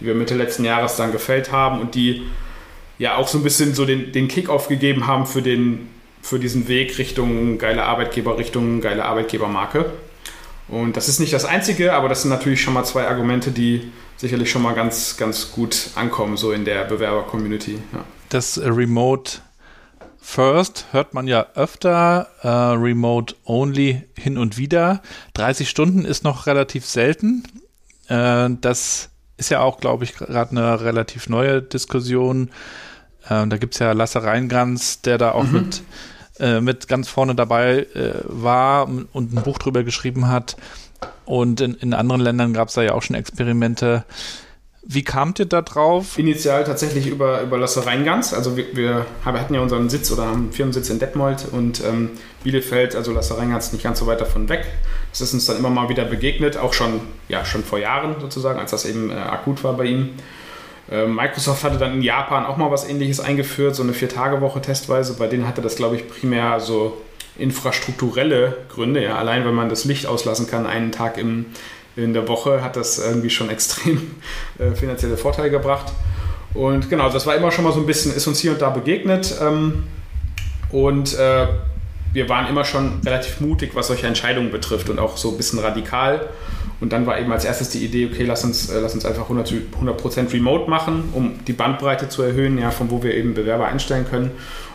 die 0.00 0.06
wir 0.06 0.14
Mitte 0.14 0.34
letzten 0.34 0.64
Jahres 0.64 0.96
dann 0.96 1.12
gefällt 1.12 1.52
haben 1.52 1.80
und 1.80 1.94
die 1.94 2.22
ja 2.98 3.16
auch 3.16 3.28
so 3.28 3.38
ein 3.38 3.44
bisschen 3.44 3.74
so 3.74 3.84
den, 3.84 4.12
den 4.12 4.28
Kick-off 4.28 4.68
gegeben 4.68 5.06
haben 5.06 5.26
für, 5.26 5.42
den, 5.42 5.88
für 6.22 6.38
diesen 6.38 6.68
Weg 6.68 6.98
Richtung 6.98 7.58
geile 7.58 7.84
Arbeitgeber, 7.84 8.38
Richtung 8.38 8.80
geile 8.80 9.04
Arbeitgebermarke. 9.04 9.86
Und 10.68 10.96
das 10.96 11.08
ist 11.08 11.18
nicht 11.18 11.32
das 11.32 11.44
Einzige, 11.44 11.92
aber 11.92 12.08
das 12.08 12.22
sind 12.22 12.30
natürlich 12.30 12.62
schon 12.62 12.74
mal 12.74 12.84
zwei 12.84 13.06
Argumente, 13.08 13.50
die 13.50 13.90
sicherlich 14.16 14.50
schon 14.50 14.62
mal 14.62 14.74
ganz, 14.74 15.16
ganz 15.16 15.50
gut 15.50 15.90
ankommen, 15.96 16.36
so 16.36 16.52
in 16.52 16.64
der 16.64 16.84
Bewerber-Community. 16.84 17.78
Ja. 17.92 18.04
Das 18.28 18.60
Remote 18.62 19.40
First 20.24 20.86
hört 20.92 21.14
man 21.14 21.26
ja 21.26 21.46
öfter, 21.56 22.28
äh, 22.42 22.48
Remote 22.48 23.34
Only 23.44 24.08
hin 24.16 24.38
und 24.38 24.56
wieder. 24.56 25.02
30 25.34 25.68
Stunden 25.68 26.04
ist 26.04 26.22
noch 26.22 26.46
relativ 26.46 26.86
selten. 26.86 27.42
Äh, 28.06 28.50
das 28.60 29.10
ist 29.36 29.50
ja 29.50 29.60
auch, 29.60 29.78
glaube 29.78 30.04
ich, 30.04 30.14
gerade 30.14 30.52
eine 30.52 30.80
relativ 30.80 31.28
neue 31.28 31.60
Diskussion. 31.60 32.50
Äh, 33.24 33.46
da 33.48 33.56
gibt 33.58 33.74
es 33.74 33.80
ja 33.80 33.92
Lasse 33.92 34.22
Reingans, 34.22 35.02
der 35.02 35.18
da 35.18 35.32
auch 35.32 35.44
mhm. 35.44 35.52
mit, 35.52 35.82
äh, 36.38 36.60
mit 36.60 36.86
ganz 36.86 37.08
vorne 37.08 37.34
dabei 37.34 37.88
äh, 37.94 38.20
war 38.24 38.88
und 38.88 39.32
ein 39.32 39.42
Buch 39.42 39.58
drüber 39.58 39.82
geschrieben 39.82 40.28
hat. 40.28 40.56
Und 41.24 41.60
in, 41.60 41.74
in 41.74 41.94
anderen 41.94 42.20
Ländern 42.20 42.52
gab 42.52 42.68
es 42.68 42.74
da 42.74 42.82
ja 42.82 42.92
auch 42.92 43.02
schon 43.02 43.16
Experimente. 43.16 44.04
Wie 44.84 45.04
kamt 45.04 45.38
ihr 45.38 45.46
da 45.46 45.62
drauf? 45.62 46.18
Initial 46.18 46.64
tatsächlich 46.64 47.06
über, 47.06 47.42
über 47.42 47.56
Lasse 47.56 47.86
Reingans. 47.86 48.34
Also 48.34 48.56
wir, 48.56 48.76
wir 48.76 49.06
hatten 49.24 49.54
ja 49.54 49.60
unseren 49.60 49.88
Sitz 49.88 50.10
oder 50.10 50.26
haben 50.26 50.34
einen 50.34 50.52
Firmensitz 50.52 50.90
in 50.90 50.98
Detmold 50.98 51.46
und 51.52 51.82
ähm, 51.84 52.10
Bielefeld, 52.42 52.96
also 52.96 53.12
Lasse 53.12 53.38
Reingans 53.38 53.72
nicht 53.72 53.84
ganz 53.84 54.00
so 54.00 54.06
weit 54.08 54.20
davon 54.20 54.48
weg. 54.48 54.66
Das 55.10 55.20
ist 55.20 55.34
uns 55.34 55.46
dann 55.46 55.56
immer 55.56 55.70
mal 55.70 55.88
wieder 55.88 56.04
begegnet, 56.04 56.56
auch 56.56 56.72
schon, 56.72 57.00
ja, 57.28 57.44
schon 57.44 57.62
vor 57.62 57.78
Jahren 57.78 58.16
sozusagen, 58.20 58.58
als 58.58 58.72
das 58.72 58.84
eben 58.84 59.10
äh, 59.10 59.14
akut 59.14 59.62
war 59.62 59.74
bei 59.76 59.84
ihm. 59.84 60.10
Äh, 60.90 61.06
Microsoft 61.06 61.62
hatte 61.62 61.78
dann 61.78 61.94
in 61.94 62.02
Japan 62.02 62.44
auch 62.44 62.56
mal 62.56 62.72
was 62.72 62.88
ähnliches 62.88 63.20
eingeführt, 63.20 63.76
so 63.76 63.84
eine 63.84 63.92
Vier-Tage-Woche 63.92 64.60
testweise. 64.62 65.14
Bei 65.14 65.28
denen 65.28 65.46
hatte 65.46 65.62
das, 65.62 65.76
glaube 65.76 65.94
ich, 65.94 66.08
primär 66.08 66.58
so 66.58 67.00
infrastrukturelle 67.38 68.56
Gründe. 68.68 69.02
Ja. 69.02 69.16
Allein 69.16 69.44
wenn 69.44 69.54
man 69.54 69.68
das 69.68 69.84
Licht 69.84 70.06
auslassen 70.06 70.48
kann, 70.48 70.66
einen 70.66 70.92
Tag 70.92 71.18
im, 71.18 71.46
in 71.96 72.14
der 72.14 72.28
Woche 72.28 72.62
hat 72.62 72.76
das 72.76 72.98
irgendwie 72.98 73.30
schon 73.30 73.50
extrem 73.50 74.12
äh, 74.58 74.74
finanzielle 74.74 75.16
Vorteile 75.16 75.50
gebracht. 75.50 75.92
Und 76.54 76.90
genau, 76.90 77.08
das 77.08 77.26
war 77.26 77.34
immer 77.34 77.50
schon 77.50 77.64
mal 77.64 77.72
so 77.72 77.80
ein 77.80 77.86
bisschen, 77.86 78.14
ist 78.14 78.26
uns 78.26 78.40
hier 78.40 78.52
und 78.52 78.60
da 78.60 78.70
begegnet. 78.70 79.34
Ähm, 79.40 79.84
und 80.70 81.18
äh, 81.18 81.46
wir 82.12 82.28
waren 82.28 82.48
immer 82.48 82.64
schon 82.64 83.00
relativ 83.04 83.40
mutig, 83.40 83.74
was 83.74 83.86
solche 83.86 84.06
Entscheidungen 84.06 84.50
betrifft 84.50 84.90
und 84.90 84.98
auch 84.98 85.16
so 85.16 85.30
ein 85.30 85.36
bisschen 85.36 85.58
radikal. 85.58 86.28
Und 86.80 86.92
dann 86.92 87.06
war 87.06 87.18
eben 87.18 87.30
als 87.30 87.44
erstes 87.44 87.70
die 87.70 87.84
Idee, 87.84 88.08
okay, 88.12 88.24
lass 88.24 88.44
uns, 88.44 88.68
äh, 88.68 88.80
lass 88.80 88.94
uns 88.94 89.06
einfach 89.06 89.30
100%, 89.30 89.72
100 89.74 90.32
Remote 90.32 90.68
machen, 90.68 91.10
um 91.12 91.38
die 91.46 91.52
Bandbreite 91.52 92.08
zu 92.08 92.22
erhöhen, 92.22 92.58
ja, 92.58 92.70
von 92.70 92.90
wo 92.90 93.02
wir 93.02 93.14
eben 93.14 93.34
Bewerber 93.34 93.66
einstellen 93.66 94.06
können. 94.08 94.32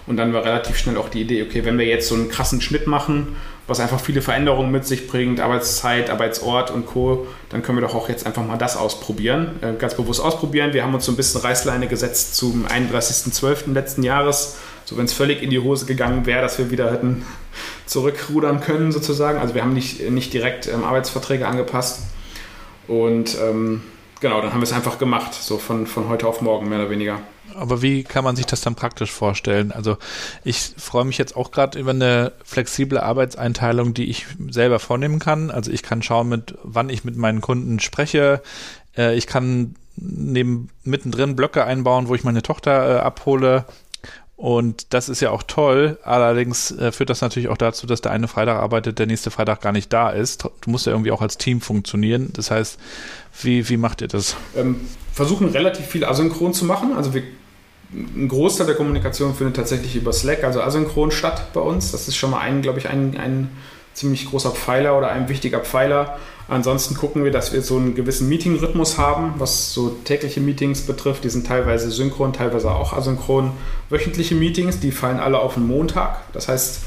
Und 0.08 0.18
dann 0.18 0.34
war 0.34 0.46
relativ 0.46 0.78
schnell 0.78 0.98
auch 0.98 1.10
die 1.10 1.22
Idee, 1.22 1.44
okay, 1.44 1.66
wenn 1.66 1.78
wir 1.78 1.86
jetzt 1.86 2.08
so 2.08 2.16
einen 2.16 2.30
krassen 2.30 2.62
Schnitt 2.62 2.88
machen, 2.88 3.36
was 3.68 3.82
einfach 3.82 4.00
viele 4.00 4.22
Veränderungen 4.22 4.72
mit 4.72 4.86
sich 4.86 5.08
bringt, 5.08 5.42
Arbeitszeit, 5.42 6.10
Arbeitsort 6.10 6.72
und 6.72 6.86
Co., 6.86 7.28
dann 7.50 7.62
können 7.62 7.78
wir 7.78 7.86
doch 7.86 7.94
auch 7.94 8.08
jetzt 8.08 8.26
einfach 8.26 8.46
mal 8.46 8.58
das 8.58 8.78
ausprobieren, 8.78 9.60
äh, 9.62 9.74
ganz 9.74 9.96
bewusst 9.96 10.22
ausprobieren. 10.22 10.74
Wir 10.74 10.84
haben 10.84 10.94
uns 10.94 11.06
so 11.06 11.12
ein 11.12 11.18
bisschen 11.18 11.42
Reißleine 11.42 11.88
gesetzt 11.88 12.36
zum 12.36 12.66
31.12. 12.66 13.74
letzten 13.74 14.04
Jahres, 14.04 14.58
so 14.86 14.98
wenn 14.98 15.06
es 15.06 15.14
völlig 15.14 15.44
in 15.44 15.50
die 15.50 15.60
Hose 15.60 15.86
gegangen 15.86 16.26
wäre, 16.26 16.42
dass 16.42 16.58
wir 16.58 16.72
wieder 16.72 16.92
hätten 16.92 17.26
zurückrudern 17.86 18.62
können 18.62 18.92
sozusagen. 18.92 19.40
Also 19.40 19.54
wir 19.54 19.62
haben 19.62 19.74
nicht, 19.74 20.10
nicht 20.10 20.34
direkt 20.34 20.68
ähm, 20.68 20.84
Arbeitsverträge 20.86 21.46
angepasst 21.46 22.04
und 22.88 23.38
ähm, 23.42 23.84
genau, 24.22 24.42
dann 24.42 24.54
haben 24.54 24.62
wir 24.62 24.66
es 24.66 24.74
einfach 24.74 24.98
gemacht, 24.98 25.34
so 25.34 25.58
von, 25.58 25.88
von 25.88 26.08
heute 26.08 26.26
auf 26.26 26.42
morgen 26.42 26.70
mehr 26.70 26.80
oder 26.80 26.90
weniger. 26.90 27.20
Aber 27.58 27.82
wie 27.82 28.04
kann 28.04 28.24
man 28.24 28.36
sich 28.36 28.46
das 28.46 28.62
dann 28.62 28.76
praktisch 28.76 29.12
vorstellen? 29.12 29.72
Also 29.72 29.98
ich 30.44 30.74
freue 30.78 31.06
mich 31.06 31.18
jetzt 31.18 31.36
auch 31.36 31.52
gerade 31.52 31.80
über 31.80 31.92
eine 31.92 32.32
flexible 32.44 33.00
Arbeitseinteilung, 33.00 33.94
die 33.94 34.10
ich 34.10 34.26
selber 34.50 34.80
vornehmen 34.80 35.20
kann. 35.20 35.52
Also 35.52 35.72
ich 35.72 35.84
kann 35.84 36.02
schauen, 36.02 36.30
mit 36.30 36.56
wann 36.64 36.90
ich 36.90 37.04
mit 37.04 37.18
meinen 37.18 37.42
Kunden 37.42 37.80
spreche. 37.80 38.42
Äh, 38.96 39.16
ich 39.16 39.28
kann 39.28 39.76
neben 39.96 40.70
mittendrin 40.84 41.36
Blöcke 41.36 41.64
einbauen, 41.64 42.08
wo 42.08 42.16
ich 42.16 42.24
meine 42.24 42.44
Tochter 42.44 42.98
äh, 42.98 43.00
abhole. 43.00 43.66
Und 44.36 44.94
das 44.94 45.10
ist 45.10 45.20
ja 45.20 45.32
auch 45.32 45.42
toll. 45.42 45.98
Allerdings 46.04 46.70
äh, 46.70 46.92
führt 46.92 47.10
das 47.10 47.22
natürlich 47.22 47.50
auch 47.50 47.58
dazu, 47.58 47.88
dass 47.88 48.02
der 48.02 48.12
eine 48.12 48.28
Freitag 48.28 48.60
arbeitet, 48.60 49.00
der 49.00 49.08
nächste 49.08 49.32
Freitag 49.32 49.62
gar 49.62 49.72
nicht 49.72 49.92
da 49.92 50.12
ist. 50.12 50.48
Du 50.62 50.70
musst 50.70 50.86
ja 50.86 50.92
irgendwie 50.92 51.12
auch 51.12 51.24
als 51.24 51.40
Team 51.40 51.60
funktionieren. 51.60 52.30
Das 52.34 52.52
heißt, 52.52 52.78
wie, 53.42 53.68
wie 53.68 53.78
macht 53.78 54.02
ihr 54.02 54.08
das? 54.08 54.38
Ähm, 54.56 54.82
versuchen 55.12 55.48
relativ 55.48 55.88
viel 55.88 56.06
asynchron 56.06 56.54
zu 56.54 56.66
machen. 56.66 56.94
Also 56.96 57.16
wir 57.16 57.24
ein 57.94 58.28
Großteil 58.28 58.68
der 58.68 58.76
Kommunikation 58.76 59.34
findet 59.34 59.56
tatsächlich 59.56 59.96
über 59.96 60.12
Slack, 60.12 60.44
also 60.44 60.62
asynchron 60.62 61.12
statt 61.12 61.54
bei 61.54 61.62
uns. 61.62 61.92
Das 61.92 62.08
ist 62.08 62.18
schon 62.18 62.32
mal 62.32 62.42
ein, 62.42 62.62
glaube 62.62 62.80
ich, 62.80 62.90
ein, 62.90 63.18
ein 63.18 63.50
ziemlich 63.94 64.30
großer 64.30 64.52
Pfeiler 64.52 64.98
oder 64.98 65.10
ein 65.10 65.30
wichtiger 65.30 65.62
Pfeiler. 65.62 66.18
Ansonsten 66.50 66.96
gucken 66.96 67.24
wir, 67.24 67.32
dass 67.32 67.52
wir 67.52 67.62
so 67.62 67.78
einen 67.78 67.96
gewissen 67.96 68.30
Meeting-Rhythmus 68.30 68.98
haben, 68.98 69.34
was 69.38 69.74
so 69.74 69.90
tägliche 70.06 70.40
Meetings 70.40 70.82
betrifft. 70.82 71.24
Die 71.24 71.30
sind 71.30 71.48
teilweise 71.48 71.90
synchron, 71.92 72.34
teilweise 72.34 72.72
auch 72.72 72.94
asynchron. 72.94 73.52
Wöchentliche 73.90 74.36
Meetings, 74.36 74.80
die 74.80 74.92
fallen 74.92 75.20
alle 75.20 75.40
auf 75.40 75.56
den 75.56 75.68
Montag. 75.68 76.32
Das 76.34 76.48
heißt, 76.48 76.82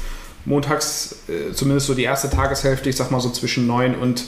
montags, 0.45 1.17
äh, 1.27 1.53
zumindest 1.53 1.87
so 1.87 1.93
die 1.93 2.03
erste 2.03 2.29
Tageshälfte, 2.29 2.89
ich 2.89 2.95
sag 2.95 3.11
mal 3.11 3.19
so 3.19 3.29
zwischen 3.29 3.67
9 3.67 3.95
und 3.95 4.23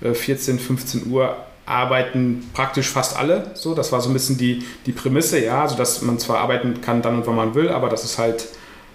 14, 0.00 0.56
äh, 0.56 0.60
15 0.60 1.10
Uhr, 1.10 1.36
arbeiten 1.68 2.48
praktisch 2.54 2.88
fast 2.88 3.16
alle. 3.16 3.50
So, 3.54 3.74
das 3.74 3.92
war 3.92 4.00
so 4.00 4.10
ein 4.10 4.12
bisschen 4.12 4.38
die, 4.38 4.64
die 4.86 4.92
Prämisse, 4.92 5.44
ja, 5.44 5.62
also 5.62 5.76
dass 5.76 6.02
man 6.02 6.18
zwar 6.18 6.38
arbeiten 6.38 6.80
kann 6.80 7.02
dann 7.02 7.16
und 7.16 7.26
wann 7.26 7.36
man 7.36 7.54
will, 7.54 7.68
aber 7.68 7.88
das 7.88 8.04
ist 8.04 8.18
halt, 8.18 8.46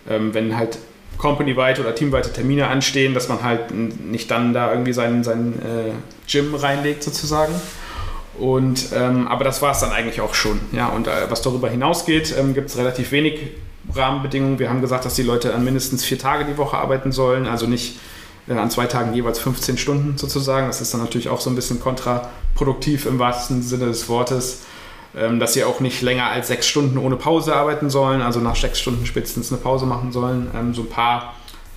ähm, 0.09 0.33
wenn 0.33 0.57
halt 0.57 0.77
company-weite 1.17 1.81
oder 1.81 1.95
teamweite 1.95 2.33
Termine 2.33 2.67
anstehen, 2.67 3.13
dass 3.13 3.29
man 3.29 3.43
halt 3.43 3.71
nicht 3.71 4.29
dann 4.31 4.53
da 4.53 4.71
irgendwie 4.71 4.93
seinen, 4.93 5.23
seinen 5.23 5.53
äh, 5.61 5.91
Gym 6.27 6.55
reinlegt 6.55 7.03
sozusagen. 7.03 7.53
Und, 8.37 8.87
ähm, 8.95 9.27
aber 9.27 9.43
das 9.43 9.61
war 9.61 9.71
es 9.71 9.79
dann 9.79 9.91
eigentlich 9.91 10.19
auch 10.19 10.33
schon. 10.33 10.59
Ja, 10.71 10.87
und 10.87 11.07
äh, 11.07 11.11
was 11.29 11.43
darüber 11.43 11.69
hinausgeht, 11.69 12.33
ähm, 12.37 12.55
gibt 12.55 12.71
es 12.71 12.77
relativ 12.77 13.11
wenig 13.11 13.51
Rahmenbedingungen. 13.93 14.57
Wir 14.57 14.69
haben 14.69 14.81
gesagt, 14.81 15.05
dass 15.05 15.13
die 15.13 15.23
Leute 15.23 15.53
an 15.53 15.63
mindestens 15.63 16.03
vier 16.03 16.17
Tage 16.17 16.45
die 16.45 16.57
Woche 16.57 16.77
arbeiten 16.77 17.11
sollen, 17.11 17.47
also 17.47 17.67
nicht 17.67 17.99
an 18.47 18.69
zwei 18.69 18.85
Tagen 18.85 19.13
jeweils 19.13 19.39
15 19.39 19.77
Stunden 19.77 20.17
sozusagen. 20.17 20.67
Das 20.67 20.81
ist 20.81 20.93
dann 20.93 21.01
natürlich 21.01 21.29
auch 21.29 21.41
so 21.41 21.49
ein 21.49 21.55
bisschen 21.55 21.79
kontraproduktiv 21.79 23.05
im 23.05 23.19
wahrsten 23.19 23.61
Sinne 23.61 23.85
des 23.85 24.09
Wortes, 24.09 24.63
ähm, 25.15 25.39
dass 25.39 25.53
sie 25.53 25.63
auch 25.63 25.79
nicht 25.79 26.01
länger 26.01 26.27
als 26.27 26.47
sechs 26.47 26.67
Stunden 26.67 26.97
ohne 26.97 27.15
Pause 27.15 27.55
arbeiten 27.55 27.89
sollen, 27.89 28.21
also 28.21 28.39
nach 28.39 28.55
sechs 28.55 28.79
Stunden 28.79 29.05
spätestens 29.05 29.51
eine 29.51 29.61
Pause 29.61 29.85
machen 29.85 30.11
sollen. 30.11 30.51
Ähm, 30.55 30.73
so 30.73 30.81
ein 30.81 30.89
paar 30.89 31.33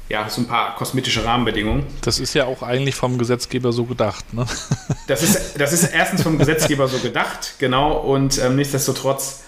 ja, 0.08 0.28
so 0.28 0.40
ein 0.40 0.46
paar 0.46 0.76
kosmetische 0.76 1.24
Rahmenbedingungen. 1.24 1.84
Das 2.02 2.20
ist 2.20 2.34
ja 2.34 2.44
auch 2.44 2.62
eigentlich 2.62 2.94
vom 2.94 3.18
Gesetzgeber 3.18 3.72
so 3.72 3.84
gedacht, 3.84 4.32
ne? 4.34 4.46
Das 5.08 5.22
ist, 5.22 5.60
das 5.60 5.72
ist 5.72 5.84
erstens 5.92 6.22
vom 6.22 6.38
Gesetzgeber 6.38 6.88
so 6.88 6.98
gedacht, 6.98 7.54
genau, 7.58 7.96
und 7.98 8.38
ähm, 8.38 8.56
nichtsdestotrotz 8.56 9.42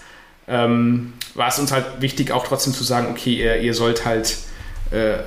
ähm, 0.47 1.13
war 1.35 1.47
es 1.47 1.59
uns 1.59 1.71
halt 1.71 1.85
wichtig, 1.99 2.31
auch 2.31 2.45
trotzdem 2.45 2.73
zu 2.73 2.83
sagen, 2.83 3.07
okay, 3.11 3.35
ihr, 3.35 3.57
ihr 3.61 3.73
sollt 3.73 4.05
halt 4.05 4.37
äh, 4.91 5.19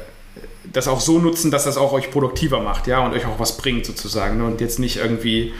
das 0.70 0.88
auch 0.88 1.00
so 1.00 1.18
nutzen, 1.18 1.50
dass 1.50 1.64
das 1.64 1.76
auch 1.76 1.92
euch 1.92 2.10
produktiver 2.10 2.60
macht, 2.60 2.86
ja, 2.86 3.04
und 3.04 3.12
euch 3.12 3.26
auch 3.26 3.38
was 3.38 3.56
bringt 3.56 3.86
sozusagen. 3.86 4.38
Ne? 4.38 4.44
Und 4.44 4.60
jetzt 4.60 4.78
nicht 4.78 4.96
irgendwie 4.96 5.52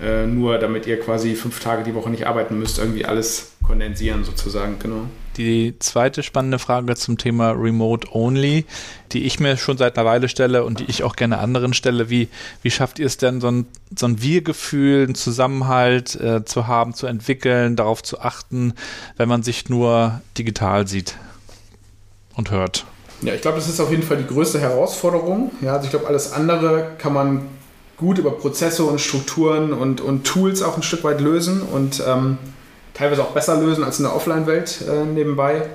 äh, 0.00 0.26
nur, 0.26 0.58
damit 0.58 0.86
ihr 0.86 0.98
quasi 1.00 1.34
fünf 1.34 1.60
Tage 1.60 1.82
die 1.82 1.94
Woche 1.94 2.10
nicht 2.10 2.26
arbeiten 2.26 2.58
müsst, 2.58 2.78
irgendwie 2.78 3.04
alles 3.04 3.52
kondensieren 3.62 4.24
sozusagen, 4.24 4.78
genau. 4.78 5.06
Die 5.36 5.74
zweite 5.78 6.22
spannende 6.22 6.58
Frage 6.58 6.96
zum 6.96 7.16
Thema 7.16 7.52
Remote 7.52 8.08
Only, 8.12 8.66
die 9.12 9.24
ich 9.24 9.40
mir 9.40 9.56
schon 9.56 9.78
seit 9.78 9.96
einer 9.96 10.06
Weile 10.06 10.28
stelle 10.28 10.64
und 10.64 10.80
die 10.80 10.84
ich 10.84 11.02
auch 11.04 11.16
gerne 11.16 11.38
anderen 11.38 11.72
stelle, 11.72 12.10
wie, 12.10 12.28
wie 12.62 12.70
schafft 12.70 12.98
ihr 12.98 13.06
es 13.06 13.16
denn, 13.16 13.40
so 13.40 13.48
ein, 13.48 13.66
so 13.96 14.06
ein 14.06 14.20
Wir-Gefühl, 14.20 15.04
einen 15.04 15.14
Zusammenhalt 15.14 16.16
äh, 16.16 16.44
zu 16.44 16.66
haben, 16.66 16.94
zu 16.94 17.06
entwickeln, 17.06 17.76
darauf 17.76 18.02
zu 18.02 18.20
achten, 18.20 18.74
wenn 19.16 19.28
man 19.28 19.42
sich 19.42 19.68
nur 19.68 20.20
digital 20.36 20.88
sieht 20.88 21.16
und 22.34 22.50
hört? 22.50 22.84
Ja, 23.22 23.34
ich 23.34 23.42
glaube, 23.42 23.58
das 23.58 23.68
ist 23.68 23.80
auf 23.80 23.90
jeden 23.90 24.02
Fall 24.02 24.16
die 24.16 24.26
größte 24.26 24.60
Herausforderung. 24.60 25.50
Ja, 25.60 25.74
also 25.74 25.84
ich 25.84 25.90
glaube, 25.90 26.06
alles 26.06 26.32
andere 26.32 26.92
kann 26.98 27.12
man 27.12 27.42
gut 27.96 28.18
über 28.18 28.30
Prozesse 28.30 28.84
und 28.84 29.00
Strukturen 29.00 29.72
und, 29.72 30.00
und 30.00 30.24
Tools 30.24 30.62
auch 30.62 30.76
ein 30.76 30.82
Stück 30.82 31.04
weit 31.04 31.20
lösen 31.20 31.60
und 31.60 32.02
ähm, 32.06 32.38
teilweise 32.94 33.22
auch 33.22 33.32
besser 33.32 33.60
lösen 33.60 33.84
als 33.84 33.98
in 33.98 34.04
der 34.04 34.16
Offline-Welt 34.16 34.84
äh, 34.88 35.04
nebenbei. 35.04 35.66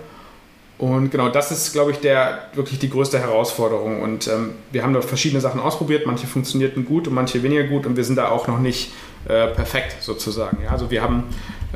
Und 0.77 1.09
genau 1.09 1.29
das 1.29 1.51
ist, 1.51 1.71
glaube 1.71 1.91
ich, 1.91 1.99
der, 1.99 2.49
wirklich 2.53 2.79
die 2.79 2.89
größte 2.89 3.17
Herausforderung. 3.19 4.01
Und 4.01 4.27
ähm, 4.27 4.55
wir 4.71 4.83
haben 4.83 4.93
da 4.93 5.01
verschiedene 5.01 5.39
Sachen 5.39 5.61
ausprobiert. 5.61 6.05
Manche 6.05 6.27
funktionierten 6.27 6.85
gut 6.85 7.07
und 7.07 7.13
manche 7.13 7.41
weniger 7.43 7.63
gut. 7.63 7.85
Und 7.85 7.95
wir 7.95 8.03
sind 8.03 8.17
da 8.17 8.29
auch 8.29 8.47
noch 8.47 8.59
nicht 8.59 8.91
äh, 9.27 9.47
perfekt 9.47 10.03
sozusagen. 10.03 10.57
Ja, 10.63 10.71
also 10.71 10.91
wir 10.91 11.01
haben 11.01 11.23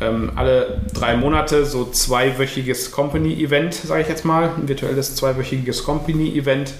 ähm, 0.02 0.32
alle 0.36 0.82
drei 0.94 1.16
Monate 1.16 1.66
so 1.66 1.86
zweiwöchiges 1.86 2.92
Company-Event, 2.92 3.74
sage 3.74 4.02
ich 4.02 4.08
jetzt 4.08 4.26
mal, 4.26 4.52
ein 4.58 4.68
virtuelles 4.68 5.16
zweiwöchiges 5.16 5.84
Company-Event, 5.84 6.74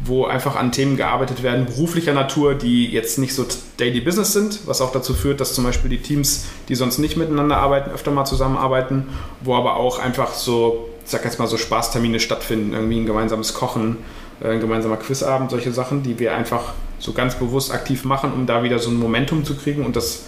wo 0.00 0.26
einfach 0.26 0.56
an 0.56 0.72
Themen 0.72 0.96
gearbeitet 0.96 1.42
werden, 1.42 1.66
beruflicher 1.66 2.12
Natur, 2.12 2.54
die 2.54 2.86
jetzt 2.86 3.18
nicht 3.18 3.34
so 3.34 3.46
Daily 3.78 4.00
Business 4.00 4.32
sind, 4.32 4.66
was 4.66 4.80
auch 4.80 4.92
dazu 4.92 5.14
führt, 5.14 5.40
dass 5.40 5.54
zum 5.54 5.64
Beispiel 5.64 5.90
die 5.90 5.98
Teams, 5.98 6.46
die 6.68 6.74
sonst 6.74 6.98
nicht 6.98 7.16
miteinander 7.16 7.56
arbeiten, 7.56 7.90
öfter 7.90 8.10
mal 8.10 8.24
zusammenarbeiten, 8.24 9.08
wo 9.40 9.54
aber 9.54 9.76
auch 9.76 9.98
einfach 9.98 10.34
so, 10.34 10.88
ich 11.08 11.12
sag 11.12 11.24
jetzt 11.24 11.38
mal 11.38 11.46
so 11.46 11.56
Spaßtermine 11.56 12.20
stattfinden, 12.20 12.74
irgendwie 12.74 13.00
ein 13.00 13.06
gemeinsames 13.06 13.54
Kochen, 13.54 13.96
äh, 14.42 14.50
ein 14.50 14.60
gemeinsamer 14.60 14.98
Quizabend, 14.98 15.50
solche 15.50 15.72
Sachen, 15.72 16.02
die 16.02 16.18
wir 16.18 16.34
einfach 16.34 16.74
so 16.98 17.14
ganz 17.14 17.36
bewusst 17.36 17.72
aktiv 17.72 18.04
machen, 18.04 18.30
um 18.34 18.44
da 18.44 18.62
wieder 18.62 18.78
so 18.78 18.90
ein 18.90 18.98
Momentum 18.98 19.42
zu 19.42 19.56
kriegen 19.56 19.86
und 19.86 19.96
das 19.96 20.24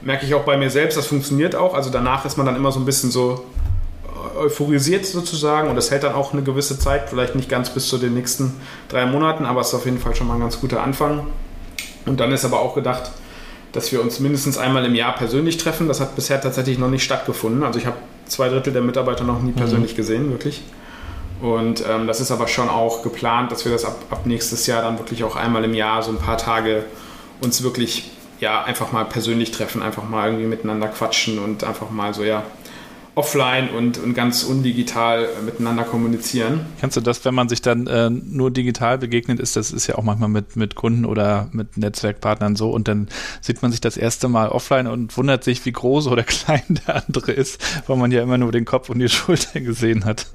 merke 0.00 0.24
ich 0.24 0.32
auch 0.32 0.44
bei 0.44 0.56
mir 0.56 0.70
selbst, 0.70 0.96
das 0.96 1.08
funktioniert 1.08 1.54
auch. 1.54 1.74
Also 1.74 1.90
danach 1.90 2.24
ist 2.24 2.38
man 2.38 2.46
dann 2.46 2.56
immer 2.56 2.72
so 2.72 2.80
ein 2.80 2.86
bisschen 2.86 3.10
so 3.10 3.44
euphorisiert 4.38 5.04
sozusagen 5.04 5.68
und 5.68 5.76
das 5.76 5.90
hält 5.90 6.04
dann 6.04 6.14
auch 6.14 6.32
eine 6.32 6.42
gewisse 6.42 6.78
Zeit, 6.78 7.10
vielleicht 7.10 7.34
nicht 7.34 7.50
ganz 7.50 7.68
bis 7.68 7.86
zu 7.86 7.98
den 7.98 8.14
nächsten 8.14 8.54
drei 8.88 9.04
Monaten, 9.04 9.44
aber 9.44 9.60
es 9.60 9.68
ist 9.68 9.74
auf 9.74 9.84
jeden 9.84 9.98
Fall 9.98 10.16
schon 10.16 10.26
mal 10.26 10.36
ein 10.36 10.40
ganz 10.40 10.58
guter 10.58 10.82
Anfang. 10.82 11.26
Und 12.06 12.18
dann 12.18 12.32
ist 12.32 12.46
aber 12.46 12.60
auch 12.60 12.74
gedacht, 12.74 13.10
dass 13.72 13.92
wir 13.92 14.00
uns 14.00 14.20
mindestens 14.20 14.56
einmal 14.56 14.86
im 14.86 14.94
Jahr 14.94 15.14
persönlich 15.14 15.58
treffen. 15.58 15.86
Das 15.86 16.00
hat 16.00 16.16
bisher 16.16 16.40
tatsächlich 16.40 16.78
noch 16.78 16.88
nicht 16.88 17.04
stattgefunden. 17.04 17.62
Also 17.62 17.78
ich 17.78 17.84
habe 17.84 17.96
zwei 18.26 18.48
Drittel 18.48 18.72
der 18.72 18.82
Mitarbeiter 18.82 19.24
noch 19.24 19.42
nie 19.42 19.50
mhm. 19.50 19.56
persönlich 19.56 19.92
mhm. 19.92 19.96
gesehen, 19.96 20.30
wirklich. 20.30 20.62
Und 21.40 21.84
ähm, 21.88 22.06
das 22.06 22.20
ist 22.20 22.30
aber 22.30 22.48
schon 22.48 22.68
auch 22.68 23.02
geplant, 23.02 23.52
dass 23.52 23.64
wir 23.64 23.72
das 23.72 23.84
ab, 23.84 23.96
ab 24.10 24.24
nächstes 24.24 24.66
Jahr 24.66 24.82
dann 24.82 24.98
wirklich 24.98 25.24
auch 25.24 25.36
einmal 25.36 25.64
im 25.64 25.74
Jahr 25.74 26.02
so 26.02 26.10
ein 26.10 26.18
paar 26.18 26.38
Tage 26.38 26.84
uns 27.42 27.62
wirklich 27.62 28.10
ja 28.40 28.62
einfach 28.64 28.92
mal 28.92 29.04
persönlich 29.04 29.50
treffen, 29.50 29.82
einfach 29.82 30.08
mal 30.08 30.28
irgendwie 30.28 30.46
miteinander 30.46 30.88
quatschen 30.88 31.38
und 31.38 31.64
einfach 31.64 31.90
mal 31.90 32.14
so 32.14 32.24
ja 32.24 32.44
offline 33.14 33.70
und, 33.70 33.98
und 33.98 34.14
ganz 34.14 34.42
undigital 34.42 35.24
äh, 35.24 35.42
miteinander 35.42 35.84
kommunizieren. 35.84 36.66
Kannst 36.80 36.96
du 36.96 37.00
das, 37.00 37.24
wenn 37.24 37.34
man 37.34 37.48
sich 37.48 37.62
dann 37.62 37.86
äh, 37.86 38.10
nur 38.10 38.50
digital 38.50 38.98
begegnet 38.98 39.38
ist, 39.38 39.56
das 39.56 39.70
ist 39.70 39.86
ja 39.86 39.96
auch 39.96 40.02
manchmal 40.02 40.28
mit, 40.28 40.56
mit 40.56 40.74
Kunden 40.74 41.04
oder 41.04 41.48
mit 41.52 41.76
Netzwerkpartnern 41.76 42.56
so 42.56 42.70
und 42.70 42.88
dann 42.88 43.08
sieht 43.40 43.62
man 43.62 43.70
sich 43.70 43.80
das 43.80 43.96
erste 43.96 44.28
Mal 44.28 44.48
offline 44.48 44.86
und 44.88 45.16
wundert 45.16 45.44
sich, 45.44 45.64
wie 45.64 45.72
groß 45.72 46.08
oder 46.08 46.22
klein 46.24 46.80
der 46.86 47.04
andere 47.06 47.32
ist, 47.32 47.62
weil 47.86 47.96
man 47.96 48.10
ja 48.10 48.22
immer 48.22 48.38
nur 48.38 48.50
den 48.50 48.64
Kopf 48.64 48.90
und 48.90 48.98
die 48.98 49.08
Schulter 49.14 49.60
gesehen 49.60 50.04
hat. 50.04 50.26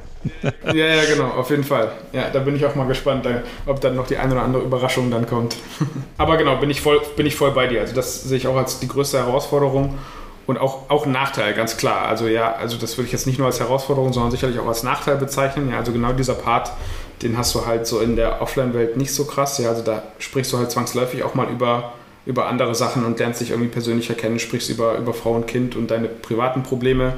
ja, 0.65 0.73
ja, 0.73 1.05
genau, 1.05 1.29
auf 1.29 1.49
jeden 1.49 1.63
Fall. 1.63 1.91
Ja, 2.11 2.29
da 2.29 2.39
bin 2.39 2.55
ich 2.55 2.65
auch 2.65 2.75
mal 2.75 2.87
gespannt, 2.87 3.25
ob 3.65 3.79
dann 3.79 3.95
noch 3.95 4.07
die 4.07 4.17
eine 4.17 4.33
oder 4.33 4.43
andere 4.43 4.63
Überraschung 4.63 5.11
dann 5.11 5.25
kommt. 5.25 5.55
Aber 6.17 6.37
genau, 6.37 6.57
bin 6.57 6.69
ich 6.69 6.81
voll, 6.81 6.99
bin 7.15 7.25
ich 7.25 7.35
voll 7.35 7.51
bei 7.51 7.67
dir. 7.67 7.81
Also 7.81 7.95
das 7.95 8.23
sehe 8.23 8.37
ich 8.37 8.47
auch 8.47 8.57
als 8.57 8.79
die 8.79 8.87
größte 8.87 9.17
Herausforderung. 9.17 9.97
Und 10.49 10.57
auch, 10.57 10.89
auch 10.89 11.05
Nachteil, 11.05 11.53
ganz 11.53 11.77
klar. 11.77 12.07
Also 12.07 12.25
ja, 12.25 12.55
also 12.55 12.75
das 12.75 12.97
würde 12.97 13.05
ich 13.05 13.11
jetzt 13.11 13.27
nicht 13.27 13.37
nur 13.37 13.45
als 13.45 13.59
Herausforderung, 13.59 14.13
sondern 14.13 14.31
sicherlich 14.31 14.57
auch 14.57 14.65
als 14.65 14.81
Nachteil 14.81 15.17
bezeichnen. 15.17 15.69
Ja, 15.69 15.77
also 15.77 15.91
genau 15.91 16.11
dieser 16.11 16.33
Part, 16.33 16.71
den 17.21 17.37
hast 17.37 17.53
du 17.53 17.67
halt 17.67 17.85
so 17.85 17.99
in 17.99 18.15
der 18.15 18.41
Offline-Welt 18.41 18.97
nicht 18.97 19.13
so 19.13 19.25
krass. 19.25 19.59
Ja, 19.59 19.69
also 19.69 19.83
da 19.83 20.01
sprichst 20.17 20.51
du 20.51 20.57
halt 20.57 20.71
zwangsläufig 20.71 21.21
auch 21.21 21.35
mal 21.35 21.51
über, 21.51 21.93
über 22.25 22.47
andere 22.47 22.73
Sachen 22.73 23.05
und 23.05 23.19
lernst 23.19 23.41
dich 23.41 23.51
irgendwie 23.51 23.69
persönlicher 23.69 24.15
kennen, 24.15 24.39
sprichst 24.39 24.71
über, 24.71 24.97
über 24.97 25.13
Frau 25.13 25.33
und 25.33 25.45
Kind 25.45 25.75
und 25.75 25.91
deine 25.91 26.07
privaten 26.07 26.63
Probleme. 26.63 27.13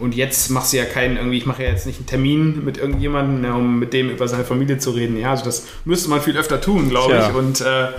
Und 0.00 0.16
jetzt 0.16 0.50
machst 0.50 0.72
du 0.72 0.78
ja 0.78 0.84
keinen, 0.84 1.16
irgendwie, 1.16 1.38
ich 1.38 1.46
mache 1.46 1.62
ja 1.62 1.68
jetzt 1.68 1.86
nicht 1.86 1.98
einen 1.98 2.06
Termin 2.06 2.64
mit 2.64 2.78
irgendjemandem, 2.78 3.44
ja, 3.44 3.54
um 3.54 3.78
mit 3.78 3.92
dem 3.92 4.10
über 4.10 4.26
seine 4.26 4.42
Familie 4.42 4.78
zu 4.78 4.90
reden. 4.90 5.16
Ja, 5.16 5.30
also 5.30 5.44
das 5.44 5.68
müsste 5.84 6.10
man 6.10 6.20
viel 6.20 6.36
öfter 6.36 6.60
tun, 6.60 6.88
glaube 6.88 7.14
ich. 7.16 7.32
Und 7.32 7.60
äh, 7.60 7.90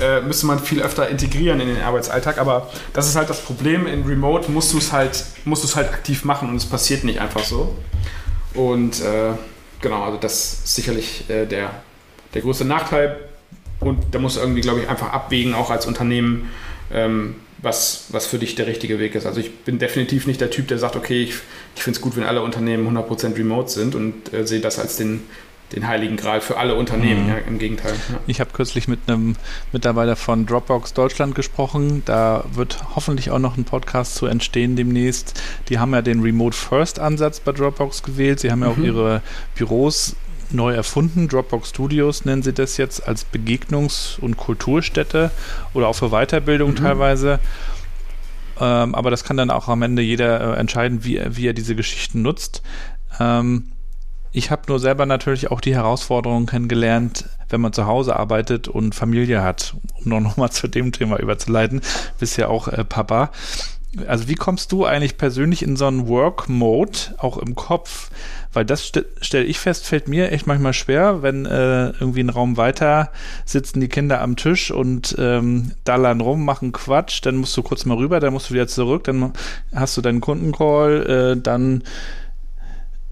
äh, 0.00 0.20
müsste 0.20 0.46
man 0.46 0.58
viel 0.58 0.82
öfter 0.82 1.08
integrieren 1.08 1.60
in 1.60 1.68
den 1.68 1.82
Arbeitsalltag. 1.82 2.38
Aber 2.38 2.70
das 2.92 3.08
ist 3.08 3.16
halt 3.16 3.30
das 3.30 3.40
Problem. 3.40 3.86
In 3.86 4.04
Remote 4.04 4.50
musst 4.50 4.72
du 4.72 4.78
es 4.78 4.92
halt, 4.92 5.24
musst 5.44 5.62
du 5.62 5.68
es 5.68 5.76
halt 5.76 5.88
aktiv 5.88 6.24
machen 6.24 6.48
und 6.48 6.56
es 6.56 6.66
passiert 6.66 7.04
nicht 7.04 7.20
einfach 7.20 7.44
so. 7.44 7.76
Und 8.54 9.00
äh, 9.00 9.32
genau, 9.80 10.04
also 10.04 10.18
das 10.18 10.34
ist 10.64 10.74
sicherlich 10.74 11.28
äh, 11.28 11.46
der, 11.46 11.70
der 12.34 12.42
größte 12.42 12.64
Nachteil. 12.64 13.16
Und 13.80 13.98
da 14.14 14.18
musst 14.18 14.36
du 14.36 14.40
irgendwie, 14.40 14.60
glaube 14.60 14.80
ich, 14.80 14.88
einfach 14.88 15.12
abwägen, 15.12 15.54
auch 15.54 15.70
als 15.70 15.86
Unternehmen, 15.86 16.50
ähm, 16.92 17.36
was, 17.58 18.06
was 18.10 18.26
für 18.26 18.38
dich 18.38 18.54
der 18.54 18.66
richtige 18.66 18.98
Weg 18.98 19.14
ist. 19.14 19.26
Also 19.26 19.40
ich 19.40 19.54
bin 19.60 19.78
definitiv 19.78 20.26
nicht 20.26 20.40
der 20.40 20.50
Typ, 20.50 20.68
der 20.68 20.78
sagt, 20.78 20.96
okay, 20.96 21.22
ich, 21.22 21.34
ich 21.76 21.82
finde 21.82 21.96
es 21.96 22.00
gut, 22.02 22.16
wenn 22.16 22.24
alle 22.24 22.42
Unternehmen 22.42 22.96
100% 22.96 23.36
remote 23.36 23.70
sind 23.70 23.94
und 23.94 24.32
äh, 24.32 24.46
sehe 24.46 24.60
das 24.60 24.78
als 24.78 24.96
den, 24.96 25.22
den 25.72 25.86
heiligen 25.86 26.16
Gral 26.16 26.40
für 26.40 26.56
alle 26.56 26.74
Unternehmen. 26.74 27.24
Mhm. 27.24 27.28
Ja, 27.28 27.36
Im 27.38 27.58
Gegenteil. 27.58 27.92
Ja. 28.10 28.18
Ich 28.26 28.40
habe 28.40 28.50
kürzlich 28.52 28.88
mit 28.88 29.00
einem 29.06 29.36
Mitarbeiter 29.72 30.16
von 30.16 30.46
Dropbox 30.46 30.94
Deutschland 30.94 31.34
gesprochen. 31.34 32.02
Da 32.04 32.44
wird 32.52 32.78
hoffentlich 32.96 33.30
auch 33.30 33.38
noch 33.38 33.56
ein 33.56 33.64
Podcast 33.64 34.16
zu 34.16 34.26
entstehen 34.26 34.76
demnächst. 34.76 35.40
Die 35.68 35.78
haben 35.78 35.92
ja 35.92 36.02
den 36.02 36.20
Remote 36.20 36.56
First 36.56 36.98
Ansatz 36.98 37.40
bei 37.40 37.52
Dropbox 37.52 38.02
gewählt. 38.02 38.40
Sie 38.40 38.50
haben 38.50 38.62
ja 38.62 38.68
mhm. 38.68 38.72
auch 38.72 38.84
ihre 38.84 39.22
Büros 39.54 40.16
neu 40.52 40.74
erfunden. 40.74 41.28
Dropbox 41.28 41.70
Studios 41.70 42.24
nennen 42.24 42.42
sie 42.42 42.52
das 42.52 42.76
jetzt 42.76 43.06
als 43.06 43.26
Begegnungs- 43.26 44.18
und 44.18 44.36
Kulturstätte 44.36 45.30
oder 45.74 45.88
auch 45.88 45.94
für 45.94 46.10
Weiterbildung 46.10 46.70
mhm. 46.72 46.76
teilweise. 46.76 47.38
Ähm, 48.58 48.94
aber 48.94 49.10
das 49.10 49.24
kann 49.24 49.36
dann 49.36 49.50
auch 49.50 49.68
am 49.68 49.82
Ende 49.82 50.02
jeder 50.02 50.56
äh, 50.56 50.58
entscheiden, 50.58 51.04
wie, 51.04 51.20
wie 51.28 51.46
er 51.46 51.54
diese 51.54 51.74
Geschichten 51.74 52.22
nutzt. 52.22 52.62
Ähm, 53.18 53.72
ich 54.32 54.50
habe 54.50 54.62
nur 54.68 54.78
selber 54.78 55.06
natürlich 55.06 55.50
auch 55.50 55.60
die 55.60 55.74
Herausforderungen 55.74 56.46
kennengelernt, 56.46 57.28
wenn 57.48 57.60
man 57.60 57.72
zu 57.72 57.86
Hause 57.86 58.16
arbeitet 58.16 58.68
und 58.68 58.94
Familie 58.94 59.42
hat, 59.42 59.74
um 60.04 60.22
noch, 60.22 60.36
mal 60.36 60.50
zu 60.50 60.68
dem 60.68 60.92
Thema 60.92 61.18
überzuleiten. 61.18 61.80
Bist 62.18 62.36
ja 62.36 62.48
auch 62.48 62.68
äh, 62.68 62.84
Papa. 62.84 63.30
Also 64.06 64.28
wie 64.28 64.36
kommst 64.36 64.70
du 64.70 64.84
eigentlich 64.84 65.18
persönlich 65.18 65.64
in 65.64 65.74
so 65.74 65.86
einen 65.86 66.06
Work-Mode, 66.06 67.16
auch 67.18 67.38
im 67.38 67.56
Kopf? 67.56 68.10
Weil 68.52 68.64
das 68.64 68.86
st 68.86 69.04
stelle 69.20 69.44
ich 69.44 69.58
fest, 69.58 69.84
fällt 69.84 70.06
mir 70.06 70.30
echt 70.30 70.46
manchmal 70.46 70.74
schwer, 70.74 71.22
wenn 71.22 71.44
äh, 71.44 71.88
irgendwie 71.88 72.20
ein 72.20 72.30
Raum 72.30 72.56
weiter 72.56 73.10
sitzen 73.44 73.80
die 73.80 73.88
Kinder 73.88 74.20
am 74.20 74.36
Tisch 74.36 74.70
und 74.70 75.16
ähm, 75.18 75.72
dallern 75.82 76.20
rum, 76.20 76.44
machen 76.44 76.70
Quatsch, 76.70 77.20
dann 77.22 77.36
musst 77.36 77.56
du 77.56 77.64
kurz 77.64 77.84
mal 77.84 77.96
rüber, 77.96 78.20
dann 78.20 78.32
musst 78.32 78.50
du 78.50 78.54
wieder 78.54 78.68
zurück, 78.68 79.04
dann 79.04 79.32
hast 79.74 79.96
du 79.96 80.02
deinen 80.02 80.20
Kundencall, 80.20 81.34
äh, 81.36 81.40
dann 81.40 81.82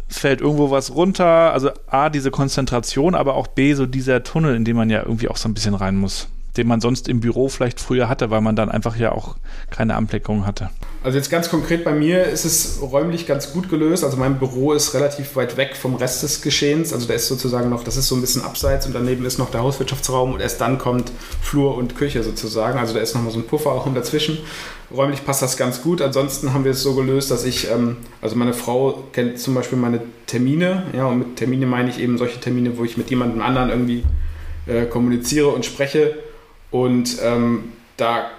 fällt 0.09 0.41
irgendwo 0.41 0.71
was 0.71 0.95
runter. 0.95 1.53
Also 1.53 1.71
A, 1.87 2.11
diese 2.11 2.31
Konzentration, 2.31 3.15
aber 3.15 3.35
auch 3.35 3.47
B, 3.47 3.75
so 3.75 3.87
dieser 3.87 4.23
Tunnel, 4.23 4.57
in 4.57 4.65
den 4.65 4.77
man 4.77 4.91
ja 4.91 5.03
irgendwie 5.03 5.29
auch 5.29 5.37
so 5.37 5.49
ein 5.49 5.55
bisschen 5.55 5.75
rein 5.75 5.97
muss 5.97 6.29
den 6.59 6.67
man 6.67 6.81
sonst 6.81 7.09
im 7.09 7.21
Büro 7.21 7.49
vielleicht 7.49 7.81
früher 7.81 8.09
hatte, 8.09 8.31
weil 8.31 8.41
man 8.41 8.57
dann 8.57 8.69
einfach 8.69 8.97
ja 8.97 9.13
auch 9.13 9.37
keine 9.71 9.95
Anblickung 9.95 10.45
hatte. 10.45 10.71
Also 11.05 11.17
jetzt 11.17 11.31
ganz 11.31 11.49
konkret 11.49 11.85
bei 11.85 11.93
mir 11.93 12.25
ist 12.25 12.45
es 12.45 12.81
räumlich 12.83 13.27
ganz 13.27 13.53
gut 13.53 13.71
gelöst. 13.71 14.03
Also 14.03 14.17
mein 14.17 14.39
Büro 14.39 14.73
ist 14.73 14.93
relativ 14.93 15.37
weit 15.37 15.57
weg 15.57 15.77
vom 15.77 15.95
Rest 15.95 16.25
des 16.25 16.43
Geschehens. 16.43 16.93
Also 16.93 17.07
da 17.07 17.15
ist 17.15 17.29
sozusagen 17.29 17.71
noch, 17.71 17.85
das 17.85 17.97
ist 17.97 18.09
so 18.09 18.17
ein 18.17 18.21
bisschen 18.21 18.43
abseits 18.43 18.87
und 18.87 18.95
daneben 18.95 19.25
ist 19.25 19.39
noch 19.39 19.51
der 19.51 19.63
Hauswirtschaftsraum 19.63 20.35
und 20.35 20.41
erst 20.41 20.61
dann 20.61 20.79
kommt 20.79 21.13
Flur 21.41 21.77
und 21.77 21.95
Küche 21.95 22.25
sozusagen. 22.25 22.79
Also 22.79 22.93
da 22.93 23.01
ist 23.01 23.15
nochmal 23.15 23.33
so 23.33 23.39
ein 23.39 23.47
Pufferraum 23.47 23.95
dazwischen. 23.95 24.39
Räumlich 24.95 25.24
passt 25.24 25.43
das 25.43 25.57
ganz 25.57 25.82
gut. 25.82 26.01
Ansonsten 26.01 26.55
haben 26.55 26.64
wir 26.64 26.70
es 26.70 26.82
so 26.82 26.95
gelöst, 26.95 27.30
dass 27.30 27.45
ich, 27.45 27.70
ähm, 27.70 27.99
also 28.22 28.36
meine 28.36 28.55
Frau 28.55 29.05
kennt 29.12 29.39
zum 29.39 29.55
Beispiel 29.55 29.78
meine 29.78 30.01
Termine. 30.26 30.84
Ja, 30.95 31.07
und 31.07 31.18
mit 31.18 31.36
Termine 31.36 31.66
meine 31.66 31.91
ich 31.91 32.01
eben 32.01 32.16
solche 32.16 32.41
Termine, 32.41 32.78
wo 32.78 32.84
ich 32.84 32.97
mit 32.97 33.11
jemandem 33.11 33.43
anderen 33.43 33.68
irgendwie 33.68 34.05
äh, 34.66 34.86
kommuniziere 34.86 35.49
und 35.49 35.66
spreche. 35.66 36.18
Und 36.70 37.18
ähm, 37.22 37.72
da 37.99 38.30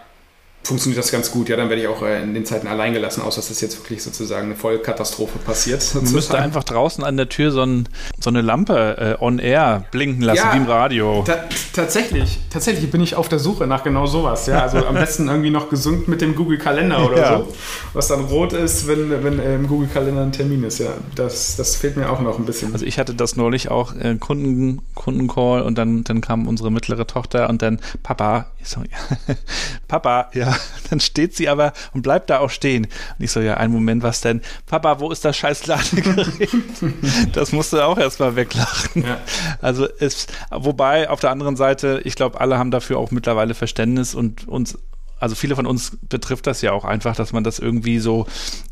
funktioniert 0.69 1.03
das 1.03 1.11
ganz 1.11 1.31
gut. 1.31 1.49
Ja, 1.49 1.57
dann 1.57 1.69
werde 1.69 1.81
ich 1.81 1.87
auch 1.87 2.03
äh, 2.03 2.21
in 2.21 2.33
den 2.33 2.45
Zeiten 2.45 2.67
allein 2.67 2.93
gelassen, 2.93 3.21
außer 3.21 3.37
dass 3.37 3.49
das 3.49 3.59
jetzt 3.59 3.77
wirklich 3.79 4.03
sozusagen 4.03 4.45
eine 4.45 4.55
Vollkatastrophe 4.55 5.39
passiert. 5.39 5.83
Man 5.95 6.11
müsste 6.11 6.37
einfach 6.37 6.63
draußen 6.63 7.03
an 7.03 7.17
der 7.17 7.27
Tür 7.27 7.51
so, 7.51 7.63
ein, 7.63 7.89
so 8.19 8.29
eine 8.29 8.41
Lampe 8.41 9.17
äh, 9.19 9.23
on 9.23 9.39
air 9.39 9.85
blinken 9.91 10.21
lassen, 10.21 10.45
ja, 10.45 10.53
wie 10.53 10.57
im 10.57 10.65
Radio. 10.65 11.23
Ta 11.25 11.45
tatsächlich, 11.73 12.39
tatsächlich 12.51 12.91
bin 12.91 13.01
ich 13.01 13.15
auf 13.15 13.29
der 13.29 13.39
Suche 13.39 13.65
nach 13.65 13.83
genau 13.83 14.05
sowas. 14.05 14.45
Ja, 14.45 14.61
also 14.61 14.85
am 14.85 14.93
besten 14.93 15.27
irgendwie 15.27 15.49
noch 15.49 15.69
gesund 15.69 16.07
mit 16.07 16.21
dem 16.21 16.35
Google 16.35 16.59
Kalender 16.59 17.03
oder 17.03 17.17
ja. 17.17 17.37
so, 17.39 17.53
was 17.93 18.07
dann 18.07 18.25
rot 18.25 18.53
ist, 18.53 18.87
wenn, 18.87 19.23
wenn 19.23 19.39
im 19.39 19.67
Google 19.67 19.87
Kalender 19.87 20.21
ein 20.21 20.31
Termin 20.31 20.63
ist. 20.63 20.79
Ja, 20.79 20.89
das, 21.15 21.55
das 21.55 21.77
fehlt 21.77 21.97
mir 21.97 22.11
auch 22.11 22.19
noch 22.19 22.37
ein 22.37 22.45
bisschen. 22.45 22.73
Also 22.73 22.85
ich 22.85 22.99
hatte 22.99 23.15
das 23.15 23.35
neulich 23.35 23.71
auch 23.71 23.95
äh, 23.95 24.15
Kunden, 24.19 24.81
Kundencall 24.93 25.63
und 25.63 25.77
dann, 25.77 26.03
dann 26.03 26.21
kam 26.21 26.47
unsere 26.47 26.71
mittlere 26.71 27.07
Tochter 27.07 27.49
und 27.49 27.63
dann 27.63 27.79
Papa, 28.03 28.51
sorry, 28.61 28.89
Papa, 29.87 30.29
ja, 30.33 30.55
dann 30.89 30.99
steht 30.99 31.35
sie 31.35 31.49
aber 31.49 31.73
und 31.93 32.01
bleibt 32.01 32.29
da 32.29 32.39
auch 32.39 32.49
stehen. 32.49 32.85
Und 32.85 33.23
ich 33.23 33.31
so, 33.31 33.39
ja, 33.39 33.55
einen 33.55 33.73
Moment, 33.73 34.03
was 34.03 34.21
denn? 34.21 34.41
Papa, 34.65 34.99
wo 34.99 35.11
ist 35.11 35.25
das 35.25 35.37
scheiß 35.37 35.67
Ladegerät? 35.67 36.49
das 37.33 37.51
musst 37.51 37.73
du 37.73 37.85
auch 37.85 37.97
erstmal 37.97 38.35
weglachen. 38.35 39.03
Ja. 39.05 39.19
Also 39.61 39.85
ist, 39.85 40.31
wobei 40.51 41.09
auf 41.09 41.19
der 41.19 41.31
anderen 41.31 41.55
Seite, 41.55 42.01
ich 42.03 42.15
glaube, 42.15 42.39
alle 42.39 42.57
haben 42.57 42.71
dafür 42.71 42.97
auch 42.97 43.11
mittlerweile 43.11 43.53
Verständnis 43.53 44.15
und 44.15 44.47
uns 44.47 44.77
also 45.19 45.35
viele 45.35 45.55
von 45.55 45.65
uns 45.65 45.97
betrifft 46.01 46.47
das 46.47 46.61
ja 46.61 46.71
auch 46.71 46.85
einfach, 46.85 47.15
dass 47.15 47.33
man 47.33 47.43
das 47.43 47.59
irgendwie 47.59 47.99
so 47.99 48.25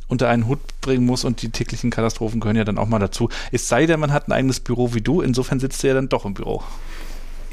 unter 0.08 0.30
einen 0.30 0.48
Hut 0.48 0.60
bringen 0.82 1.06
muss 1.06 1.26
und 1.26 1.42
die 1.42 1.50
täglichen 1.50 1.92
Katastrophen 1.92 2.40
gehören 2.40 2.56
ja 2.56 2.64
dann 2.64 2.78
auch 2.78 2.88
mal 2.88 3.00
dazu. 3.00 3.30
Es 3.52 3.68
sei 3.68 3.86
denn, 3.86 4.00
man 4.00 4.14
hat 4.14 4.28
ein 4.28 4.32
eigenes 4.32 4.62
Büro 4.62 4.94
wie 4.94 5.02
du, 5.02 5.22
insofern 5.22 5.60
sitzt 5.60 5.84
du 5.84 5.88
ja 5.88 5.94
dann 5.94 6.10
doch 6.10 6.26
im 6.26 6.34
Büro. 6.34 6.64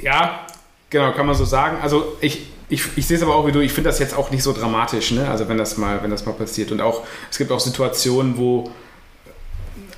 Ja, 0.01 0.47
genau, 0.91 1.13
kann 1.13 1.27
man 1.27 1.35
so 1.35 1.45
sagen. 1.45 1.79
Also 1.83 2.17
ich, 2.21 2.47
ich, 2.75 2.83
ich 2.97 3.07
sehe 3.07 3.17
es 3.17 3.23
aber 3.23 3.37
auch 3.37 3.47
wie 3.47 3.53
du, 3.53 3.61
ich 3.61 3.73
finde 3.73 3.89
das 3.89 3.99
jetzt 3.99 4.17
auch 4.17 4.31
nicht 4.31 4.43
so 4.43 4.53
dramatisch, 4.53 5.13
ne? 5.13 5.29
Also 5.29 5.49
wenn 5.49 5.57
das 5.57 5.77
mal, 5.77 6.03
wenn 6.03 6.11
das 6.11 6.27
mal 6.27 6.33
passiert. 6.33 6.73
Und 6.73 6.81
auch, 6.81 7.03
es 7.31 7.39
gibt 7.39 7.53
auch 7.53 7.61
Situationen, 7.61 8.37
wo, 8.37 8.71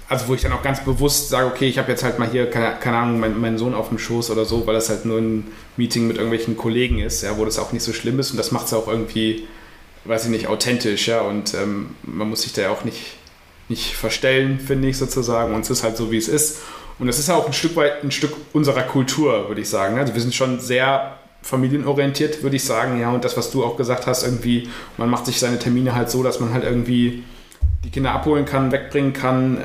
also 0.08 0.28
wo 0.28 0.34
ich 0.34 0.42
dann 0.42 0.52
auch 0.52 0.62
ganz 0.62 0.84
bewusst 0.84 1.30
sage, 1.30 1.46
okay, 1.46 1.66
ich 1.68 1.78
habe 1.78 1.90
jetzt 1.90 2.04
halt 2.04 2.18
mal 2.18 2.28
hier, 2.28 2.48
keine, 2.50 2.76
keine 2.78 2.98
Ahnung, 2.98 3.18
meinen 3.18 3.40
mein 3.40 3.58
Sohn 3.58 3.74
auf 3.74 3.88
dem 3.88 3.98
Schoß 3.98 4.30
oder 4.30 4.44
so, 4.44 4.66
weil 4.66 4.74
das 4.74 4.90
halt 4.90 5.06
nur 5.06 5.18
ein 5.18 5.46
Meeting 5.76 6.06
mit 6.06 6.16
irgendwelchen 6.16 6.56
Kollegen 6.56 6.98
ist, 6.98 7.22
ja, 7.22 7.36
wo 7.38 7.44
das 7.44 7.58
auch 7.58 7.72
nicht 7.72 7.82
so 7.82 7.92
schlimm 7.92 8.20
ist 8.20 8.30
und 8.30 8.36
das 8.36 8.52
macht 8.52 8.66
es 8.66 8.74
auch 8.74 8.88
irgendwie, 8.88 9.46
weiß 10.04 10.24
ich 10.24 10.30
nicht, 10.30 10.46
authentisch, 10.46 11.08
ja. 11.08 11.22
Und 11.22 11.54
ähm, 11.54 11.96
man 12.02 12.28
muss 12.28 12.42
sich 12.42 12.52
da 12.52 12.62
ja 12.62 12.70
auch 12.70 12.84
nicht, 12.84 13.16
nicht 13.68 13.96
verstellen, 13.96 14.60
finde 14.60 14.88
ich 14.88 14.98
sozusagen. 14.98 15.54
Und 15.54 15.62
es 15.62 15.70
ist 15.70 15.82
halt 15.82 15.96
so, 15.96 16.12
wie 16.12 16.18
es 16.18 16.28
ist. 16.28 16.58
Und 16.98 17.08
es 17.08 17.18
ist 17.18 17.28
auch 17.30 17.46
ein 17.46 17.52
Stück 17.52 17.76
weit 17.76 18.02
ein 18.04 18.10
Stück 18.10 18.32
unserer 18.52 18.82
Kultur, 18.82 19.48
würde 19.48 19.60
ich 19.60 19.68
sagen. 19.68 19.98
Also 19.98 20.14
wir 20.14 20.20
sind 20.20 20.34
schon 20.34 20.60
sehr 20.60 21.18
familienorientiert, 21.46 22.42
würde 22.42 22.56
ich 22.56 22.64
sagen. 22.64 23.00
Ja, 23.00 23.10
und 23.10 23.24
das, 23.24 23.36
was 23.36 23.50
du 23.52 23.64
auch 23.64 23.76
gesagt 23.76 24.06
hast, 24.06 24.24
irgendwie, 24.24 24.68
man 24.96 25.08
macht 25.08 25.26
sich 25.26 25.38
seine 25.38 25.58
Termine 25.58 25.94
halt 25.94 26.10
so, 26.10 26.22
dass 26.22 26.40
man 26.40 26.52
halt 26.52 26.64
irgendwie 26.64 27.22
die 27.84 27.90
Kinder 27.90 28.10
abholen 28.10 28.44
kann, 28.44 28.72
wegbringen 28.72 29.12
kann, 29.12 29.58
äh, 29.58 29.60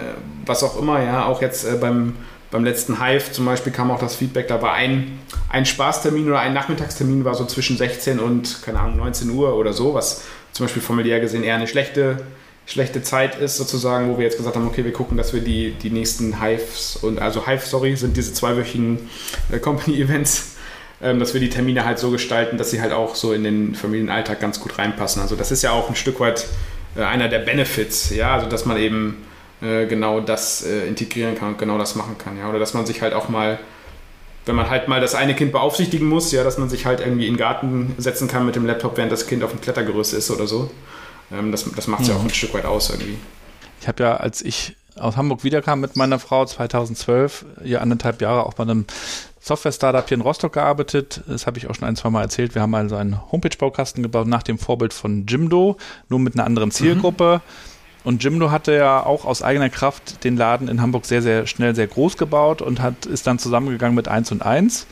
was 0.46 0.64
auch 0.64 0.80
immer. 0.80 1.02
Ja, 1.04 1.26
auch 1.26 1.42
jetzt 1.42 1.66
äh, 1.66 1.76
beim, 1.82 2.16
beim 2.52 2.64
letzten 2.64 3.04
Hive 3.04 3.32
zum 3.32 3.46
Beispiel 3.46 3.74
kam 3.74 3.90
auch 3.90 4.00
das 4.00 4.16
Feedback, 4.16 4.48
da 4.48 4.62
war 4.62 4.74
ein, 4.74 5.20
ein 5.50 5.66
Spaßtermin 5.66 6.28
oder 6.28 6.40
ein 6.40 6.54
Nachmittagstermin 6.54 7.26
war 7.26 7.34
so 7.34 7.46
zwischen 7.46 7.78
16 7.78 8.20
und, 8.20 8.62
keine 8.62 8.80
Ahnung, 8.80 8.98
19 8.98 9.32
Uhr 9.32 9.56
oder 9.56 9.74
so, 9.74 9.96
was 9.96 10.24
zum 10.52 10.66
Beispiel 10.66 10.84
familiär 10.84 11.20
gesehen 11.20 11.44
eher 11.44 11.56
eine 11.56 11.68
schlechte, 11.68 12.18
schlechte 12.68 13.02
Zeit 13.02 13.40
ist, 13.40 13.58
sozusagen, 13.58 14.10
wo 14.10 14.20
wir 14.20 14.26
jetzt 14.26 14.38
gesagt 14.38 14.56
haben, 14.56 14.68
okay, 14.68 14.86
wir 14.86 14.94
gucken, 14.94 15.18
dass 15.18 15.34
wir 15.34 15.42
die, 15.42 15.72
die 15.72 15.90
nächsten 15.90 16.44
Hives 16.44 16.98
und 17.02 17.18
also 17.20 17.48
Hive, 17.48 17.66
sorry, 17.66 17.96
sind 17.96 18.16
diese 18.18 18.34
zweiwöchigen 18.34 19.10
äh, 19.52 19.58
Company-Events 19.58 20.51
dass 21.02 21.34
wir 21.34 21.42
die 21.42 21.50
Termine 21.50 21.84
halt 21.84 21.98
so 22.00 22.12
gestalten, 22.12 22.58
dass 22.58 22.72
sie 22.72 22.82
halt 22.82 22.94
auch 22.94 23.16
so 23.16 23.34
in 23.34 23.44
den 23.44 23.76
Familienalltag 23.76 24.40
ganz 24.40 24.60
gut 24.60 24.78
reinpassen. 24.78 25.22
Also 25.22 25.36
das 25.36 25.52
ist 25.52 25.64
ja 25.64 25.72
auch 25.72 25.90
ein 25.90 25.96
Stück 25.96 26.20
weit 26.20 26.46
äh, 26.96 27.04
einer 27.04 27.28
der 27.28 27.40
Benefits, 27.40 28.12
ja, 28.12 28.36
also 28.36 28.48
dass 28.48 28.66
man 28.66 28.78
eben 28.78 29.26
äh, 29.62 29.86
genau 29.88 30.20
das 30.20 30.64
äh, 30.64 30.88
integrieren 30.88 31.36
kann 31.36 31.50
und 31.50 31.58
genau 31.58 31.78
das 31.78 31.96
machen 31.96 32.18
kann, 32.18 32.38
ja, 32.38 32.50
oder 32.50 32.60
dass 32.60 32.74
man 32.74 32.86
sich 32.86 33.02
halt 33.02 33.14
auch 33.14 33.30
mal 33.30 33.60
wenn 34.46 34.56
man 34.56 34.70
halt 34.72 34.88
mal 34.88 35.00
das 35.00 35.14
eine 35.14 35.36
Kind 35.36 35.52
beaufsichtigen 35.52 36.08
muss, 36.08 36.32
ja, 36.32 36.44
dass 36.44 36.58
man 36.58 36.68
sich 36.68 36.86
halt 36.86 37.00
irgendwie 37.00 37.28
in 37.28 37.34
den 37.34 37.38
Garten 37.38 37.94
setzen 38.00 38.28
kann 38.28 38.46
mit 38.46 38.56
dem 38.56 38.66
Laptop, 38.66 38.98
während 38.98 39.12
das 39.12 39.28
Kind 39.28 39.44
auf 39.44 39.52
dem 39.52 39.62
Klettergerüst 39.62 40.14
ist 40.14 40.32
oder 40.32 40.48
so. 40.48 40.72
Ähm, 41.32 41.52
das 41.52 41.70
das 41.76 41.88
macht 41.88 42.02
es 42.02 42.08
ja. 42.08 42.16
ja 42.16 42.20
auch 42.20 42.24
ein 42.24 42.32
Stück 42.32 42.54
weit 42.54 42.66
aus 42.66 42.90
irgendwie. 42.90 43.18
Ich 43.80 43.88
habe 43.88 44.04
ja, 44.04 44.18
als 44.18 44.42
ich 44.42 44.76
aus 44.96 45.16
Hamburg 45.16 45.44
wiederkam 45.44 45.80
mit 45.80 45.96
meiner 45.96 46.20
Frau 46.20 46.46
2012, 46.46 47.46
ja 47.64 47.80
anderthalb 47.80 48.22
Jahre 48.22 48.46
auch 48.46 48.56
bei 48.56 48.64
einem 48.64 48.86
Software-Startup 49.42 50.08
hier 50.08 50.16
in 50.16 50.22
Rostock 50.22 50.54
gearbeitet. 50.54 51.22
Das 51.28 51.48
habe 51.48 51.58
ich 51.58 51.68
auch 51.68 51.76
schon 51.76 51.88
ein, 51.88 51.96
zwei 51.96 52.10
Mal 52.10 52.22
erzählt. 52.22 52.56
Wir 52.56 52.62
haben 52.62 52.76
also 52.76 52.96
einen 52.96 53.20
Homepage-Baukasten 53.32 54.04
gebaut 54.04 54.28
nach 54.28 54.44
dem 54.44 54.60
Vorbild 54.60 54.94
von 54.94 55.26
Jimdo, 55.26 55.78
nur 56.10 56.20
mit 56.20 56.36
einer 56.36 56.46
anderen 56.46 56.72
Zielgruppe. 56.72 57.42
Mhm. 57.44 57.72
Und 58.04 58.24
Jimdo 58.24 58.52
hatte 58.52 58.74
ja 58.74 59.04
auch 59.04 59.26
aus 59.26 59.44
eigener 59.44 59.70
Kraft 59.70 60.24
den 60.24 60.38
Laden 60.38 60.68
in 60.68 60.82
Hamburg 60.82 61.06
sehr, 61.06 61.22
sehr 61.22 61.46
schnell, 61.48 61.76
sehr 61.76 61.88
groß 61.88 62.18
gebaut 62.18 62.62
und 62.62 62.82
hat, 62.82 63.06
ist 63.06 63.28
dann 63.28 63.38
zusammengegangen 63.38 63.96
mit 63.96 64.08
1 64.08 64.32
und 64.32 64.44
1 64.44 64.88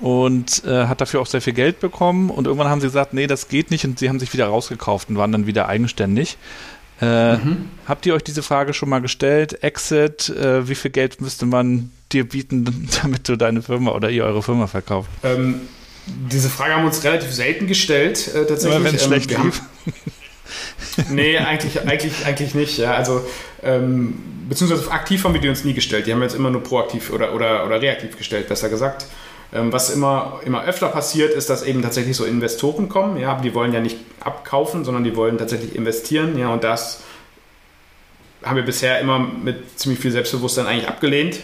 und 0.00 0.64
äh, 0.64 0.86
hat 0.86 1.00
dafür 1.00 1.20
auch 1.20 1.26
sehr 1.26 1.40
viel 1.40 1.54
Geld 1.54 1.80
bekommen. 1.80 2.30
Und 2.30 2.46
irgendwann 2.46 2.68
haben 2.68 2.80
sie 2.80 2.86
gesagt, 2.86 3.14
nee, 3.14 3.26
das 3.26 3.48
geht 3.48 3.70
nicht 3.70 3.84
und 3.84 3.98
sie 3.98 4.08
haben 4.08 4.18
sich 4.18 4.32
wieder 4.32 4.46
rausgekauft 4.46 5.08
und 5.08 5.16
waren 5.16 5.32
dann 5.32 5.46
wieder 5.46 5.68
eigenständig. 5.68 6.38
Äh, 7.00 7.36
mhm. 7.36 7.68
Habt 7.86 8.06
ihr 8.06 8.14
euch 8.14 8.24
diese 8.24 8.42
Frage 8.42 8.74
schon 8.74 8.88
mal 8.88 9.00
gestellt? 9.00 9.62
Exit, 9.62 10.28
äh, 10.30 10.68
wie 10.68 10.74
viel 10.74 10.90
Geld 10.90 11.20
müsste 11.20 11.46
man 11.46 11.90
dir 12.12 12.28
bieten, 12.28 12.88
damit 13.02 13.28
du 13.28 13.36
deine 13.36 13.62
Firma 13.62 13.92
oder 13.92 14.10
ihr 14.10 14.24
eure 14.24 14.42
Firma 14.42 14.66
verkauft? 14.66 15.08
Ähm, 15.22 15.60
diese 16.06 16.48
Frage 16.48 16.74
haben 16.74 16.82
wir 16.82 16.88
uns 16.88 17.04
relativ 17.04 17.32
selten 17.32 17.66
gestellt, 17.66 18.28
äh, 18.34 18.46
tatsächlich. 18.46 18.84
Wenn 18.84 18.94
es 18.94 19.02
ähm, 19.02 19.08
schlecht 19.08 19.30
lief. 19.30 19.62
nee, 21.10 21.38
eigentlich, 21.38 21.80
eigentlich, 21.86 22.26
eigentlich 22.26 22.54
nicht. 22.54 22.78
Ja. 22.78 22.94
Also, 22.94 23.24
ähm, 23.62 24.14
beziehungsweise 24.48 24.90
aktiv 24.90 25.22
haben 25.24 25.34
wir 25.34 25.40
die 25.40 25.48
uns 25.48 25.64
nie 25.64 25.74
gestellt. 25.74 26.06
Die 26.06 26.12
haben 26.12 26.20
wir 26.20 26.26
jetzt 26.26 26.36
immer 26.36 26.50
nur 26.50 26.62
proaktiv 26.62 27.10
oder, 27.10 27.34
oder, 27.34 27.66
oder 27.66 27.80
reaktiv 27.80 28.16
gestellt, 28.16 28.48
besser 28.48 28.68
gesagt. 28.68 29.06
Ähm, 29.52 29.72
was 29.72 29.90
immer, 29.90 30.40
immer 30.44 30.64
öfter 30.64 30.88
passiert, 30.88 31.32
ist, 31.32 31.48
dass 31.48 31.62
eben 31.62 31.82
tatsächlich 31.82 32.16
so 32.16 32.24
Investoren 32.24 32.88
kommen. 32.88 33.18
Ja, 33.18 33.40
die 33.40 33.54
wollen 33.54 33.72
ja 33.72 33.80
nicht 33.80 33.98
abkaufen, 34.20 34.84
sondern 34.84 35.04
die 35.04 35.16
wollen 35.16 35.38
tatsächlich 35.38 35.74
investieren. 35.74 36.38
Ja, 36.38 36.52
und 36.52 36.64
das 36.64 37.02
haben 38.42 38.56
wir 38.56 38.64
bisher 38.64 39.00
immer 39.00 39.18
mit 39.18 39.78
ziemlich 39.78 40.00
viel 40.00 40.12
Selbstbewusstsein 40.12 40.66
eigentlich 40.66 40.88
abgelehnt. 40.88 41.40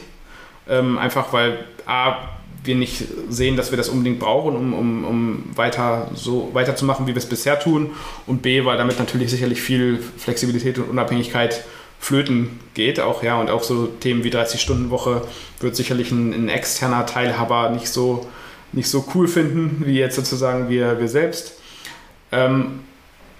Ähm, 0.68 0.98
einfach 0.98 1.32
weil 1.32 1.64
A, 1.86 2.16
wir 2.62 2.74
nicht 2.74 3.04
sehen, 3.28 3.56
dass 3.56 3.70
wir 3.70 3.76
das 3.76 3.88
unbedingt 3.88 4.18
brauchen, 4.18 4.56
um, 4.56 4.72
um, 4.72 5.04
um 5.04 5.44
weiter 5.54 6.10
so 6.14 6.50
weiterzumachen, 6.54 7.06
wie 7.06 7.12
wir 7.12 7.18
es 7.18 7.28
bisher 7.28 7.58
tun. 7.58 7.90
Und 8.26 8.42
B, 8.42 8.64
weil 8.64 8.78
damit 8.78 8.98
natürlich 8.98 9.30
sicherlich 9.30 9.60
viel 9.60 9.98
Flexibilität 10.18 10.78
und 10.78 10.88
Unabhängigkeit 10.88 11.64
flöten 12.04 12.60
geht, 12.74 13.00
auch 13.00 13.22
ja, 13.22 13.40
und 13.40 13.48
auch 13.48 13.62
so 13.62 13.86
Themen 13.86 14.24
wie 14.24 14.30
30-Stunden-Woche 14.30 15.22
wird 15.60 15.74
sicherlich 15.74 16.10
ein, 16.10 16.34
ein, 16.34 16.48
externer 16.50 17.06
Teilhaber 17.06 17.70
nicht 17.70 17.88
so, 17.88 18.26
nicht 18.72 18.90
so 18.90 19.06
cool 19.14 19.26
finden, 19.26 19.84
wie 19.86 19.98
jetzt 19.98 20.16
sozusagen 20.16 20.68
wir, 20.68 21.00
wir 21.00 21.08
selbst. 21.08 21.54
Ähm, 22.30 22.80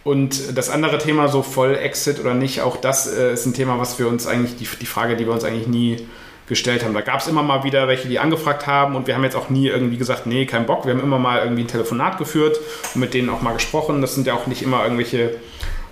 und 0.03 0.57
das 0.57 0.71
andere 0.71 0.97
Thema, 0.97 1.29
so 1.29 1.43
Voll-Exit 1.43 2.21
oder 2.21 2.33
nicht, 2.33 2.63
auch 2.63 2.79
das 2.79 3.07
äh, 3.07 3.35
ist 3.35 3.45
ein 3.45 3.53
Thema, 3.53 3.79
was 3.79 3.99
wir 3.99 4.09
uns 4.09 4.27
eigentlich, 4.27 4.57
die, 4.57 4.67
die 4.81 4.87
Frage, 4.87 5.17
die 5.17 5.27
wir 5.27 5.35
uns 5.35 5.45
eigentlich 5.45 5.67
nie 5.67 6.09
gestellt 6.47 6.85
haben. 6.85 6.95
Da 6.95 7.03
gab 7.03 7.21
es 7.21 7.27
immer 7.27 7.43
mal 7.43 7.65
wieder 7.65 7.87
welche, 7.87 8.09
die 8.09 8.19
angefragt 8.19 8.67
haben 8.67 8.97
und 8.97 9.07
wir 9.07 9.15
haben 9.15 9.25
jetzt 9.25 9.37
auch 9.37 9.51
nie 9.51 9.69
irgendwie 9.69 9.99
gesagt, 9.99 10.27
nee, 10.27 10.47
kein 10.47 10.65
Bock. 10.65 10.87
Wir 10.87 10.95
haben 10.95 11.03
immer 11.03 11.19
mal 11.19 11.41
irgendwie 11.41 11.65
ein 11.65 11.69
Telefonat 11.69 12.17
geführt 12.17 12.59
und 12.95 13.01
mit 13.03 13.13
denen 13.13 13.29
auch 13.29 13.43
mal 13.43 13.53
gesprochen. 13.53 14.01
Das 14.01 14.15
sind 14.15 14.27
ja 14.27 14.33
auch 14.33 14.47
nicht 14.47 14.63
immer 14.63 14.83
irgendwelche 14.85 15.37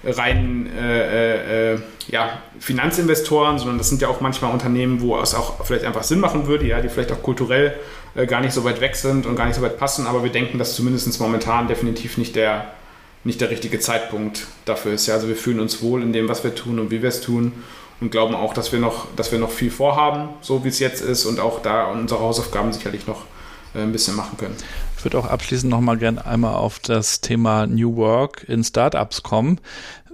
rein 0.05 0.69
äh, 0.77 1.75
äh, 1.75 1.79
ja, 2.09 2.43
Finanzinvestoren, 2.59 3.59
sondern 3.59 3.79
das 3.79 3.89
sind 3.89 4.03
ja 4.03 4.09
auch 4.09 4.21
manchmal 4.21 4.53
Unternehmen, 4.53 5.01
wo 5.01 5.19
es 5.21 5.35
auch 5.35 5.65
vielleicht 5.65 5.85
einfach 5.85 6.03
Sinn 6.03 6.21
machen 6.21 6.47
würde, 6.47 6.67
ja, 6.67 6.81
die 6.81 6.89
vielleicht 6.89 7.13
auch 7.13 7.23
kulturell 7.23 7.75
äh, 8.15 8.27
gar 8.27 8.41
nicht 8.41 8.53
so 8.53 8.65
weit 8.65 8.81
weg 8.81 8.97
sind 8.97 9.27
und 9.27 9.37
gar 9.37 9.47
nicht 9.47 9.55
so 9.55 9.63
weit 9.63 9.79
passen, 9.79 10.07
aber 10.07 10.25
wir 10.25 10.31
denken, 10.31 10.59
dass 10.59 10.75
zumindest 10.75 11.21
momentan 11.21 11.69
definitiv 11.69 12.19
nicht 12.19 12.35
der, 12.35 12.73
nicht 13.25 13.41
der 13.41 13.51
richtige 13.51 13.79
Zeitpunkt 13.79 14.47
dafür 14.65 14.93
ist. 14.93 15.07
Ja. 15.07 15.15
Also 15.15 15.29
wir 15.29 15.37
fühlen 15.37 15.61
uns 15.61 15.83
wohl 15.83 16.03
in 16.03 16.13
dem, 16.13 16.29
was 16.29 16.43
wir 16.43 16.55
tun 16.55 16.79
und 16.79 16.91
wie 16.91 17.03
wir 17.03 17.09
es 17.09 17.21
tun 17.21 17.53
und 18.01 18.11
glauben 18.11 18.35
auch, 18.35 18.55
dass 18.55 18.73
wir 18.73 18.81
noch, 18.81 19.07
dass 19.15 19.31
wir 19.31 19.39
noch 19.39 19.51
viel 19.51 19.71
vorhaben, 19.71 20.31
so 20.41 20.65
wie 20.65 20.69
es 20.69 20.81
jetzt 20.81 21.01
ist 21.01 21.25
und 21.25 21.39
auch 21.39 21.63
da 21.63 21.87
unsere 21.87 22.21
Hausaufgaben 22.21 22.73
sicherlich 22.73 23.07
noch 23.07 23.25
äh, 23.75 23.83
ein 23.83 23.93
bisschen 23.93 24.17
machen 24.17 24.37
können. 24.37 24.57
Ich 25.03 25.05
würde 25.05 25.19
auch 25.19 25.27
abschließend 25.27 25.69
noch 25.69 25.81
mal 25.81 25.99
gerne 25.99 26.25
einmal 26.25 26.55
auf 26.55 26.79
das 26.79 27.21
Thema 27.21 27.67
New 27.67 27.97
Work 27.97 28.45
in 28.47 28.63
Startups 28.63 29.25
kommen. 29.25 29.59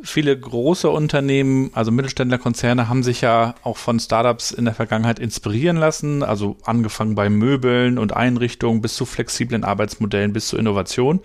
Viele 0.03 0.35
große 0.35 0.89
Unternehmen, 0.89 1.71
also 1.75 1.91
Mittelständlerkonzerne, 1.91 2.89
haben 2.89 3.03
sich 3.03 3.21
ja 3.21 3.55
auch 3.65 3.77
von 3.77 4.01
Startups 4.01 4.51
in 4.51 4.65
der 4.65 4.73
Vergangenheit 4.73 5.19
inspirieren 5.19 5.77
lassen, 5.77 6.23
also 6.23 6.57
angefangen 6.65 7.15
bei 7.17 7.29
Möbeln 7.29 7.99
und 7.99 8.17
Einrichtungen 8.17 8.81
bis 8.81 8.95
zu 8.95 9.05
flexiblen 9.05 9.63
Arbeitsmodellen 9.63 10.33
bis 10.33 10.49
zu 10.49 10.57
Innovation. 10.57 11.21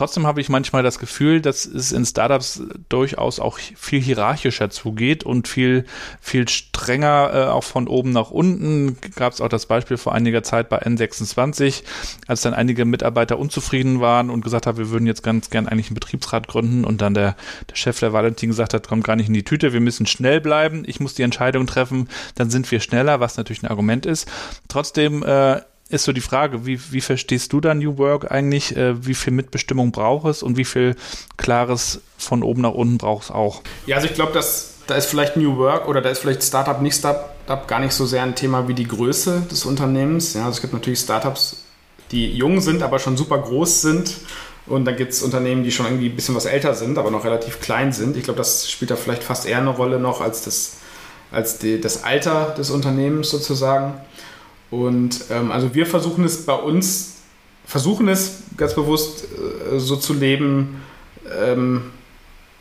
Trotzdem 0.00 0.26
habe 0.26 0.40
ich 0.40 0.48
manchmal 0.48 0.82
das 0.82 0.98
Gefühl, 0.98 1.42
dass 1.42 1.66
es 1.66 1.92
in 1.92 2.06
Startups 2.06 2.62
durchaus 2.88 3.38
auch 3.38 3.58
viel 3.58 4.00
hierarchischer 4.00 4.70
zugeht 4.70 5.24
und 5.24 5.46
viel, 5.46 5.84
viel 6.22 6.48
strenger, 6.48 7.30
äh, 7.34 7.44
auch 7.50 7.64
von 7.64 7.86
oben 7.86 8.10
nach 8.10 8.30
unten. 8.30 8.96
Gab 9.14 9.34
es 9.34 9.42
auch 9.42 9.50
das 9.50 9.66
Beispiel 9.66 9.98
vor 9.98 10.14
einiger 10.14 10.42
Zeit 10.42 10.70
bei 10.70 10.80
N26, 10.80 11.82
als 12.26 12.40
dann 12.40 12.54
einige 12.54 12.86
Mitarbeiter 12.86 13.38
unzufrieden 13.38 14.00
waren 14.00 14.30
und 14.30 14.40
gesagt 14.40 14.66
haben, 14.66 14.78
wir 14.78 14.88
würden 14.88 15.06
jetzt 15.06 15.22
ganz 15.22 15.50
gern 15.50 15.68
eigentlich 15.68 15.88
einen 15.88 15.96
Betriebsrat 15.96 16.48
gründen 16.48 16.86
und 16.86 17.02
dann 17.02 17.12
der, 17.12 17.36
der 17.68 17.76
Chef 17.76 18.00
der 18.00 18.14
Valentin 18.14 18.48
gesagt 18.48 18.72
hat, 18.72 18.88
kommt 18.88 19.04
gar 19.04 19.16
nicht 19.16 19.28
in 19.28 19.34
die 19.34 19.44
Tüte, 19.44 19.74
wir 19.74 19.80
müssen 19.80 20.06
schnell 20.06 20.40
bleiben, 20.40 20.82
ich 20.86 21.00
muss 21.00 21.12
die 21.12 21.24
Entscheidung 21.24 21.66
treffen, 21.66 22.08
dann 22.36 22.48
sind 22.48 22.70
wir 22.70 22.80
schneller, 22.80 23.20
was 23.20 23.36
natürlich 23.36 23.64
ein 23.64 23.68
Argument 23.68 24.06
ist. 24.06 24.26
Trotzdem 24.66 25.22
äh, 25.24 25.60
ist 25.90 26.04
so 26.04 26.12
die 26.12 26.20
Frage, 26.20 26.66
wie, 26.66 26.80
wie 26.92 27.00
verstehst 27.00 27.52
du 27.52 27.60
da 27.60 27.74
New 27.74 27.98
Work 27.98 28.30
eigentlich? 28.30 28.76
Äh, 28.76 29.06
wie 29.06 29.14
viel 29.14 29.32
Mitbestimmung 29.32 29.92
braucht 29.92 30.26
es 30.28 30.42
und 30.42 30.56
wie 30.56 30.64
viel 30.64 30.96
klares 31.36 32.00
von 32.16 32.42
oben 32.42 32.62
nach 32.62 32.72
unten 32.72 32.98
braucht 32.98 33.24
es 33.24 33.30
auch? 33.30 33.62
Ja, 33.86 33.96
also 33.96 34.08
ich 34.08 34.14
glaube, 34.14 34.32
dass 34.32 34.74
da 34.86 34.94
ist 34.96 35.06
vielleicht 35.06 35.36
New 35.36 35.56
Work 35.56 35.88
oder 35.88 36.00
da 36.00 36.10
ist 36.10 36.18
vielleicht 36.20 36.42
Startup, 36.42 36.80
nicht 36.80 36.96
Startup 36.96 37.68
gar 37.68 37.78
nicht 37.78 37.92
so 37.92 38.06
sehr 38.06 38.22
ein 38.22 38.34
Thema 38.34 38.66
wie 38.66 38.74
die 38.74 38.88
Größe 38.88 39.42
des 39.50 39.64
Unternehmens. 39.64 40.34
Ja, 40.34 40.40
also 40.40 40.56
es 40.56 40.60
gibt 40.60 40.72
natürlich 40.72 40.98
Startups, 40.98 41.64
die 42.10 42.32
jung 42.32 42.60
sind, 42.60 42.82
aber 42.82 42.98
schon 42.98 43.16
super 43.16 43.38
groß 43.38 43.82
sind. 43.82 44.16
Und 44.66 44.84
dann 44.84 44.96
gibt 44.96 45.12
es 45.12 45.22
Unternehmen, 45.22 45.64
die 45.64 45.72
schon 45.72 45.86
irgendwie 45.86 46.08
ein 46.08 46.16
bisschen 46.16 46.34
was 46.34 46.44
älter 46.44 46.74
sind, 46.74 46.98
aber 46.98 47.10
noch 47.10 47.24
relativ 47.24 47.60
klein 47.60 47.92
sind. 47.92 48.16
Ich 48.16 48.24
glaube, 48.24 48.38
das 48.38 48.70
spielt 48.70 48.90
da 48.90 48.96
vielleicht 48.96 49.24
fast 49.24 49.46
eher 49.46 49.58
eine 49.58 49.70
Rolle 49.70 49.98
noch 49.98 50.20
als 50.20 50.42
das, 50.42 50.78
als 51.32 51.58
die, 51.58 51.80
das 51.80 52.04
Alter 52.04 52.54
des 52.56 52.70
Unternehmens 52.70 53.30
sozusagen. 53.30 53.94
Und 54.70 55.24
ähm, 55.30 55.50
also 55.50 55.74
wir 55.74 55.86
versuchen 55.86 56.24
es 56.24 56.44
bei 56.46 56.54
uns, 56.54 57.16
versuchen 57.66 58.08
es 58.08 58.42
ganz 58.56 58.74
bewusst 58.74 59.24
äh, 59.24 59.78
so 59.78 59.96
zu 59.96 60.14
leben, 60.14 60.82
ähm, 61.42 61.82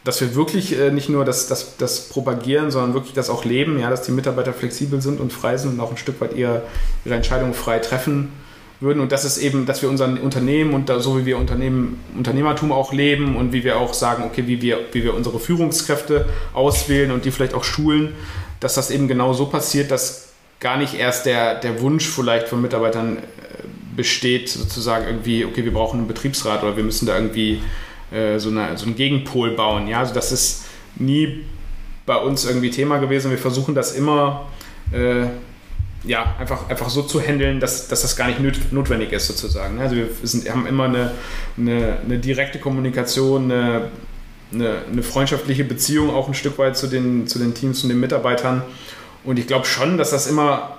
dass 0.03 0.21
wir 0.21 0.33
wirklich 0.33 0.79
äh, 0.79 0.91
nicht 0.91 1.09
nur 1.09 1.25
das, 1.25 1.47
das, 1.47 1.77
das 1.77 2.09
propagieren, 2.09 2.71
sondern 2.71 2.93
wirklich 2.93 3.13
das 3.13 3.29
auch 3.29 3.45
leben, 3.45 3.79
ja, 3.79 3.89
dass 3.89 4.03
die 4.03 4.11
Mitarbeiter 4.11 4.53
flexibel 4.53 5.01
sind 5.01 5.19
und 5.19 5.33
frei 5.33 5.57
sind 5.57 5.73
und 5.73 5.79
auch 5.79 5.91
ein 5.91 5.97
Stück 5.97 6.19
weit 6.21 6.35
ihre, 6.35 6.63
ihre 7.05 7.15
Entscheidungen 7.15 7.53
frei 7.53 7.79
treffen 7.79 8.31
würden. 8.79 9.01
Und 9.01 9.11
das 9.11 9.25
ist 9.25 9.37
eben, 9.37 9.65
dass 9.65 9.81
wir 9.81 9.89
unser 9.89 10.05
Unternehmen 10.05 10.73
und 10.73 10.89
da, 10.89 10.99
so 10.99 11.19
wie 11.19 11.25
wir 11.25 11.37
Unternehmen, 11.37 11.99
Unternehmertum 12.17 12.71
auch 12.71 12.93
leben 12.93 13.35
und 13.35 13.51
wie 13.51 13.63
wir 13.63 13.77
auch 13.77 13.93
sagen, 13.93 14.23
okay, 14.23 14.47
wie 14.47 14.61
wir, 14.61 14.79
wie 14.93 15.03
wir 15.03 15.13
unsere 15.13 15.39
Führungskräfte 15.39 16.25
auswählen 16.53 17.11
und 17.11 17.25
die 17.25 17.31
vielleicht 17.31 17.53
auch 17.53 17.65
schulen, 17.65 18.15
dass 18.61 18.75
das 18.75 18.91
eben 18.91 19.07
genau 19.07 19.33
so 19.33 19.47
passiert, 19.47 19.91
dass 19.91 20.28
gar 20.59 20.77
nicht 20.77 20.93
erst 20.93 21.25
der, 21.25 21.55
der 21.55 21.81
Wunsch 21.81 22.07
vielleicht 22.07 22.47
von 22.47 22.61
Mitarbeitern 22.61 23.17
äh, 23.17 23.21
besteht, 23.95 24.49
sozusagen 24.49 25.05
irgendwie, 25.05 25.45
okay, 25.45 25.63
wir 25.63 25.73
brauchen 25.73 25.99
einen 25.99 26.07
Betriebsrat 26.07 26.63
oder 26.63 26.75
wir 26.75 26.83
müssen 26.83 27.05
da 27.05 27.15
irgendwie 27.15 27.61
äh, 28.11 28.39
so, 28.39 28.49
eine, 28.49 28.77
so 28.77 28.85
einen 28.85 28.95
Gegenpol 28.95 29.51
bauen. 29.51 29.87
Ja, 29.87 29.99
also 29.99 30.13
das 30.13 30.31
ist 30.31 30.65
nie 30.95 31.45
bei 32.05 32.15
uns 32.15 32.45
irgendwie 32.45 32.71
Thema 32.71 32.97
gewesen. 32.97 33.31
Wir 33.31 33.37
versuchen 33.37 33.75
das 33.75 33.93
immer 33.93 34.47
äh, 34.91 35.27
ja, 36.03 36.35
einfach, 36.39 36.69
einfach 36.69 36.89
so 36.89 37.03
zu 37.03 37.21
handeln, 37.21 37.59
dass, 37.59 37.87
dass 37.87 38.01
das 38.01 38.15
gar 38.15 38.27
nicht 38.27 38.71
notwendig 38.71 39.11
ist, 39.11 39.27
sozusagen. 39.27 39.79
Also 39.79 39.95
wir 39.95 40.07
sind, 40.23 40.49
haben 40.49 40.65
immer 40.65 40.85
eine, 40.85 41.11
eine, 41.57 41.97
eine 42.03 42.17
direkte 42.19 42.59
Kommunikation, 42.59 43.51
eine, 43.51 43.89
eine, 44.53 44.81
eine, 44.91 45.03
freundschaftliche 45.03 45.65
Beziehung 45.65 46.09
auch 46.09 46.27
ein 46.27 46.33
Stück 46.33 46.57
weit 46.57 46.77
zu 46.77 46.87
den, 46.87 47.27
zu 47.27 47.37
den 47.37 47.53
Teams 47.53 47.83
und 47.83 47.89
den 47.89 47.99
Mitarbeitern. 47.99 48.63
Und 49.23 49.39
ich 49.39 49.47
glaube 49.47 49.65
schon, 49.65 49.97
dass 49.97 50.11
das 50.11 50.27
immer, 50.27 50.77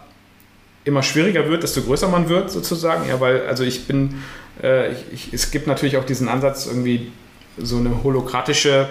immer 0.85 1.03
schwieriger 1.03 1.49
wird, 1.49 1.63
desto 1.63 1.83
größer 1.83 2.09
man 2.09 2.29
wird, 2.29 2.51
sozusagen. 2.51 3.09
Ja, 3.09 3.21
weil, 3.21 3.47
also 3.47 3.65
ich 3.65 3.87
bin, 3.87 4.23
äh, 4.63 4.93
ich, 4.93 5.05
ich, 5.13 5.33
es 5.33 5.51
gibt 5.51 5.67
natürlich 5.67 5.97
auch 5.97 6.05
diesen 6.05 6.29
Ansatz, 6.29 6.67
irgendwie 6.67 7.13
so 7.59 7.77
eine 7.77 8.03
holokratische 8.03 8.89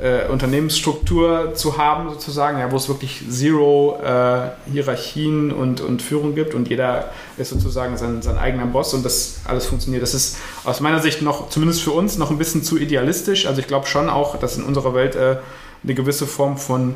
äh, 0.00 0.26
Unternehmensstruktur 0.28 1.52
zu 1.54 1.76
haben, 1.76 2.08
sozusagen, 2.10 2.58
ja, 2.58 2.72
wo 2.72 2.76
es 2.76 2.88
wirklich 2.88 3.22
Zero 3.28 4.00
äh, 4.02 4.50
Hierarchien 4.72 5.52
und, 5.52 5.80
und 5.80 6.00
Führung 6.00 6.34
gibt 6.34 6.54
und 6.54 6.68
jeder 6.68 7.10
ist 7.36 7.50
sozusagen 7.50 7.96
sein, 7.96 8.22
sein 8.22 8.38
eigener 8.38 8.66
Boss 8.66 8.94
und 8.94 9.04
das 9.04 9.40
alles 9.44 9.66
funktioniert. 9.66 10.02
Das 10.02 10.14
ist 10.14 10.38
aus 10.64 10.80
meiner 10.80 11.00
Sicht 11.00 11.22
noch, 11.22 11.50
zumindest 11.50 11.82
für 11.82 11.90
uns, 11.90 12.16
noch 12.16 12.30
ein 12.30 12.38
bisschen 12.38 12.62
zu 12.62 12.78
idealistisch. 12.78 13.46
Also 13.46 13.60
ich 13.60 13.66
glaube 13.66 13.86
schon 13.86 14.08
auch, 14.08 14.38
dass 14.38 14.56
in 14.56 14.64
unserer 14.64 14.94
Welt 14.94 15.16
äh, 15.16 15.36
eine 15.82 15.94
gewisse 15.94 16.26
Form 16.26 16.56
von 16.56 16.94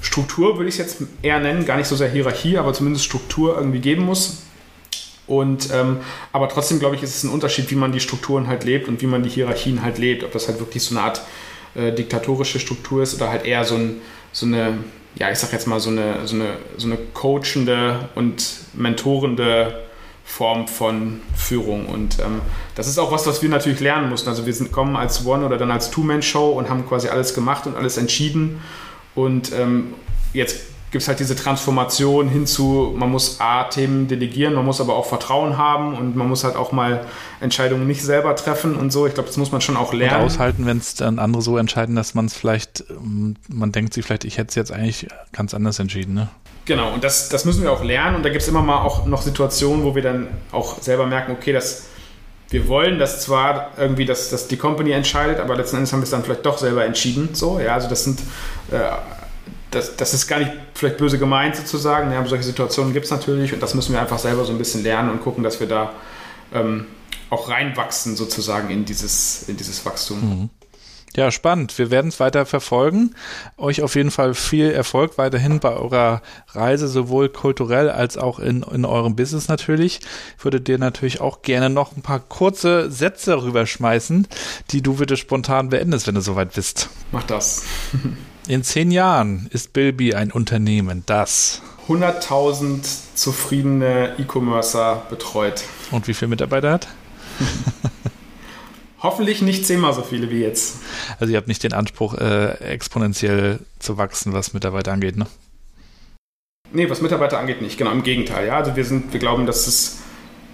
Struktur 0.00 0.56
würde 0.56 0.68
ich 0.68 0.78
es 0.78 0.78
jetzt 0.78 0.98
eher 1.22 1.40
nennen, 1.40 1.64
gar 1.64 1.76
nicht 1.76 1.86
so 1.86 1.96
sehr 1.96 2.10
Hierarchie, 2.10 2.58
aber 2.58 2.72
zumindest 2.72 3.04
Struktur 3.04 3.56
irgendwie 3.56 3.80
geben 3.80 4.04
muss. 4.04 4.42
Und 5.26 5.70
ähm, 5.72 5.98
aber 6.32 6.48
trotzdem 6.48 6.78
glaube 6.78 6.96
ich, 6.96 7.02
ist 7.02 7.16
es 7.16 7.24
ein 7.24 7.30
Unterschied, 7.30 7.70
wie 7.70 7.74
man 7.74 7.92
die 7.92 8.00
Strukturen 8.00 8.46
halt 8.46 8.64
lebt 8.64 8.88
und 8.88 9.02
wie 9.02 9.06
man 9.06 9.22
die 9.22 9.30
Hierarchien 9.30 9.82
halt 9.82 9.98
lebt. 9.98 10.22
Ob 10.22 10.32
das 10.32 10.48
halt 10.48 10.60
wirklich 10.60 10.82
so 10.82 10.96
eine 10.96 11.04
Art 11.04 11.22
äh, 11.74 11.92
diktatorische 11.92 12.60
Struktur 12.60 13.02
ist 13.02 13.14
oder 13.14 13.30
halt 13.30 13.44
eher 13.44 13.64
so, 13.64 13.74
ein, 13.74 14.00
so 14.32 14.46
eine, 14.46 14.78
ja, 15.16 15.30
ich 15.30 15.38
sag 15.38 15.52
jetzt 15.52 15.66
mal 15.66 15.80
so 15.80 15.90
eine, 15.90 16.26
so 16.26 16.36
eine, 16.36 16.56
so 16.76 16.86
eine 16.86 16.96
coachende 17.12 18.08
und 18.14 18.44
mentorende 18.74 19.86
Form 20.24 20.68
von 20.68 21.20
Führung. 21.36 21.86
Und 21.86 22.18
ähm, 22.18 22.40
das 22.74 22.88
ist 22.88 22.98
auch 22.98 23.12
was, 23.12 23.26
was 23.26 23.42
wir 23.42 23.48
natürlich 23.48 23.80
lernen 23.80 24.08
mussten. 24.10 24.28
Also 24.28 24.46
wir 24.46 24.52
sind, 24.52 24.72
kommen 24.72 24.96
als 24.96 25.24
One- 25.24 25.46
oder 25.46 25.56
dann 25.56 25.70
als 25.70 25.90
Two-Man-Show 25.90 26.50
und 26.50 26.68
haben 26.68 26.86
quasi 26.86 27.08
alles 27.08 27.34
gemacht 27.34 27.66
und 27.66 27.76
alles 27.76 27.96
entschieden. 27.96 28.60
Und 29.16 29.52
ähm, 29.52 29.94
jetzt 30.32 30.60
gibt 30.92 31.02
es 31.02 31.08
halt 31.08 31.18
diese 31.18 31.34
Transformation 31.34 32.28
hinzu, 32.28 32.94
man 32.96 33.10
muss 33.10 33.40
A, 33.40 33.64
Themen 33.64 34.06
delegieren, 34.06 34.54
man 34.54 34.64
muss 34.64 34.80
aber 34.80 34.94
auch 34.94 35.06
Vertrauen 35.06 35.58
haben 35.58 35.94
und 35.94 36.14
man 36.14 36.28
muss 36.28 36.44
halt 36.44 36.54
auch 36.54 36.70
mal 36.70 37.04
Entscheidungen 37.40 37.86
nicht 37.86 38.02
selber 38.02 38.36
treffen 38.36 38.76
und 38.76 38.92
so. 38.92 39.06
Ich 39.06 39.14
glaube, 39.14 39.26
das 39.26 39.36
muss 39.36 39.50
man 39.50 39.60
schon 39.60 39.76
auch 39.76 39.92
lernen. 39.92 40.20
Und 40.20 40.26
aushalten, 40.26 40.64
wenn 40.64 40.78
es 40.78 40.94
dann 40.94 41.18
andere 41.18 41.42
so 41.42 41.58
entscheiden, 41.58 41.96
dass 41.96 42.14
man 42.14 42.26
es 42.26 42.34
vielleicht, 42.34 42.84
ähm, 42.88 43.34
man 43.48 43.72
denkt 43.72 43.94
sich 43.94 44.06
vielleicht, 44.06 44.24
ich 44.24 44.38
hätte 44.38 44.50
es 44.50 44.54
jetzt 44.54 44.72
eigentlich 44.72 45.08
ganz 45.32 45.54
anders 45.54 45.78
entschieden, 45.80 46.14
ne? 46.14 46.28
Genau, 46.66 46.92
und 46.92 47.04
das, 47.04 47.28
das 47.28 47.44
müssen 47.44 47.62
wir 47.62 47.72
auch 47.72 47.84
lernen. 47.84 48.16
Und 48.16 48.24
da 48.24 48.28
gibt 48.28 48.42
es 48.42 48.48
immer 48.48 48.62
mal 48.62 48.82
auch 48.82 49.06
noch 49.06 49.22
Situationen, 49.22 49.84
wo 49.84 49.94
wir 49.94 50.02
dann 50.02 50.28
auch 50.50 50.80
selber 50.82 51.06
merken, 51.06 51.32
okay, 51.32 51.52
das, 51.52 51.86
wir 52.48 52.68
wollen 52.68 52.98
das 52.98 53.22
zwar 53.22 53.72
irgendwie, 53.76 54.04
dass, 54.04 54.30
dass 54.30 54.46
die 54.46 54.56
Company 54.56 54.92
entscheidet, 54.92 55.40
aber 55.40 55.56
letzten 55.56 55.76
Endes 55.76 55.92
haben 55.92 56.00
wir 56.00 56.04
es 56.04 56.10
dann 56.10 56.22
vielleicht 56.22 56.46
doch 56.46 56.58
selber 56.58 56.84
entschieden. 56.84 57.30
So, 57.32 57.58
ja, 57.58 57.74
also 57.74 57.88
das 57.88 58.04
sind, 58.04 58.20
äh, 58.70 58.78
das, 59.70 59.96
das 59.96 60.14
ist 60.14 60.28
gar 60.28 60.38
nicht 60.38 60.52
vielleicht 60.74 60.96
böse 60.98 61.18
gemeint 61.18 61.56
sozusagen. 61.56 62.12
Ja, 62.12 62.24
solche 62.24 62.44
Situationen 62.44 62.92
gibt 62.92 63.06
es 63.06 63.10
natürlich 63.10 63.52
und 63.52 63.62
das 63.62 63.74
müssen 63.74 63.92
wir 63.92 64.00
einfach 64.00 64.18
selber 64.18 64.44
so 64.44 64.52
ein 64.52 64.58
bisschen 64.58 64.84
lernen 64.84 65.10
und 65.10 65.22
gucken, 65.22 65.42
dass 65.42 65.58
wir 65.58 65.66
da 65.66 65.92
ähm, 66.54 66.86
auch 67.30 67.48
reinwachsen 67.48 68.16
sozusagen 68.16 68.70
in 68.70 68.84
dieses, 68.84 69.48
in 69.48 69.56
dieses 69.56 69.84
Wachstum. 69.84 70.20
Mhm. 70.20 70.50
Ja, 71.16 71.30
spannend. 71.30 71.78
Wir 71.78 71.90
werden 71.90 72.08
es 72.08 72.20
weiter 72.20 72.44
verfolgen. 72.44 73.14
Euch 73.56 73.80
auf 73.80 73.94
jeden 73.94 74.10
Fall 74.10 74.34
viel 74.34 74.70
Erfolg 74.70 75.16
weiterhin 75.16 75.60
bei 75.60 75.72
eurer 75.72 76.20
Reise, 76.48 76.88
sowohl 76.88 77.30
kulturell 77.30 77.88
als 77.88 78.18
auch 78.18 78.38
in, 78.38 78.62
in 78.62 78.84
eurem 78.84 79.16
Business 79.16 79.48
natürlich. 79.48 80.00
Ich 80.36 80.44
würde 80.44 80.60
dir 80.60 80.76
natürlich 80.76 81.22
auch 81.22 81.40
gerne 81.40 81.70
noch 81.70 81.96
ein 81.96 82.02
paar 82.02 82.20
kurze 82.20 82.90
Sätze 82.90 83.42
rüberschmeißen, 83.42 84.28
die 84.70 84.82
du 84.82 84.96
bitte 84.96 85.16
spontan 85.16 85.70
beendest, 85.70 86.06
wenn 86.06 86.16
du 86.16 86.20
soweit 86.20 86.52
bist. 86.52 86.90
Mach 87.12 87.24
das. 87.24 87.64
in 88.46 88.62
zehn 88.62 88.90
Jahren 88.90 89.48
ist 89.50 89.72
Bilby 89.72 90.14
ein 90.14 90.30
Unternehmen, 90.30 91.02
das 91.06 91.62
100.000 91.88 92.82
zufriedene 93.14 94.16
E-Commercer 94.18 95.06
betreut. 95.08 95.64
Und 95.92 96.08
wie 96.08 96.14
viele 96.14 96.28
Mitarbeiter 96.28 96.72
hat? 96.72 96.88
Hoffentlich 99.06 99.40
nicht 99.40 99.64
zehnmal 99.64 99.94
so 99.94 100.02
viele 100.02 100.30
wie 100.30 100.40
jetzt. 100.40 100.78
Also 101.20 101.32
ihr 101.32 101.36
habt 101.36 101.46
nicht 101.46 101.62
den 101.62 101.72
Anspruch, 101.72 102.14
äh, 102.14 102.54
exponentiell 102.58 103.60
zu 103.78 103.98
wachsen, 103.98 104.32
was 104.32 104.52
Mitarbeiter 104.52 104.90
angeht, 104.90 105.16
ne? 105.16 105.28
Nee, 106.72 106.90
was 106.90 107.00
Mitarbeiter 107.02 107.38
angeht 107.38 107.62
nicht, 107.62 107.78
genau, 107.78 107.92
im 107.92 108.02
Gegenteil. 108.02 108.48
Ja, 108.48 108.56
also 108.56 108.74
wir 108.74 108.84
sind, 108.84 109.12
wir 109.12 109.20
glauben, 109.20 109.46
dass 109.46 109.68
es, 109.68 109.98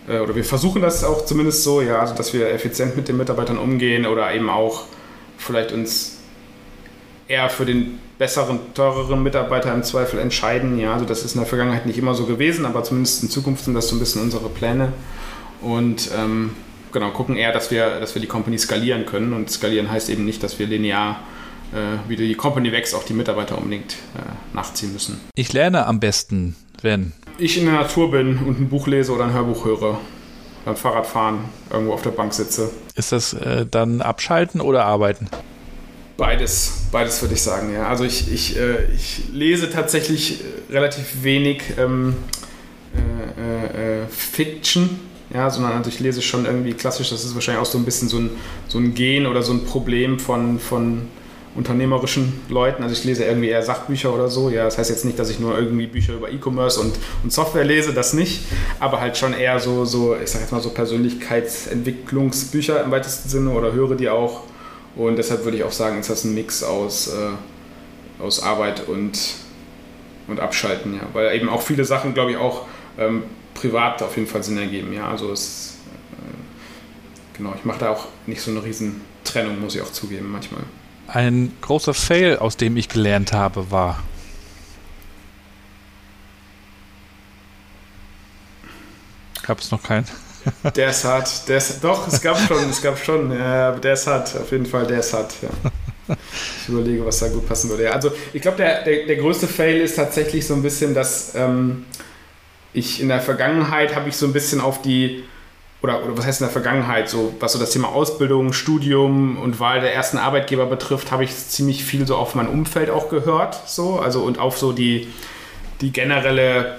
äh, 0.06 0.18
oder 0.18 0.36
wir 0.36 0.44
versuchen 0.44 0.82
das 0.82 1.02
auch 1.02 1.24
zumindest 1.24 1.62
so, 1.62 1.80
ja, 1.80 2.00
also 2.00 2.14
dass 2.14 2.34
wir 2.34 2.50
effizient 2.50 2.94
mit 2.94 3.08
den 3.08 3.16
Mitarbeitern 3.16 3.56
umgehen 3.56 4.04
oder 4.04 4.34
eben 4.34 4.50
auch 4.50 4.82
vielleicht 5.38 5.72
uns 5.72 6.18
eher 7.28 7.48
für 7.48 7.64
den 7.64 8.00
besseren, 8.18 8.60
teureren 8.74 9.22
Mitarbeiter 9.22 9.72
im 9.72 9.82
Zweifel 9.82 10.20
entscheiden. 10.20 10.78
Ja, 10.78 10.92
also 10.92 11.06
das 11.06 11.24
ist 11.24 11.36
in 11.36 11.40
der 11.40 11.48
Vergangenheit 11.48 11.86
nicht 11.86 11.98
immer 11.98 12.12
so 12.12 12.26
gewesen, 12.26 12.66
aber 12.66 12.84
zumindest 12.84 13.22
in 13.22 13.30
Zukunft 13.30 13.64
sind 13.64 13.72
das 13.72 13.88
so 13.88 13.96
ein 13.96 13.98
bisschen 13.98 14.20
unsere 14.20 14.50
Pläne. 14.50 14.92
Und 15.62 16.10
ähm, 16.14 16.50
genau, 16.92 17.10
gucken 17.10 17.36
eher, 17.36 17.52
dass 17.52 17.70
wir, 17.70 18.00
dass 18.00 18.14
wir 18.14 18.22
die 18.22 18.28
Company 18.28 18.58
skalieren 18.58 19.06
können. 19.06 19.32
Und 19.32 19.50
skalieren 19.50 19.90
heißt 19.90 20.10
eben 20.10 20.24
nicht, 20.24 20.42
dass 20.42 20.58
wir 20.58 20.66
linear, 20.66 21.20
äh, 21.72 22.08
wie 22.08 22.16
die 22.16 22.34
Company 22.34 22.72
wächst, 22.72 22.94
auch 22.94 23.04
die 23.04 23.14
Mitarbeiter 23.14 23.58
unbedingt 23.58 23.92
äh, 23.92 24.54
nachziehen 24.54 24.92
müssen. 24.92 25.20
Ich 25.34 25.52
lerne 25.52 25.86
am 25.86 26.00
besten, 26.00 26.56
wenn 26.82 27.12
ich 27.38 27.58
in 27.58 27.64
der 27.64 27.74
Natur 27.74 28.10
bin 28.10 28.38
und 28.38 28.60
ein 28.60 28.68
Buch 28.68 28.86
lese 28.86 29.12
oder 29.12 29.24
ein 29.24 29.32
Hörbuch 29.32 29.64
höre. 29.64 29.98
Beim 30.64 30.76
Fahrradfahren 30.76 31.40
irgendwo 31.72 31.92
auf 31.92 32.02
der 32.02 32.10
Bank 32.10 32.32
sitze. 32.32 32.70
Ist 32.94 33.10
das 33.10 33.32
äh, 33.32 33.66
dann 33.68 34.00
abschalten 34.00 34.60
oder 34.60 34.84
arbeiten? 34.84 35.26
Beides, 36.16 36.86
beides 36.92 37.20
würde 37.20 37.34
ich 37.34 37.42
sagen, 37.42 37.72
ja. 37.72 37.88
Also 37.88 38.04
ich, 38.04 38.32
ich, 38.32 38.56
äh, 38.56 38.84
ich 38.94 39.22
lese 39.32 39.70
tatsächlich 39.70 40.40
äh, 40.40 40.72
relativ 40.72 41.24
wenig 41.24 41.62
ähm, 41.78 42.14
äh, 42.94 44.02
äh, 44.02 44.06
Fiction, 44.06 45.00
ja, 45.34 45.50
sondern 45.50 45.72
also 45.72 45.88
ich 45.88 46.00
lese 46.00 46.22
schon 46.22 46.44
irgendwie 46.44 46.74
klassisch, 46.74 47.10
das 47.10 47.24
ist 47.24 47.34
wahrscheinlich 47.34 47.62
auch 47.62 47.70
so 47.70 47.78
ein 47.78 47.84
bisschen 47.84 48.08
so 48.08 48.18
ein, 48.18 48.30
so 48.68 48.78
ein 48.78 48.94
Gen 48.94 49.26
oder 49.26 49.42
so 49.42 49.52
ein 49.52 49.64
Problem 49.64 50.18
von, 50.18 50.58
von 50.58 51.02
unternehmerischen 51.54 52.40
Leuten. 52.48 52.82
Also 52.82 52.94
ich 52.94 53.04
lese 53.04 53.24
irgendwie 53.24 53.48
eher 53.48 53.62
Sachbücher 53.62 54.14
oder 54.14 54.28
so. 54.28 54.50
Ja, 54.50 54.64
das 54.64 54.76
heißt 54.78 54.90
jetzt 54.90 55.04
nicht, 55.04 55.16
dass 55.18 55.28
ich 55.30 55.38
nur 55.38 55.56
irgendwie 55.58 55.86
Bücher 55.86 56.14
über 56.14 56.30
E-Commerce 56.30 56.80
und, 56.80 56.94
und 57.22 57.30
Software 57.32 57.64
lese, 57.64 57.92
das 57.92 58.14
nicht, 58.14 58.44
aber 58.80 59.00
halt 59.00 59.16
schon 59.16 59.34
eher 59.34 59.58
so, 59.58 59.84
so, 59.84 60.16
ich 60.16 60.30
sag 60.30 60.40
jetzt 60.40 60.52
mal 60.52 60.60
so 60.60 60.70
Persönlichkeitsentwicklungsbücher 60.70 62.82
im 62.84 62.90
weitesten 62.90 63.28
Sinne 63.28 63.50
oder 63.50 63.72
höre 63.72 63.96
die 63.96 64.08
auch. 64.08 64.44
Und 64.96 65.16
deshalb 65.16 65.44
würde 65.44 65.58
ich 65.58 65.64
auch 65.64 65.72
sagen, 65.72 66.00
ist 66.00 66.10
das 66.10 66.24
ein 66.24 66.34
Mix 66.34 66.62
aus, 66.62 67.08
äh, 67.08 67.30
aus 68.22 68.42
Arbeit 68.42 68.86
und, 68.88 69.18
und 70.28 70.40
Abschalten, 70.40 70.94
ja. 70.94 71.06
Weil 71.12 71.34
eben 71.34 71.48
auch 71.48 71.62
viele 71.62 71.86
Sachen, 71.86 72.12
glaube 72.14 72.32
ich, 72.32 72.36
auch 72.36 72.66
ähm, 72.98 73.22
privat 73.54 74.02
auf 74.02 74.16
jeden 74.16 74.28
Fall 74.28 74.42
Sinn 74.42 74.58
ergeben. 74.58 74.92
Ja, 74.92 75.08
also 75.08 75.32
es, 75.32 75.76
äh, 76.12 77.36
genau, 77.36 77.54
ich 77.56 77.64
mache 77.64 77.80
da 77.80 77.90
auch 77.90 78.06
nicht 78.26 78.40
so 78.40 78.50
eine 78.50 78.62
riesen 78.62 79.00
Trennung, 79.24 79.60
muss 79.60 79.74
ich 79.74 79.82
auch 79.82 79.92
zugeben 79.92 80.30
manchmal. 80.30 80.62
Ein 81.08 81.52
großer 81.60 81.94
Fail, 81.94 82.38
aus 82.38 82.56
dem 82.56 82.76
ich 82.76 82.88
gelernt 82.88 83.32
habe, 83.32 83.70
war. 83.70 84.02
Gab 89.42 89.58
es 89.58 89.70
noch 89.70 89.82
keinen? 89.82 90.06
Der 90.76 90.90
ist 90.90 91.04
hart. 91.04 91.48
Der 91.48 91.58
ist, 91.58 91.82
doch, 91.82 92.08
es 92.08 92.20
gab 92.20 92.38
schon, 92.38 92.68
es 92.68 92.80
gab 92.82 92.98
schon. 92.98 93.30
Der 93.30 93.92
ist 93.92 94.06
hart, 94.06 94.34
auf 94.36 94.50
jeden 94.50 94.66
Fall, 94.66 94.86
der 94.86 94.98
ist 94.98 95.12
hart. 95.12 95.32
Ja. 95.40 95.50
Ich 96.62 96.68
überlege, 96.68 97.04
was 97.04 97.20
da 97.20 97.28
gut 97.28 97.46
passen 97.48 97.70
würde. 97.70 97.92
Also 97.92 98.12
ich 98.32 98.42
glaube, 98.42 98.56
der, 98.56 98.82
der, 98.82 99.06
der 99.06 99.16
größte 99.16 99.46
Fail 99.46 99.80
ist 99.80 99.96
tatsächlich 99.96 100.46
so 100.46 100.54
ein 100.54 100.62
bisschen, 100.62 100.94
dass 100.94 101.34
ähm, 101.34 101.84
ich 102.72 103.00
in 103.00 103.08
der 103.08 103.20
Vergangenheit 103.20 103.94
habe 103.94 104.08
ich 104.08 104.16
so 104.16 104.26
ein 104.26 104.32
bisschen 104.32 104.60
auf 104.60 104.82
die, 104.82 105.24
oder, 105.82 106.04
oder 106.04 106.16
was 106.16 106.26
heißt 106.26 106.40
in 106.40 106.46
der 106.46 106.52
Vergangenheit, 106.52 107.08
so 107.08 107.34
was 107.40 107.52
so 107.52 107.58
das 107.58 107.70
Thema 107.70 107.88
Ausbildung, 107.88 108.52
Studium 108.52 109.36
und 109.36 109.60
Wahl 109.60 109.80
der 109.80 109.94
ersten 109.94 110.18
Arbeitgeber 110.18 110.66
betrifft, 110.66 111.10
habe 111.12 111.24
ich 111.24 111.36
ziemlich 111.36 111.84
viel 111.84 112.06
so 112.06 112.16
auf 112.16 112.34
mein 112.34 112.48
Umfeld 112.48 112.90
auch 112.90 113.08
gehört, 113.08 113.68
so, 113.68 113.98
also 113.98 114.22
und 114.22 114.38
auf 114.38 114.58
so 114.58 114.72
die, 114.72 115.08
die 115.80 115.92
generelle 115.92 116.78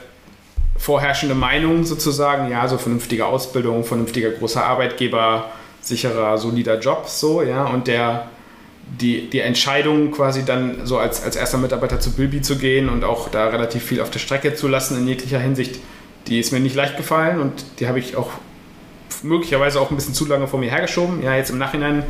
vorherrschende 0.77 1.35
Meinung 1.35 1.85
sozusagen, 1.85 2.49
ja, 2.49 2.67
so 2.67 2.77
vernünftige 2.77 3.25
Ausbildung, 3.25 3.83
vernünftiger 3.83 4.31
großer 4.31 4.63
Arbeitgeber, 4.65 5.51
sicherer, 5.81 6.37
solider 6.37 6.79
Job, 6.79 7.07
so, 7.07 7.43
ja, 7.43 7.65
und 7.65 7.87
der, 7.87 8.29
die, 8.85 9.29
die 9.29 9.39
Entscheidung 9.39 10.11
quasi 10.11 10.45
dann 10.45 10.85
so 10.85 10.97
als, 10.97 11.23
als 11.23 11.35
erster 11.35 11.57
Mitarbeiter 11.57 11.99
zu 11.99 12.11
Bilby 12.11 12.41
zu 12.41 12.57
gehen 12.57 12.89
und 12.89 13.03
auch 13.03 13.29
da 13.29 13.47
relativ 13.47 13.83
viel 13.83 14.01
auf 14.01 14.09
der 14.09 14.19
Strecke 14.19 14.55
zu 14.55 14.67
lassen 14.67 14.97
in 14.97 15.07
jeglicher 15.07 15.39
Hinsicht, 15.39 15.79
die 16.27 16.39
ist 16.39 16.51
mir 16.51 16.59
nicht 16.59 16.75
leicht 16.75 16.97
gefallen 16.97 17.39
und 17.39 17.65
die 17.79 17.87
habe 17.87 17.99
ich 17.99 18.15
auch 18.15 18.31
möglicherweise 19.23 19.79
auch 19.79 19.89
ein 19.89 19.95
bisschen 19.95 20.13
zu 20.13 20.25
lange 20.25 20.47
vor 20.47 20.59
mir 20.59 20.69
hergeschoben. 20.69 21.23
Ja, 21.23 21.35
jetzt 21.35 21.49
im 21.49 21.57
Nachhinein 21.57 22.03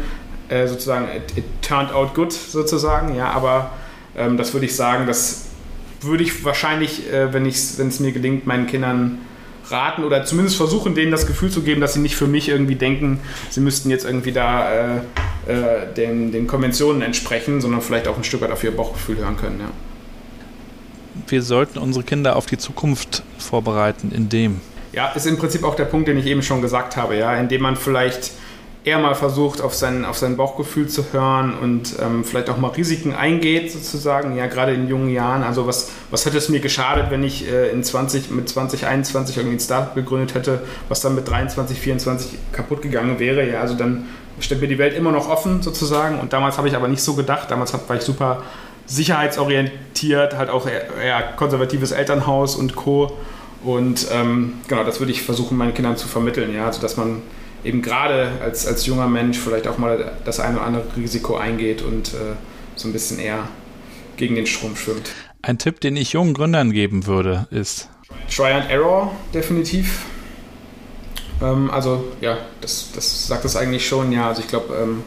äh, 0.50 0.68
sozusagen, 0.68 1.08
it, 1.16 1.38
it, 1.38 1.46
turned 1.62 1.94
out 1.94 2.14
good 2.14 2.34
sozusagen, 2.34 3.16
ja, 3.16 3.30
aber 3.32 3.72
ähm, 4.18 4.38
das 4.38 4.54
würde 4.54 4.66
ich 4.66 4.76
sagen, 4.76 5.08
das 5.08 5.46
würde 6.02 6.24
ich 6.24 6.44
wahrscheinlich, 6.44 7.12
äh, 7.12 7.34
wenn 7.34 7.46
es 7.46 8.00
mir 8.00 8.12
gelingt, 8.12 8.46
meinen 8.46 8.68
Kindern 8.68 9.20
raten 9.74 10.04
oder 10.04 10.24
zumindest 10.24 10.56
versuchen, 10.56 10.96
denen 10.96 11.12
das 11.12 11.28
Gefühl 11.28 11.50
zu 11.50 11.64
geben, 11.64 11.82
dass 11.82 11.94
sie 11.94 12.00
nicht 12.00 12.16
für 12.16 12.28
mich 12.28 12.48
irgendwie 12.48 12.76
denken, 12.76 13.20
sie 13.50 13.60
müssten 13.60 13.90
jetzt 13.90 14.06
irgendwie 14.06 14.32
da 14.32 14.72
äh, 14.72 14.98
äh, 15.48 15.94
den, 15.98 16.32
den 16.32 16.48
Konventionen 16.48 17.02
entsprechen, 17.02 17.60
sondern 17.60 17.82
vielleicht 17.82 18.08
auch 18.08 18.16
ein 18.16 18.24
Stück 18.24 18.42
weit 18.42 18.52
auf 18.52 18.64
ihr 18.64 18.72
Bauchgefühl 18.72 19.18
hören 19.18 19.36
können. 19.36 19.60
Ja. 19.60 19.70
Wir 21.28 21.42
sollten 21.42 21.80
unsere 21.80 22.06
Kinder 22.06 22.36
auf 22.36 22.46
die 22.46 22.58
Zukunft 22.58 23.24
vorbereiten, 23.38 24.12
indem. 24.14 24.62
Ja, 24.94 25.10
ist 25.10 25.26
im 25.26 25.38
Prinzip 25.38 25.64
auch 25.64 25.76
der 25.76 25.86
Punkt, 25.86 26.08
den 26.08 26.18
ich 26.18 26.28
eben 26.28 26.44
schon 26.44 26.62
gesagt 26.62 26.96
habe, 26.96 27.18
ja, 27.18 27.36
indem 27.36 27.62
man 27.62 27.76
vielleicht 27.76 28.32
eher 28.84 29.00
mal 29.00 29.16
versucht, 29.16 29.62
auf 29.62 29.74
sein, 29.74 30.04
auf 30.04 30.18
sein 30.18 30.36
Bauchgefühl 30.36 30.88
zu 30.88 31.14
hören 31.14 31.58
und 31.58 31.96
ähm, 32.02 32.24
vielleicht 32.24 32.50
auch 32.50 32.58
mal 32.58 32.70
Risiken 32.70 33.14
eingeht, 33.14 33.72
sozusagen, 33.72 34.36
ja, 34.36 34.48
gerade 34.48 34.74
in 34.74 34.90
jungen 34.90 35.10
Jahren. 35.10 35.44
Also 35.44 35.68
was, 35.68 35.92
was 36.12 36.26
hätte 36.26 36.38
es 36.38 36.50
mir 36.50 36.60
geschadet, 36.60 37.10
wenn 37.10 37.24
ich 37.24 37.48
äh, 37.50 37.70
in 37.70 37.84
20, 37.84 38.32
mit 38.32 38.50
20, 38.50 38.86
21 38.86 39.38
irgendwie 39.38 39.56
ein 39.56 39.60
Startup 39.60 39.96
gegründet 39.96 40.36
hätte, 40.36 40.64
was 40.90 41.00
dann 41.00 41.16
mit 41.16 41.28
23, 41.28 41.80
24 41.80 42.38
kaputt 42.52 42.82
gegangen 42.82 43.20
wäre, 43.20 43.50
ja, 43.50 43.62
also 43.62 43.76
dann 43.76 44.06
steht 44.40 44.60
mir 44.60 44.68
die 44.68 44.78
Welt 44.78 44.96
immer 44.96 45.12
noch 45.12 45.30
offen, 45.30 45.62
sozusagen. 45.62 46.20
Und 46.20 46.34
damals 46.34 46.58
habe 46.58 46.68
ich 46.68 46.76
aber 46.76 46.88
nicht 46.90 47.02
so 47.02 47.14
gedacht, 47.14 47.50
damals 47.52 47.74
war 47.74 47.96
ich 47.96 48.02
super 48.02 48.44
sicherheitsorientiert, 48.86 50.36
halt 50.36 50.50
auch 50.50 50.68
eher, 50.68 50.94
eher 51.02 51.22
konservatives 51.38 51.92
Elternhaus 51.92 52.56
und 52.56 52.76
Co. 52.76 53.18
Und 53.64 54.08
ähm, 54.12 54.56
genau, 54.68 54.84
das 54.84 55.00
würde 55.00 55.14
ich 55.14 55.22
versuchen, 55.22 55.58
meinen 55.58 55.74
Kindern 55.74 55.96
zu 55.96 56.10
vermitteln, 56.10 56.54
ja, 56.54 56.66
also 56.66 56.82
dass 56.82 56.98
man 56.98 57.22
eben 57.64 57.82
gerade 57.82 58.32
als, 58.42 58.68
als 58.68 58.86
junger 58.86 59.08
Mensch 59.08 59.38
vielleicht 59.38 59.68
auch 59.68 59.78
mal 59.78 60.14
das 60.26 60.40
eine 60.40 60.58
oder 60.58 60.66
andere 60.66 60.86
Risiko 60.96 61.36
eingeht 61.36 61.82
und 61.82 62.10
äh, 62.10 62.36
so 62.76 62.88
ein 62.88 62.94
bisschen 62.94 63.20
eher 63.20 63.48
gegen 64.18 64.36
den 64.36 64.46
Strom 64.46 64.76
schwimmt. 64.76 65.12
Ein 65.42 65.58
Tipp, 65.58 65.82
den 65.82 65.96
ich 65.96 66.14
jungen 66.14 66.34
Gründern 66.34 66.72
geben 66.72 67.06
würde, 67.06 67.48
ist 67.52 67.90
Try 68.34 68.52
and 68.52 68.70
Error, 68.70 69.12
definitiv. 69.34 70.06
Ähm, 71.42 71.70
also 71.72 72.06
ja, 72.22 72.38
das, 72.62 72.92
das 72.96 73.28
sagt 73.28 73.46
es 73.46 73.56
eigentlich 73.56 73.88
schon. 73.88 74.12
Ja, 74.12 74.30
also 74.30 74.42
ich 74.42 74.48
glaube, 74.48 74.74
ähm, 74.76 75.04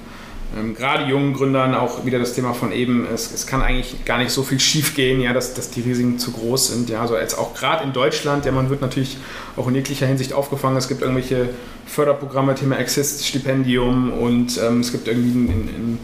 ähm, 0.57 0.74
gerade 0.74 1.05
jungen 1.05 1.34
Gründern 1.34 1.74
auch 1.74 2.05
wieder 2.05 2.18
das 2.18 2.34
Thema 2.34 2.55
von 2.55 2.72
eben, 2.72 3.07
es, 3.12 3.32
es 3.32 3.47
kann 3.47 3.62
eigentlich 3.62 4.05
gar 4.05 4.18
nicht 4.18 4.30
so 4.30 4.42
viel 4.42 4.61
schief 4.61 4.94
gehen, 4.94 5.20
ja, 5.20 5.32
dass, 5.32 5.55
dass 5.55 5.70
die 5.70 5.80
Risiken 5.80 6.18
zu 6.18 6.32
groß 6.32 6.68
sind. 6.68 6.88
Ja, 6.88 7.01
also 7.01 7.16
jetzt 7.16 7.36
auch 7.36 7.55
gerade 7.55 7.84
in 7.84 7.92
Deutschland, 7.92 8.44
ja, 8.44 8.53
man 8.53 8.70
wird 8.70 8.80
natürlich 8.80 9.18
auch 9.57 9.66
in 9.68 9.74
jeglicher 9.74 10.07
Hinsicht 10.07 10.32
aufgefangen. 10.32 10.76
Es 10.76 10.88
gibt 10.88 11.03
irgendwelche 11.03 11.49
Förderprogramme, 11.86 12.55
Thema 12.55 12.78
Exist-Stipendium 12.78 14.12
und 14.12 14.61
ähm, 14.62 14.80
es 14.80 14.92
gibt 14.92 15.09
irgendwie 15.09 15.30
ein, 15.30 15.68
ein 15.68 15.99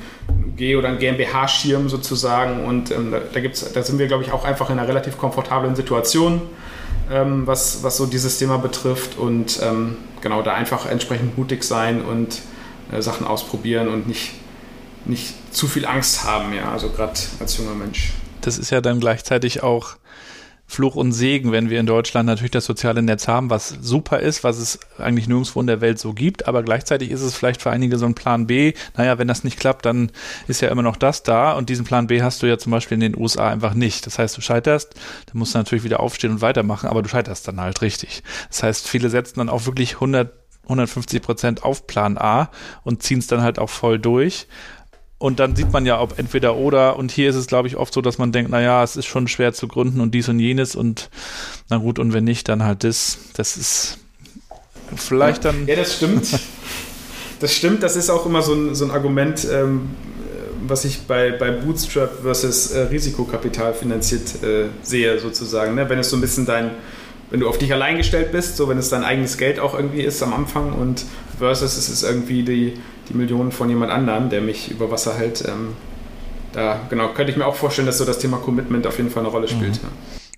UG 0.52 0.76
oder 0.76 0.88
ein 0.88 0.98
GmbH-Schirm 0.98 1.88
sozusagen 1.88 2.64
und 2.64 2.90
ähm, 2.90 3.14
da, 3.32 3.40
gibt's, 3.40 3.72
da 3.72 3.82
sind 3.82 3.98
wir, 3.98 4.06
glaube 4.06 4.24
ich, 4.24 4.32
auch 4.32 4.44
einfach 4.44 4.70
in 4.70 4.78
einer 4.78 4.88
relativ 4.88 5.18
komfortablen 5.18 5.76
Situation. 5.76 6.42
Ähm, 7.10 7.46
was, 7.46 7.82
was 7.82 7.96
so 7.96 8.06
dieses 8.06 8.38
Thema 8.38 8.58
betrifft 8.58 9.18
und 9.18 9.60
ähm, 9.62 9.96
genau 10.20 10.40
da 10.42 10.54
einfach 10.54 10.86
entsprechend 10.86 11.36
mutig 11.36 11.64
sein 11.64 12.00
und 12.00 12.40
Sachen 13.00 13.26
ausprobieren 13.26 13.88
und 13.88 14.06
nicht, 14.06 14.32
nicht 15.04 15.34
zu 15.54 15.66
viel 15.66 15.86
Angst 15.86 16.24
haben, 16.24 16.52
ja, 16.52 16.72
also 16.72 16.90
gerade 16.90 17.18
als 17.40 17.56
junger 17.56 17.74
Mensch. 17.74 18.12
Das 18.40 18.58
ist 18.58 18.70
ja 18.70 18.80
dann 18.80 19.00
gleichzeitig 19.00 19.62
auch 19.62 19.96
Fluch 20.72 20.96
und 20.96 21.12
Segen, 21.12 21.52
wenn 21.52 21.68
wir 21.68 21.78
in 21.80 21.86
Deutschland 21.86 22.26
natürlich 22.26 22.50
das 22.50 22.64
soziale 22.64 23.02
Netz 23.02 23.28
haben, 23.28 23.50
was 23.50 23.76
super 23.82 24.20
ist, 24.20 24.42
was 24.42 24.56
es 24.58 24.78
eigentlich 24.96 25.28
nirgendwo 25.28 25.60
in 25.60 25.66
der 25.66 25.82
Welt 25.82 25.98
so 25.98 26.14
gibt, 26.14 26.48
aber 26.48 26.62
gleichzeitig 26.62 27.10
ist 27.10 27.20
es 27.20 27.34
vielleicht 27.34 27.60
für 27.60 27.70
einige 27.70 27.98
so 27.98 28.06
ein 28.06 28.14
Plan 28.14 28.46
B. 28.46 28.72
Naja, 28.96 29.18
wenn 29.18 29.28
das 29.28 29.44
nicht 29.44 29.60
klappt, 29.60 29.84
dann 29.84 30.10
ist 30.48 30.62
ja 30.62 30.70
immer 30.70 30.82
noch 30.82 30.96
das 30.96 31.22
da 31.22 31.52
und 31.52 31.68
diesen 31.68 31.84
Plan 31.84 32.06
B 32.06 32.22
hast 32.22 32.42
du 32.42 32.46
ja 32.46 32.56
zum 32.56 32.72
Beispiel 32.72 32.94
in 32.94 33.00
den 33.00 33.16
USA 33.18 33.50
einfach 33.50 33.74
nicht. 33.74 34.06
Das 34.06 34.18
heißt, 34.18 34.36
du 34.36 34.40
scheiterst, 34.40 34.94
dann 35.26 35.38
musst 35.38 35.54
du 35.54 35.58
natürlich 35.58 35.84
wieder 35.84 36.00
aufstehen 36.00 36.30
und 36.30 36.40
weitermachen, 36.40 36.88
aber 36.88 37.02
du 37.02 37.08
scheiterst 37.08 37.46
dann 37.46 37.60
halt 37.60 37.82
richtig. 37.82 38.22
Das 38.48 38.62
heißt, 38.62 38.88
viele 38.88 39.10
setzen 39.10 39.40
dann 39.40 39.50
auch 39.50 39.66
wirklich 39.66 39.94
100 39.94 40.41
150 40.64 41.22
Prozent 41.22 41.64
auf 41.64 41.86
Plan 41.86 42.18
A 42.18 42.50
und 42.84 43.02
ziehen 43.02 43.18
es 43.18 43.26
dann 43.26 43.42
halt 43.42 43.58
auch 43.58 43.70
voll 43.70 43.98
durch. 43.98 44.46
Und 45.18 45.38
dann 45.38 45.54
sieht 45.54 45.72
man 45.72 45.86
ja, 45.86 46.00
ob 46.00 46.18
entweder 46.18 46.56
oder. 46.56 46.96
Und 46.96 47.12
hier 47.12 47.30
ist 47.30 47.36
es, 47.36 47.46
glaube 47.46 47.68
ich, 47.68 47.76
oft 47.76 47.94
so, 47.94 48.00
dass 48.00 48.18
man 48.18 48.32
denkt, 48.32 48.50
naja, 48.50 48.82
es 48.82 48.96
ist 48.96 49.06
schon 49.06 49.28
schwer 49.28 49.52
zu 49.52 49.68
gründen 49.68 50.00
und 50.00 50.12
dies 50.12 50.28
und 50.28 50.40
jenes. 50.40 50.74
Und 50.74 51.10
na 51.68 51.76
gut, 51.76 52.00
und 52.00 52.12
wenn 52.12 52.24
nicht, 52.24 52.48
dann 52.48 52.64
halt 52.64 52.82
das. 52.82 53.18
Das 53.34 53.56
ist 53.56 53.98
vielleicht 54.96 55.44
dann. 55.44 55.68
Ja, 55.68 55.76
das 55.76 55.96
stimmt. 55.96 56.26
Das 57.38 57.52
stimmt. 57.52 57.82
Das 57.82 57.96
ist 57.96 58.08
auch 58.08 58.24
immer 58.24 58.40
so 58.40 58.54
ein, 58.54 58.76
so 58.76 58.84
ein 58.84 58.92
Argument, 58.92 59.44
ähm, 59.50 59.90
was 60.68 60.84
ich 60.84 61.00
bei, 61.08 61.32
bei 61.32 61.50
Bootstrap 61.50 62.22
versus 62.22 62.70
äh, 62.70 62.82
Risikokapital 62.82 63.74
finanziert 63.74 64.44
äh, 64.44 64.66
sehe, 64.80 65.18
sozusagen. 65.18 65.74
Ne? 65.74 65.88
Wenn 65.88 65.98
es 65.98 66.08
so 66.08 66.16
ein 66.16 66.20
bisschen 66.20 66.46
dein 66.46 66.70
wenn 67.32 67.40
du 67.40 67.48
auf 67.48 67.56
dich 67.56 67.72
allein 67.72 67.96
gestellt 67.96 68.30
bist, 68.30 68.58
so 68.58 68.68
wenn 68.68 68.76
es 68.76 68.90
dein 68.90 69.04
eigenes 69.04 69.38
Geld 69.38 69.58
auch 69.58 69.74
irgendwie 69.74 70.02
ist 70.02 70.22
am 70.22 70.34
Anfang 70.34 70.74
und 70.74 71.06
versus 71.38 71.78
es 71.78 71.88
ist 71.88 72.02
irgendwie 72.02 72.42
die, 72.42 72.74
die 73.08 73.14
Millionen 73.14 73.52
von 73.52 73.70
jemand 73.70 73.90
anderem, 73.90 74.28
der 74.28 74.42
mich 74.42 74.70
über 74.70 74.90
Wasser 74.90 75.16
hält. 75.16 75.42
Ähm, 75.48 75.74
da 76.52 76.78
genau 76.90 77.08
könnte 77.14 77.32
ich 77.32 77.38
mir 77.38 77.46
auch 77.46 77.54
vorstellen, 77.54 77.86
dass 77.86 77.96
so 77.96 78.04
das 78.04 78.18
Thema 78.18 78.36
Commitment 78.36 78.86
auf 78.86 78.98
jeden 78.98 79.08
Fall 79.08 79.22
eine 79.22 79.30
Rolle 79.30 79.48
spielt. 79.48 79.82
Mhm. 79.82 79.88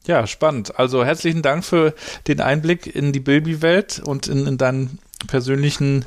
Ja. 0.06 0.20
ja. 0.20 0.26
spannend. 0.28 0.78
Also 0.78 1.04
herzlichen 1.04 1.42
Dank 1.42 1.64
für 1.64 1.94
den 2.28 2.40
Einblick 2.40 2.94
in 2.94 3.12
die 3.12 3.18
Bilby-Welt 3.18 4.00
und 4.04 4.28
in, 4.28 4.46
in 4.46 4.56
deinen 4.56 5.00
persönlichen 5.26 6.04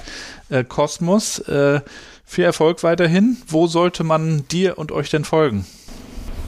äh, 0.49 0.63
Kosmos. 0.63 1.39
Äh, 1.39 1.81
viel 2.23 2.45
Erfolg 2.45 2.81
weiterhin. 2.83 3.35
Wo 3.45 3.67
sollte 3.67 4.05
man 4.05 4.47
dir 4.47 4.77
und 4.77 4.93
euch 4.93 5.09
denn 5.09 5.25
folgen? 5.25 5.65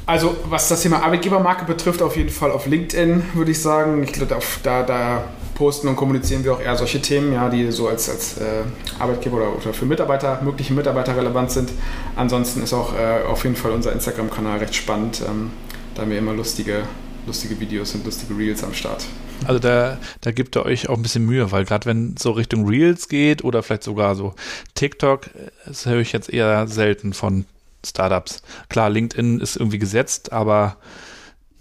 Also 0.09 0.35
was 0.45 0.67
das 0.67 0.81
Thema 0.81 1.03
Arbeitgebermarke 1.03 1.65
betrifft, 1.65 2.01
auf 2.01 2.17
jeden 2.17 2.31
Fall 2.31 2.49
auf 2.49 2.65
LinkedIn, 2.65 3.21
würde 3.35 3.51
ich 3.51 3.61
sagen. 3.61 4.01
Ich 4.01 4.11
glaube, 4.11 4.33
da, 4.63 4.81
da 4.81 5.25
posten 5.53 5.87
und 5.87 5.97
kommunizieren 5.97 6.43
wir 6.43 6.53
auch 6.53 6.59
eher 6.59 6.75
solche 6.75 6.99
Themen, 6.99 7.31
ja, 7.31 7.47
die 7.47 7.71
so 7.71 7.87
als, 7.87 8.09
als 8.09 8.39
äh, 8.39 8.63
Arbeitgeber 8.97 9.37
oder, 9.37 9.55
oder, 9.55 9.71
für 9.71 9.85
Mitarbeiter, 9.85 10.41
mögliche 10.41 10.73
Mitarbeiter 10.73 11.15
relevant 11.15 11.51
sind. 11.51 11.69
Ansonsten 12.15 12.63
ist 12.63 12.73
auch 12.73 12.91
äh, 12.97 13.23
auf 13.27 13.43
jeden 13.43 13.55
Fall 13.55 13.69
unser 13.69 13.93
Instagram-Kanal 13.93 14.57
recht 14.57 14.73
spannend. 14.73 15.21
Ähm, 15.29 15.51
da 15.93 16.01
haben 16.01 16.09
wir 16.09 16.17
immer 16.17 16.33
lustige, 16.33 16.85
lustige 17.27 17.59
Videos 17.59 17.93
und 17.93 18.03
lustige 18.03 18.35
Reels 18.35 18.63
am 18.63 18.73
Start. 18.73 19.05
Also 19.45 19.59
da, 19.59 19.99
da 20.21 20.31
gibt 20.31 20.57
ihr 20.57 20.65
euch 20.65 20.89
auch 20.89 20.97
ein 20.97 21.03
bisschen 21.03 21.27
Mühe, 21.27 21.51
weil 21.51 21.65
gerade 21.65 21.85
wenn 21.85 22.15
so 22.17 22.31
Richtung 22.31 22.67
Reels 22.67 23.09
geht 23.09 23.43
oder 23.43 23.61
vielleicht 23.61 23.83
sogar 23.83 24.15
so 24.15 24.33
TikTok, 24.73 25.27
äh, 25.27 25.51
das 25.67 25.85
höre 25.85 25.99
ich 25.99 26.13
jetzt 26.13 26.33
eher 26.33 26.67
selten 26.67 27.13
von 27.13 27.45
Startups. 27.85 28.41
Klar, 28.69 28.89
LinkedIn 28.89 29.39
ist 29.39 29.55
irgendwie 29.55 29.79
gesetzt, 29.79 30.31
aber 30.31 30.77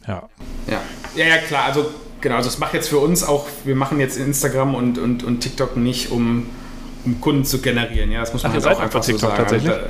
ja. 0.06 0.28
Ja, 0.66 0.80
ja, 1.16 1.26
ja 1.26 1.38
klar. 1.38 1.64
Also 1.66 1.90
genau, 2.20 2.36
also 2.36 2.48
das 2.48 2.58
macht 2.58 2.74
jetzt 2.74 2.88
für 2.88 2.98
uns 2.98 3.22
auch, 3.22 3.46
wir 3.64 3.76
machen 3.76 4.00
jetzt 4.00 4.16
Instagram 4.16 4.74
und, 4.74 4.98
und, 4.98 5.22
und 5.22 5.40
TikTok 5.40 5.76
nicht, 5.76 6.10
um, 6.10 6.46
um 7.04 7.20
Kunden 7.20 7.44
zu 7.44 7.60
generieren. 7.60 8.10
Ja, 8.10 8.20
das 8.20 8.32
muss 8.32 8.42
man 8.42 8.52
Ach, 8.52 8.56
halt 8.56 8.66
auch 8.76 8.80
einfach 8.80 9.00
TikTok 9.00 9.20
so 9.20 9.26
sagen. 9.28 9.38
Tatsächlich? 9.38 9.72
Also, 9.72 9.86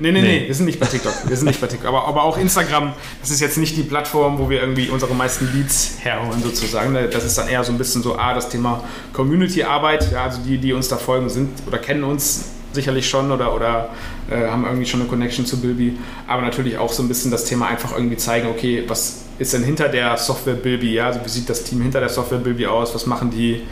Nee, 0.00 0.12
nee, 0.12 0.22
nee, 0.22 0.40
nee, 0.40 0.46
wir 0.46 0.54
sind 0.54 0.66
nicht 0.66 0.78
bei 0.78 0.86
TikTok. 0.86 1.12
Wir 1.26 1.36
sind 1.36 1.48
nicht 1.48 1.60
bei 1.60 1.66
TikTok. 1.66 1.88
Aber, 1.88 2.06
aber 2.06 2.22
auch 2.22 2.38
Instagram, 2.38 2.92
das 3.20 3.30
ist 3.30 3.40
jetzt 3.40 3.58
nicht 3.58 3.76
die 3.76 3.82
Plattform, 3.82 4.38
wo 4.38 4.48
wir 4.48 4.60
irgendwie 4.60 4.88
unsere 4.90 5.12
meisten 5.12 5.52
Leads 5.52 5.96
herholen, 5.98 6.40
sozusagen. 6.40 6.94
Das 7.10 7.24
ist 7.24 7.36
dann 7.36 7.48
eher 7.48 7.64
so 7.64 7.72
ein 7.72 7.78
bisschen 7.78 8.02
so, 8.04 8.16
ah, 8.16 8.32
das 8.32 8.48
Thema 8.48 8.84
Community-Arbeit. 9.12 10.12
Ja, 10.12 10.24
also 10.24 10.40
die, 10.42 10.58
die 10.58 10.72
uns 10.72 10.86
da 10.86 10.98
folgen, 10.98 11.28
sind 11.28 11.50
oder 11.66 11.78
kennen 11.78 12.04
uns 12.04 12.44
sicherlich 12.78 13.08
schon 13.08 13.32
oder, 13.32 13.54
oder 13.54 13.90
äh, 14.30 14.48
haben 14.48 14.64
irgendwie 14.64 14.86
schon 14.86 15.00
eine 15.00 15.08
Connection 15.08 15.44
zu 15.44 15.60
Bilby. 15.60 15.98
Aber 16.28 16.42
natürlich 16.42 16.78
auch 16.78 16.92
so 16.92 17.02
ein 17.02 17.08
bisschen 17.08 17.30
das 17.30 17.44
Thema 17.44 17.66
einfach 17.66 17.92
irgendwie 17.92 18.16
zeigen, 18.16 18.48
okay, 18.48 18.84
was 18.86 19.24
ist 19.38 19.52
denn 19.52 19.64
hinter 19.64 19.88
der 19.88 20.16
Software 20.16 20.54
Bilby? 20.54 20.94
Ja? 20.94 21.06
Also 21.06 21.20
wie 21.24 21.28
sieht 21.28 21.48
das 21.50 21.64
Team 21.64 21.82
hinter 21.82 22.00
der 22.00 22.08
Software 22.08 22.38
Bilby 22.38 22.66
aus? 22.66 22.94
Was 22.94 23.06
machen 23.06 23.30
die? 23.30 23.62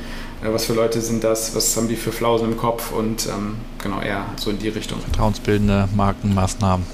Äh, 0.42 0.52
was 0.52 0.64
für 0.64 0.74
Leute 0.74 1.00
sind 1.00 1.22
das? 1.22 1.54
Was 1.54 1.76
haben 1.76 1.88
die 1.88 1.96
für 1.96 2.10
Flausen 2.10 2.50
im 2.50 2.56
Kopf? 2.56 2.90
Und 2.92 3.26
ähm, 3.26 3.56
genau, 3.82 4.00
eher 4.00 4.26
so 4.36 4.50
in 4.50 4.58
die 4.58 4.68
Richtung. 4.68 5.00
Vertrauensbildende 5.00 5.88
Markenmaßnahmen. 5.94 6.84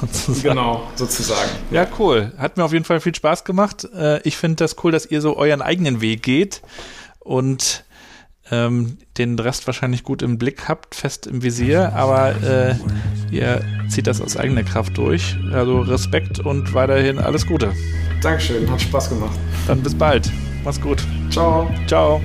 Sozusagen. 0.00 0.42
Genau, 0.42 0.86
sozusagen. 0.94 1.50
Ja, 1.70 1.86
cool. 1.98 2.32
Hat 2.38 2.56
mir 2.56 2.64
auf 2.64 2.72
jeden 2.72 2.84
Fall 2.84 3.00
viel 3.00 3.14
Spaß 3.14 3.44
gemacht. 3.44 3.88
Äh, 3.94 4.20
ich 4.22 4.36
finde 4.36 4.56
das 4.56 4.76
cool, 4.84 4.92
dass 4.92 5.06
ihr 5.06 5.20
so 5.20 5.36
euren 5.36 5.62
eigenen 5.62 6.00
Weg 6.00 6.22
geht 6.22 6.62
und 7.18 7.84
ähm, 8.50 8.98
den 9.18 9.38
Rest 9.38 9.66
wahrscheinlich 9.66 10.02
gut 10.02 10.22
im 10.22 10.38
Blick 10.38 10.68
habt, 10.68 10.94
fest 10.94 11.26
im 11.26 11.42
Visier, 11.42 11.92
aber 11.94 12.34
äh, 12.42 12.74
ihr 13.30 13.64
zieht 13.88 14.06
das 14.06 14.20
aus 14.20 14.36
eigener 14.36 14.62
Kraft 14.62 14.96
durch. 14.98 15.36
Also 15.52 15.80
Respekt 15.80 16.38
und 16.40 16.74
weiterhin 16.74 17.18
alles 17.18 17.46
Gute. 17.46 17.72
Dankeschön, 18.22 18.70
hat 18.70 18.80
Spaß 18.80 19.10
gemacht. 19.10 19.38
Dann 19.66 19.82
bis 19.82 19.94
bald. 19.94 20.30
Mach's 20.64 20.80
gut. 20.80 21.02
Ciao. 21.30 21.70
Ciao. 21.86 22.20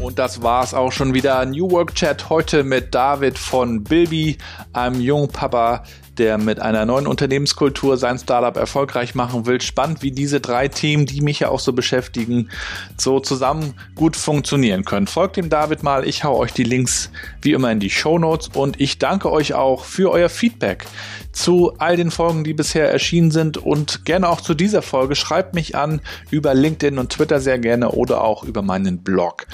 Und 0.00 0.18
das 0.18 0.42
war's 0.42 0.72
auch 0.72 0.90
schon 0.90 1.12
wieder. 1.12 1.44
New 1.44 1.70
Work 1.70 1.94
Chat 1.94 2.30
heute 2.30 2.64
mit 2.64 2.94
David 2.94 3.38
von 3.38 3.84
Bilby, 3.84 4.38
einem 4.72 5.00
jungen 5.00 5.28
Papa, 5.28 5.84
der 6.20 6.36
mit 6.36 6.60
einer 6.60 6.84
neuen 6.84 7.06
Unternehmenskultur 7.06 7.96
sein 7.96 8.18
Startup 8.18 8.54
erfolgreich 8.54 9.14
machen 9.14 9.46
will. 9.46 9.60
Spannend, 9.60 10.02
wie 10.02 10.12
diese 10.12 10.38
drei 10.40 10.68
Themen, 10.68 11.06
die 11.06 11.22
mich 11.22 11.40
ja 11.40 11.48
auch 11.48 11.60
so 11.60 11.72
beschäftigen, 11.72 12.50
so 12.98 13.20
zusammen 13.20 13.72
gut 13.94 14.16
funktionieren 14.16 14.84
können. 14.84 15.06
Folgt 15.06 15.38
dem 15.38 15.48
David 15.48 15.82
mal. 15.82 16.06
Ich 16.06 16.22
hau 16.22 16.36
euch 16.36 16.52
die 16.52 16.62
Links 16.62 17.10
wie 17.40 17.52
immer 17.52 17.72
in 17.72 17.80
die 17.80 17.88
Show 17.88 18.18
Notes 18.18 18.50
und 18.52 18.78
ich 18.80 18.98
danke 18.98 19.32
euch 19.32 19.54
auch 19.54 19.84
für 19.84 20.10
euer 20.10 20.28
Feedback 20.28 20.84
zu 21.32 21.72
all 21.78 21.96
den 21.96 22.10
Folgen, 22.10 22.44
die 22.44 22.54
bisher 22.54 22.90
erschienen 22.90 23.30
sind 23.30 23.56
und 23.56 24.04
gerne 24.04 24.28
auch 24.28 24.40
zu 24.40 24.54
dieser 24.54 24.82
Folge. 24.82 25.14
Schreibt 25.14 25.54
mich 25.54 25.76
an 25.76 26.00
über 26.30 26.54
LinkedIn 26.54 26.98
und 26.98 27.10
Twitter 27.12 27.40
sehr 27.40 27.58
gerne 27.58 27.90
oder 27.90 28.22
auch 28.22 28.44
über 28.44 28.62
meinen 28.62 28.98
Blog. 28.98 29.46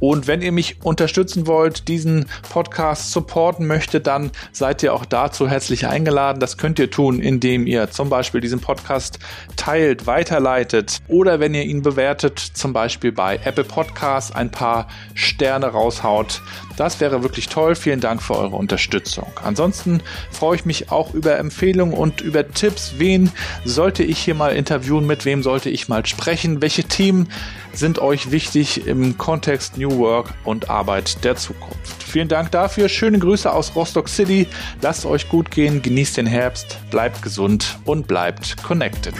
Und 0.00 0.26
wenn 0.26 0.42
ihr 0.42 0.52
mich 0.52 0.82
unterstützen 0.82 1.46
wollt, 1.46 1.88
diesen 1.88 2.26
Podcast 2.50 3.12
supporten 3.12 3.66
möchtet, 3.66 4.06
dann 4.06 4.30
seid 4.52 4.82
ihr 4.82 4.94
auch 4.94 5.04
dazu 5.04 5.48
herzlich 5.48 5.86
eingeladen. 5.86 6.40
Das 6.40 6.58
könnt 6.58 6.78
ihr 6.78 6.90
tun, 6.90 7.20
indem 7.20 7.66
ihr 7.66 7.90
zum 7.90 8.10
Beispiel 8.10 8.40
diesen 8.40 8.60
Podcast 8.60 9.18
teilt, 9.56 10.06
weiterleitet 10.06 11.00
oder 11.08 11.40
wenn 11.40 11.54
ihr 11.54 11.64
ihn 11.64 11.82
bewertet, 11.82 12.38
zum 12.38 12.72
Beispiel 12.72 13.12
bei 13.12 13.38
Apple 13.44 13.64
Podcasts 13.64 14.32
ein 14.34 14.50
paar 14.50 14.88
Sterne 15.14 15.66
raushaut. 15.66 16.42
Das 16.76 17.00
wäre 17.00 17.22
wirklich 17.22 17.48
toll. 17.48 17.74
Vielen 17.74 18.00
Dank 18.00 18.22
für 18.22 18.36
eure 18.36 18.56
Unterstützung. 18.56 19.30
Ansonsten 19.42 20.02
freue 20.30 20.56
ich 20.56 20.64
mich 20.64 20.90
auch 20.90 21.14
über 21.14 21.38
Empfehlungen 21.38 21.94
und 21.94 22.20
über 22.20 22.48
Tipps. 22.48 22.94
Wen 22.98 23.30
sollte 23.64 24.02
ich 24.02 24.18
hier 24.18 24.34
mal 24.34 24.54
interviewen? 24.54 25.06
Mit 25.06 25.24
wem 25.24 25.42
sollte 25.42 25.70
ich 25.70 25.88
mal 25.88 26.04
sprechen? 26.06 26.62
Welche 26.62 26.84
Themen 26.84 27.28
sind 27.72 27.98
euch 27.98 28.30
wichtig 28.30 28.86
im 28.86 29.18
Kontext 29.18 29.78
New 29.78 29.98
Work 29.98 30.34
und 30.44 30.70
Arbeit 30.70 31.24
der 31.24 31.36
Zukunft? 31.36 32.02
Vielen 32.02 32.28
Dank 32.28 32.50
dafür. 32.50 32.88
Schöne 32.88 33.18
Grüße 33.18 33.50
aus 33.50 33.74
Rostock 33.74 34.08
City. 34.08 34.46
Lasst 34.80 35.06
euch 35.06 35.28
gut 35.28 35.50
gehen. 35.50 35.82
Genießt 35.82 36.16
den 36.16 36.26
Herbst. 36.26 36.78
Bleibt 36.90 37.22
gesund 37.22 37.78
und 37.84 38.06
bleibt 38.06 38.62
connected. 38.62 39.14